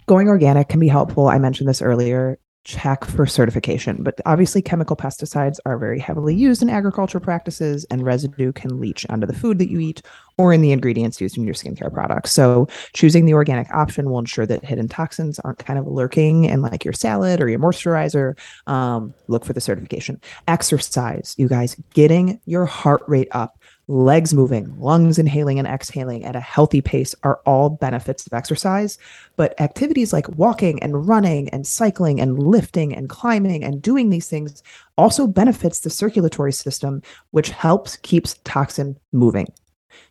Going 0.08 0.30
organic 0.30 0.70
can 0.70 0.80
be 0.80 0.88
helpful. 0.88 1.28
I 1.28 1.40
mentioned 1.40 1.68
this 1.68 1.82
earlier 1.82 2.40
check 2.70 3.04
for 3.04 3.26
certification. 3.26 4.04
But 4.04 4.22
obviously, 4.26 4.62
chemical 4.62 4.96
pesticides 4.96 5.58
are 5.66 5.78
very 5.78 6.00
heavily 6.00 6.36
used 6.36 6.62
in 6.62 6.70
agriculture 6.70 7.20
practices, 7.20 7.86
and 7.90 8.06
residue 8.06 8.52
can 8.52 8.80
leach 8.80 9.06
onto 9.10 9.26
the 9.26 9.34
food 9.34 9.58
that 9.60 9.70
you 9.70 9.80
eat 9.80 10.02
or 10.38 10.54
in 10.54 10.62
the 10.62 10.72
ingredients 10.72 11.20
used 11.20 11.38
in 11.38 11.44
your 11.44 11.56
skincare 11.56 11.92
products. 11.92 12.32
So, 12.32 12.68
choosing 12.94 13.26
the 13.26 13.34
organic 13.34 13.70
option 13.74 14.10
will 14.10 14.20
ensure 14.20 14.46
that 14.46 14.64
hidden 14.64 14.88
toxins 14.88 15.40
aren't 15.40 15.60
kind 15.60 15.80
of 15.80 15.88
lurking 15.88 16.46
in 16.46 16.62
like 16.62 16.86
your 16.86 16.94
salad 16.94 17.42
or 17.42 17.50
your 17.50 17.60
moisturizer. 17.60 18.38
Um, 18.68 19.14
look 19.28 19.44
for 19.44 19.54
the 19.54 19.62
certification. 19.62 20.22
Exercise, 20.48 21.36
you 21.38 21.48
guys, 21.48 21.76
getting 21.94 22.40
your 22.46 22.66
heart 22.66 23.02
rate 23.08 23.30
up 23.32 23.59
legs 23.90 24.36
moving, 24.36 24.80
lungs 24.80 25.18
inhaling 25.18 25.58
and 25.58 25.68
exhaling 25.68 26.24
at 26.24 26.36
a 26.36 26.40
healthy 26.40 26.80
pace 26.80 27.16
are 27.24 27.42
all 27.48 27.72
benefits 27.72 28.28
of 28.28 28.34
exercise. 28.34 29.00
But 29.36 29.60
activities 29.60 30.14
like 30.14 30.30
walking 30.38 30.82
and 30.84 31.08
running 31.08 31.50
and 31.50 31.66
cycling 31.66 32.22
and 32.22 32.38
lifting 32.38 32.96
and 32.96 33.10
climbing 33.10 33.64
and 33.64 33.82
doing 33.82 34.12
these 34.12 34.30
things 34.30 34.62
also 34.96 35.26
benefits 35.26 35.80
the 35.80 35.90
circulatory 35.90 36.54
system, 36.54 37.02
which 37.32 37.50
helps 37.50 37.98
keeps 37.98 38.36
toxin 38.44 38.96
moving. 39.12 39.48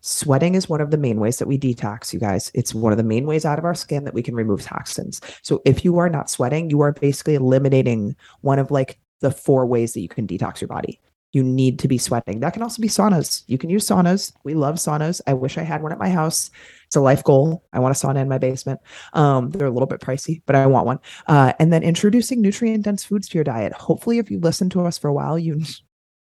Sweating 0.01 0.57
is 0.57 0.69
one 0.69 0.81
of 0.81 0.91
the 0.91 0.99
main 0.99 1.21
ways 1.21 1.39
that 1.39 1.47
we 1.47 1.57
detox, 1.57 2.13
you 2.13 2.19
guys. 2.19 2.51
It's 2.55 2.75
one 2.75 2.93
of 2.93 2.99
the 2.99 3.05
main 3.05 3.27
ways 3.27 3.45
out 3.45 3.61
of 3.61 3.65
our 3.65 3.77
skin 3.77 4.03
that 4.05 4.15
we 4.15 4.25
can 4.25 4.35
remove 4.35 4.63
toxins. 4.63 5.21
So 5.43 5.63
if 5.65 5.85
you 5.85 5.99
are 5.99 6.09
not 6.09 6.29
sweating, 6.29 6.69
you 6.69 6.81
are 6.81 6.93
basically 6.93 7.37
eliminating 7.37 8.17
one 8.41 8.59
of 8.59 8.73
like 8.73 8.99
the 9.21 9.31
four 9.31 9.67
ways 9.67 9.93
that 9.93 10.01
you 10.01 10.09
can 10.09 10.27
detox 10.27 10.61
your 10.61 10.69
body 10.69 11.01
you 11.33 11.43
need 11.43 11.79
to 11.81 11.89
be 11.89 11.99
sweating. 11.99 12.41
That 12.41 12.55
can 12.55 12.63
also 12.63 12.81
be 12.81 12.89
saunas. 12.89 13.45
You 13.47 13.59
can 13.59 13.71
use 13.71 13.87
saunas. 13.87 14.33
We 14.45 14.55
love 14.55 14.77
saunas. 14.77 15.21
I 15.27 15.35
wish 15.35 15.59
I 15.59 15.63
had 15.63 15.83
one 15.83 15.93
at 15.93 15.99
my 15.99 16.09
house. 16.09 16.51
It's 16.87 16.97
a 16.97 17.01
life 17.01 17.23
goal. 17.23 17.65
I 17.73 17.81
want 17.81 17.95
a 17.95 18.07
sauna 18.07 18.23
in 18.23 18.29
my 18.29 18.39
basement. 18.39 18.81
Um, 19.13 19.51
they're 19.51 19.67
a 19.67 19.71
little 19.71 19.87
bit 19.87 20.01
pricey, 20.01 20.43
but 20.47 20.57
I 20.57 20.67
want 20.67 20.87
one. 20.87 21.01
Uh, 21.27 21.53
and 21.59 21.73
then 21.73 21.83
introducing 21.83 22.41
nutrient 22.41 22.85
dense 22.85 23.05
foods 23.05 23.29
to 23.29 23.35
your 23.37 23.45
diet. 23.45 23.75
Hopefully, 23.75 24.19
if 24.19 24.31
you 24.31 24.41
listen 24.41 24.71
to 24.71 24.87
us 24.87 24.97
for 24.97 25.09
a 25.09 25.13
while, 25.13 25.39
you 25.39 25.61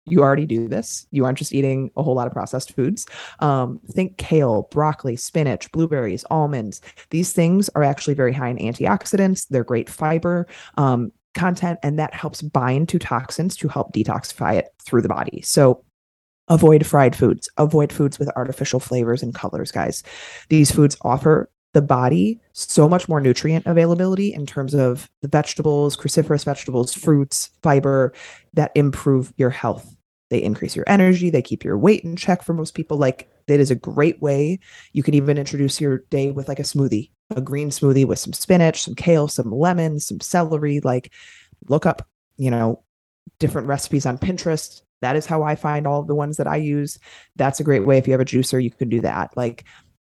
you 0.06 0.22
already 0.22 0.46
do 0.46 0.66
this. 0.66 1.06
You 1.10 1.24
aren't 1.24 1.38
just 1.38 1.54
eating 1.54 1.90
a 1.96 2.02
whole 2.02 2.14
lot 2.14 2.26
of 2.26 2.32
processed 2.32 2.74
foods. 2.74 3.06
Um, 3.40 3.80
think 3.92 4.16
kale, 4.18 4.68
broccoli, 4.70 5.16
spinach, 5.16 5.70
blueberries, 5.72 6.24
almonds. 6.30 6.80
These 7.10 7.32
things 7.32 7.68
are 7.74 7.84
actually 7.84 8.14
very 8.14 8.32
high 8.32 8.48
in 8.48 8.56
antioxidants. 8.56 9.46
They're 9.48 9.64
great 9.64 9.88
fiber. 9.88 10.46
Um, 10.76 11.12
content 11.34 11.78
and 11.82 11.98
that 11.98 12.14
helps 12.14 12.42
bind 12.42 12.88
to 12.88 12.98
toxins 12.98 13.56
to 13.56 13.68
help 13.68 13.92
detoxify 13.92 14.54
it 14.54 14.68
through 14.84 15.02
the 15.02 15.08
body. 15.08 15.40
So 15.42 15.84
avoid 16.48 16.84
fried 16.84 17.14
foods, 17.14 17.48
avoid 17.56 17.92
foods 17.92 18.18
with 18.18 18.30
artificial 18.36 18.80
flavors 18.80 19.22
and 19.22 19.34
colors, 19.34 19.70
guys. 19.70 20.02
These 20.48 20.70
foods 20.70 20.96
offer 21.02 21.48
the 21.72 21.82
body 21.82 22.40
so 22.52 22.88
much 22.88 23.08
more 23.08 23.20
nutrient 23.20 23.64
availability 23.66 24.32
in 24.34 24.44
terms 24.44 24.74
of 24.74 25.08
the 25.22 25.28
vegetables, 25.28 25.96
cruciferous 25.96 26.44
vegetables, 26.44 26.92
fruits, 26.92 27.50
fiber 27.62 28.12
that 28.54 28.72
improve 28.74 29.32
your 29.36 29.50
health. 29.50 29.96
They 30.30 30.42
increase 30.42 30.74
your 30.74 30.84
energy, 30.88 31.30
they 31.30 31.42
keep 31.42 31.64
your 31.64 31.78
weight 31.78 32.02
in 32.02 32.16
check 32.16 32.42
for 32.42 32.54
most 32.54 32.74
people. 32.74 32.96
Like 32.96 33.28
that 33.46 33.60
is 33.60 33.70
a 33.70 33.76
great 33.76 34.20
way. 34.20 34.58
You 34.92 35.02
can 35.02 35.14
even 35.14 35.38
introduce 35.38 35.80
your 35.80 35.98
day 36.10 36.32
with 36.32 36.48
like 36.48 36.58
a 36.58 36.64
smoothie 36.64 37.10
a 37.30 37.40
green 37.40 37.70
smoothie 37.70 38.06
with 38.06 38.18
some 38.18 38.32
spinach, 38.32 38.82
some 38.82 38.94
kale, 38.94 39.28
some 39.28 39.52
lemon, 39.52 40.00
some 40.00 40.20
celery. 40.20 40.80
Like, 40.80 41.12
look 41.68 41.86
up, 41.86 42.06
you 42.36 42.50
know, 42.50 42.82
different 43.38 43.68
recipes 43.68 44.06
on 44.06 44.18
Pinterest. 44.18 44.82
That 45.00 45.16
is 45.16 45.26
how 45.26 45.42
I 45.42 45.54
find 45.54 45.86
all 45.86 46.00
of 46.00 46.06
the 46.06 46.14
ones 46.14 46.36
that 46.36 46.46
I 46.46 46.56
use. 46.56 46.98
That's 47.36 47.60
a 47.60 47.64
great 47.64 47.86
way. 47.86 47.98
If 47.98 48.06
you 48.06 48.12
have 48.12 48.20
a 48.20 48.24
juicer, 48.24 48.62
you 48.62 48.70
can 48.70 48.88
do 48.88 49.00
that. 49.00 49.36
Like, 49.36 49.64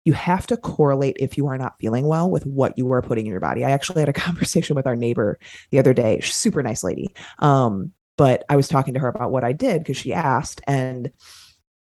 you 0.05 0.13
have 0.13 0.47
to 0.47 0.57
correlate 0.57 1.17
if 1.19 1.37
you 1.37 1.47
are 1.47 1.57
not 1.57 1.77
feeling 1.79 2.07
well 2.07 2.29
with 2.29 2.45
what 2.45 2.75
you 2.77 2.91
are 2.91 3.03
putting 3.03 3.25
in 3.25 3.31
your 3.31 3.39
body. 3.39 3.63
I 3.63 3.71
actually 3.71 4.01
had 4.01 4.09
a 4.09 4.13
conversation 4.27 4.75
with 4.75 4.87
our 4.87 4.95
neighbor 4.95 5.37
the 5.69 5.79
other 5.79 5.93
day. 5.93 6.19
Super 6.21 6.63
nice 6.63 6.83
lady. 6.83 7.13
Um, 7.39 7.91
but 8.17 8.43
I 8.49 8.55
was 8.55 8.67
talking 8.67 8.93
to 8.93 8.99
her 8.99 9.07
about 9.07 9.31
what 9.31 9.43
I 9.43 9.51
did 9.51 9.79
because 9.79 9.97
she 9.97 10.13
asked, 10.13 10.61
and 10.67 11.11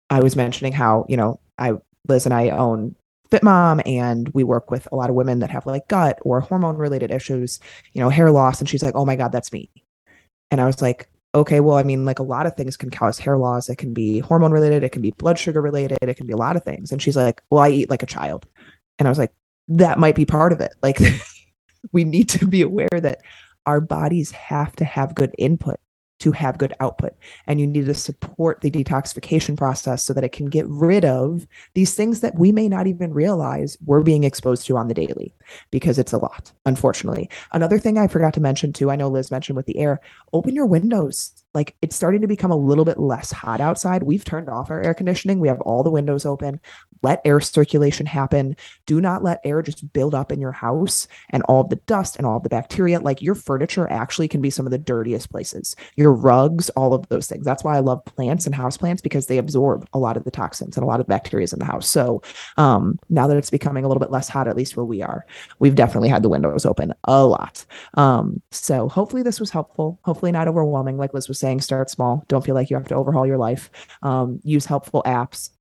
I 0.09 0.21
was 0.21 0.35
mentioning 0.35 0.73
how, 0.73 1.05
you 1.07 1.17
know, 1.17 1.39
I 1.57 1.73
Liz 2.07 2.25
and 2.25 2.33
I 2.33 2.49
own 2.49 2.95
fit 3.31 3.43
mom 3.43 3.81
and 3.85 4.29
we 4.33 4.43
work 4.43 4.71
with 4.71 4.87
a 4.91 4.95
lot 4.95 5.09
of 5.09 5.15
women 5.15 5.39
that 5.39 5.49
have 5.49 5.65
like 5.65 5.87
gut 5.87 6.19
or 6.21 6.39
hormone 6.39 6.77
related 6.77 7.11
issues 7.11 7.59
you 7.93 8.01
know 8.01 8.09
hair 8.09 8.31
loss 8.31 8.59
and 8.59 8.69
she's 8.69 8.83
like 8.83 8.95
oh 8.95 9.05
my 9.05 9.15
god 9.15 9.31
that's 9.31 9.51
me. 9.53 9.69
And 10.51 10.61
i 10.61 10.65
was 10.65 10.81
like 10.81 11.09
okay 11.33 11.59
well 11.59 11.77
i 11.77 11.83
mean 11.83 12.05
like 12.05 12.19
a 12.19 12.23
lot 12.23 12.45
of 12.45 12.55
things 12.55 12.77
can 12.77 12.89
cause 12.89 13.19
hair 13.19 13.37
loss. 13.37 13.69
It 13.69 13.77
can 13.77 13.93
be 13.93 14.19
hormone 14.19 14.51
related 14.51 14.83
it 14.83 14.91
can 14.91 15.01
be 15.01 15.11
blood 15.11 15.39
sugar 15.39 15.61
related 15.61 15.97
it 16.01 16.17
can 16.17 16.27
be 16.27 16.33
a 16.33 16.37
lot 16.37 16.55
of 16.55 16.63
things. 16.63 16.91
And 16.91 17.01
she's 17.01 17.15
like 17.15 17.41
well 17.49 17.61
i 17.61 17.69
eat 17.69 17.89
like 17.89 18.03
a 18.03 18.07
child. 18.07 18.45
And 18.99 19.07
i 19.07 19.11
was 19.11 19.17
like 19.17 19.33
that 19.67 19.99
might 19.99 20.15
be 20.15 20.25
part 20.25 20.53
of 20.53 20.61
it. 20.61 20.73
Like 20.83 20.99
we 21.91 22.03
need 22.03 22.29
to 22.29 22.47
be 22.47 22.61
aware 22.61 22.87
that 22.91 23.21
our 23.65 23.81
bodies 23.81 24.31
have 24.31 24.75
to 24.77 24.85
have 24.85 25.15
good 25.15 25.33
input 25.37 25.79
to 26.19 26.31
have 26.31 26.57
good 26.57 26.73
output. 26.79 27.13
And 27.47 27.59
you 27.59 27.67
need 27.67 27.85
to 27.85 27.93
support 27.93 28.61
the 28.61 28.71
detoxification 28.71 29.57
process 29.57 30.03
so 30.03 30.13
that 30.13 30.23
it 30.23 30.31
can 30.31 30.47
get 30.47 30.65
rid 30.67 31.05
of 31.05 31.45
these 31.73 31.93
things 31.93 32.21
that 32.21 32.37
we 32.37 32.51
may 32.51 32.69
not 32.69 32.87
even 32.87 33.13
realize 33.13 33.77
we're 33.85 34.01
being 34.01 34.23
exposed 34.23 34.65
to 34.67 34.77
on 34.77 34.87
the 34.87 34.93
daily 34.93 35.33
because 35.71 35.99
it's 35.99 36.13
a 36.13 36.17
lot, 36.17 36.51
unfortunately. 36.65 37.29
Another 37.51 37.77
thing 37.77 37.97
I 37.97 38.07
forgot 38.07 38.33
to 38.35 38.41
mention 38.41 38.73
too, 38.73 38.89
I 38.89 38.95
know 38.95 39.09
Liz 39.09 39.31
mentioned 39.31 39.57
with 39.57 39.65
the 39.65 39.77
air, 39.77 39.99
open 40.33 40.55
your 40.55 40.65
windows 40.65 41.43
like 41.55 41.75
it's 41.81 41.95
starting 41.95 42.21
to 42.21 42.27
become 42.27 42.51
a 42.51 42.55
little 42.55 42.85
bit 42.85 42.99
less 42.99 43.31
hot 43.31 43.61
outside. 43.61 44.03
We've 44.03 44.25
turned 44.25 44.49
off 44.49 44.69
our 44.69 44.81
air 44.81 44.93
conditioning. 44.93 45.39
We 45.39 45.47
have 45.47 45.61
all 45.61 45.83
the 45.83 45.89
windows 45.89 46.25
open. 46.25 46.59
Let 47.01 47.21
air 47.23 47.39
circulation 47.39 48.05
happen. 48.05 48.55
Do 48.85 48.99
not 48.99 49.23
let 49.23 49.39
air 49.43 49.61
just 49.61 49.93
build 49.93 50.15
up 50.15 50.31
in 50.31 50.41
your 50.41 50.51
house 50.51 51.07
and 51.29 51.43
all 51.43 51.63
the 51.63 51.75
dust 51.87 52.17
and 52.17 52.25
all 52.25 52.39
the 52.39 52.49
bacteria. 52.49 52.99
Like 52.99 53.21
your 53.21 53.35
furniture 53.35 53.89
actually 53.91 54.27
can 54.27 54.41
be 54.41 54.49
some 54.49 54.65
of 54.65 54.71
the 54.71 54.77
dirtiest 54.77 55.31
places. 55.31 55.75
Your 55.95 56.11
rugs, 56.11 56.69
all 56.71 56.93
of 56.93 57.07
those 57.09 57.27
things. 57.27 57.45
That's 57.45 57.63
why 57.63 57.77
I 57.77 57.79
love 57.79 58.03
plants 58.05 58.45
and 58.45 58.55
house 58.55 58.77
plants 58.77 59.01
because 59.01 59.27
they 59.27 59.37
absorb 59.37 59.87
a 59.93 59.99
lot 59.99 60.17
of 60.17 60.23
the 60.23 60.31
toxins 60.31 60.75
and 60.75 60.83
a 60.83 60.87
lot 60.87 60.99
of 60.99 61.07
bacteria 61.07 61.45
in 61.53 61.59
the 61.59 61.65
house. 61.65 61.87
So 61.87 62.21
um, 62.57 62.99
now 63.09 63.27
that 63.27 63.37
it's 63.37 63.49
becoming 63.49 63.83
a 63.83 63.87
little 63.87 63.99
bit 63.99 64.11
less 64.11 64.27
hot, 64.27 64.47
at 64.47 64.57
least 64.57 64.75
where 64.75 64.85
we 64.85 65.01
are, 65.01 65.25
we've 65.59 65.75
definitely 65.75 66.09
had 66.09 66.23
the 66.23 66.29
windows 66.29 66.65
open 66.65 66.93
a 67.03 67.25
lot. 67.25 67.65
Um, 67.93 68.41
so 68.51 68.89
hopefully 68.89 69.21
this 69.21 69.39
was 69.39 69.51
helpful. 69.51 69.99
Hopefully 70.03 70.31
not 70.31 70.47
overwhelming, 70.47 70.97
like 70.97 71.13
Liz 71.13 71.27
was 71.27 71.37
saying 71.37 71.44
saying 71.45 71.61
start 71.61 71.91
small. 71.91 72.25
Don't 72.27 72.43
feel 72.43 72.55
like 72.55 72.71
you 72.71 72.75
have 72.75 72.87
to 72.87 72.95
overhaul 72.95 73.27
your 73.27 73.37
life. 73.37 73.69
Um, 74.01 74.39
use 74.43 74.65
helpful 74.65 75.03
apps. 75.05 75.51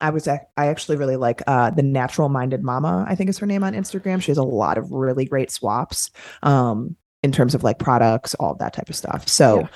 I 0.00 0.10
was 0.10 0.26
I 0.26 0.40
actually 0.56 0.96
really 0.96 1.16
like 1.16 1.40
uh, 1.46 1.70
the 1.70 1.84
Natural 1.84 2.28
Minded 2.28 2.64
Mama. 2.64 3.04
I 3.06 3.14
think 3.14 3.30
is 3.30 3.38
her 3.38 3.46
name 3.46 3.62
on 3.62 3.74
Instagram. 3.74 4.20
She 4.20 4.32
has 4.32 4.38
a 4.38 4.42
lot 4.42 4.76
of 4.76 4.90
really 4.90 5.24
great 5.24 5.52
swaps 5.52 6.10
um, 6.42 6.96
in 7.22 7.30
terms 7.30 7.54
of 7.54 7.62
like 7.62 7.78
products, 7.78 8.34
all 8.34 8.56
that 8.56 8.72
type 8.72 8.88
of 8.88 8.96
stuff. 8.96 9.28
So 9.28 9.60
yeah. 9.60 9.68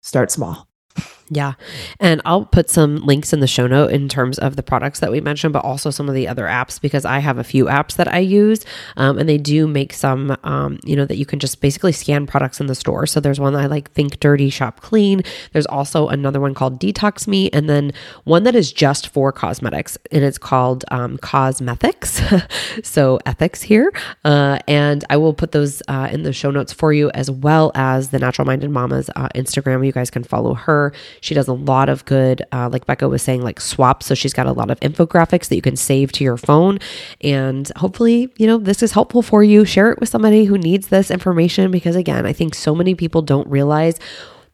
start 0.00 0.32
small. 0.32 0.66
Yeah. 1.32 1.52
And 2.00 2.20
I'll 2.24 2.44
put 2.44 2.68
some 2.68 2.96
links 2.96 3.32
in 3.32 3.38
the 3.38 3.46
show 3.46 3.68
note 3.68 3.92
in 3.92 4.08
terms 4.08 4.36
of 4.38 4.56
the 4.56 4.64
products 4.64 4.98
that 4.98 5.12
we 5.12 5.20
mentioned, 5.20 5.52
but 5.52 5.64
also 5.64 5.90
some 5.90 6.08
of 6.08 6.14
the 6.14 6.26
other 6.26 6.46
apps 6.46 6.80
because 6.80 7.04
I 7.04 7.20
have 7.20 7.38
a 7.38 7.44
few 7.44 7.66
apps 7.66 7.94
that 7.94 8.12
I 8.12 8.18
use 8.18 8.66
um, 8.96 9.16
and 9.16 9.28
they 9.28 9.38
do 9.38 9.68
make 9.68 9.92
some, 9.92 10.36
um, 10.42 10.80
you 10.84 10.96
know, 10.96 11.04
that 11.04 11.16
you 11.16 11.24
can 11.24 11.38
just 11.38 11.60
basically 11.60 11.92
scan 11.92 12.26
products 12.26 12.60
in 12.60 12.66
the 12.66 12.74
store. 12.74 13.06
So 13.06 13.20
there's 13.20 13.38
one 13.38 13.54
I 13.54 13.66
like 13.66 13.92
Think 13.92 14.18
Dirty, 14.18 14.50
Shop 14.50 14.80
Clean. 14.80 15.22
There's 15.52 15.66
also 15.66 16.08
another 16.08 16.40
one 16.40 16.52
called 16.52 16.80
Detox 16.80 17.28
Me 17.28 17.48
and 17.52 17.70
then 17.70 17.92
one 18.24 18.42
that 18.42 18.56
is 18.56 18.72
just 18.72 19.06
for 19.06 19.30
cosmetics 19.30 19.96
and 20.10 20.24
it's 20.24 20.38
called 20.38 20.84
um, 20.90 21.16
Cosmetics. 21.18 22.20
so 22.82 23.20
ethics 23.24 23.62
here. 23.62 23.92
Uh, 24.24 24.58
and 24.66 25.04
I 25.08 25.16
will 25.16 25.32
put 25.34 25.52
those 25.52 25.80
uh, 25.86 26.08
in 26.10 26.24
the 26.24 26.32
show 26.32 26.50
notes 26.50 26.72
for 26.72 26.92
you 26.92 27.08
as 27.10 27.30
well 27.30 27.70
as 27.76 28.08
the 28.08 28.18
Natural 28.18 28.46
Minded 28.46 28.70
Mama's 28.70 29.10
uh, 29.14 29.28
Instagram. 29.36 29.86
You 29.86 29.92
guys 29.92 30.10
can 30.10 30.24
follow 30.24 30.54
her. 30.54 30.92
She 31.20 31.34
does 31.34 31.48
a 31.48 31.52
lot 31.52 31.88
of 31.88 32.04
good, 32.04 32.42
uh, 32.52 32.68
like 32.70 32.86
Becca 32.86 33.08
was 33.08 33.22
saying, 33.22 33.42
like 33.42 33.60
swaps. 33.60 34.06
So 34.06 34.14
she's 34.14 34.32
got 34.32 34.46
a 34.46 34.52
lot 34.52 34.70
of 34.70 34.80
infographics 34.80 35.48
that 35.48 35.56
you 35.56 35.62
can 35.62 35.76
save 35.76 36.12
to 36.12 36.24
your 36.24 36.36
phone. 36.36 36.78
And 37.20 37.70
hopefully, 37.76 38.32
you 38.38 38.46
know, 38.46 38.58
this 38.58 38.82
is 38.82 38.92
helpful 38.92 39.22
for 39.22 39.42
you. 39.42 39.64
Share 39.64 39.90
it 39.90 40.00
with 40.00 40.08
somebody 40.08 40.44
who 40.44 40.58
needs 40.58 40.88
this 40.88 41.10
information 41.10 41.70
because, 41.70 41.96
again, 41.96 42.26
I 42.26 42.32
think 42.32 42.54
so 42.54 42.74
many 42.74 42.94
people 42.94 43.22
don't 43.22 43.48
realize 43.48 43.98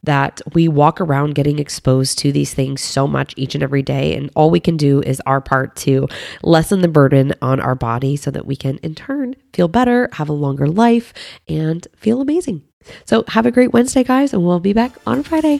that 0.03 0.41
we 0.53 0.67
walk 0.67 1.01
around 1.01 1.35
getting 1.35 1.59
exposed 1.59 2.17
to 2.19 2.31
these 2.31 2.53
things 2.53 2.81
so 2.81 3.07
much 3.07 3.33
each 3.35 3.55
and 3.55 3.63
every 3.63 3.81
day. 3.81 4.15
And 4.15 4.29
all 4.35 4.49
we 4.49 4.59
can 4.59 4.77
do 4.77 5.01
is 5.01 5.21
our 5.25 5.41
part 5.41 5.75
to 5.77 6.07
lessen 6.43 6.81
the 6.81 6.87
burden 6.87 7.33
on 7.41 7.59
our 7.59 7.75
body 7.75 8.15
so 8.15 8.31
that 8.31 8.45
we 8.45 8.55
can, 8.55 8.77
in 8.77 8.95
turn, 8.95 9.35
feel 9.53 9.67
better, 9.67 10.09
have 10.13 10.29
a 10.29 10.33
longer 10.33 10.67
life, 10.67 11.13
and 11.47 11.85
feel 11.95 12.21
amazing. 12.21 12.63
So, 13.05 13.25
have 13.27 13.45
a 13.45 13.51
great 13.51 13.73
Wednesday, 13.73 14.03
guys, 14.03 14.33
and 14.33 14.45
we'll 14.45 14.61
be 14.61 14.71
back 14.71 14.93
on 15.05 15.23
Friday. 15.23 15.59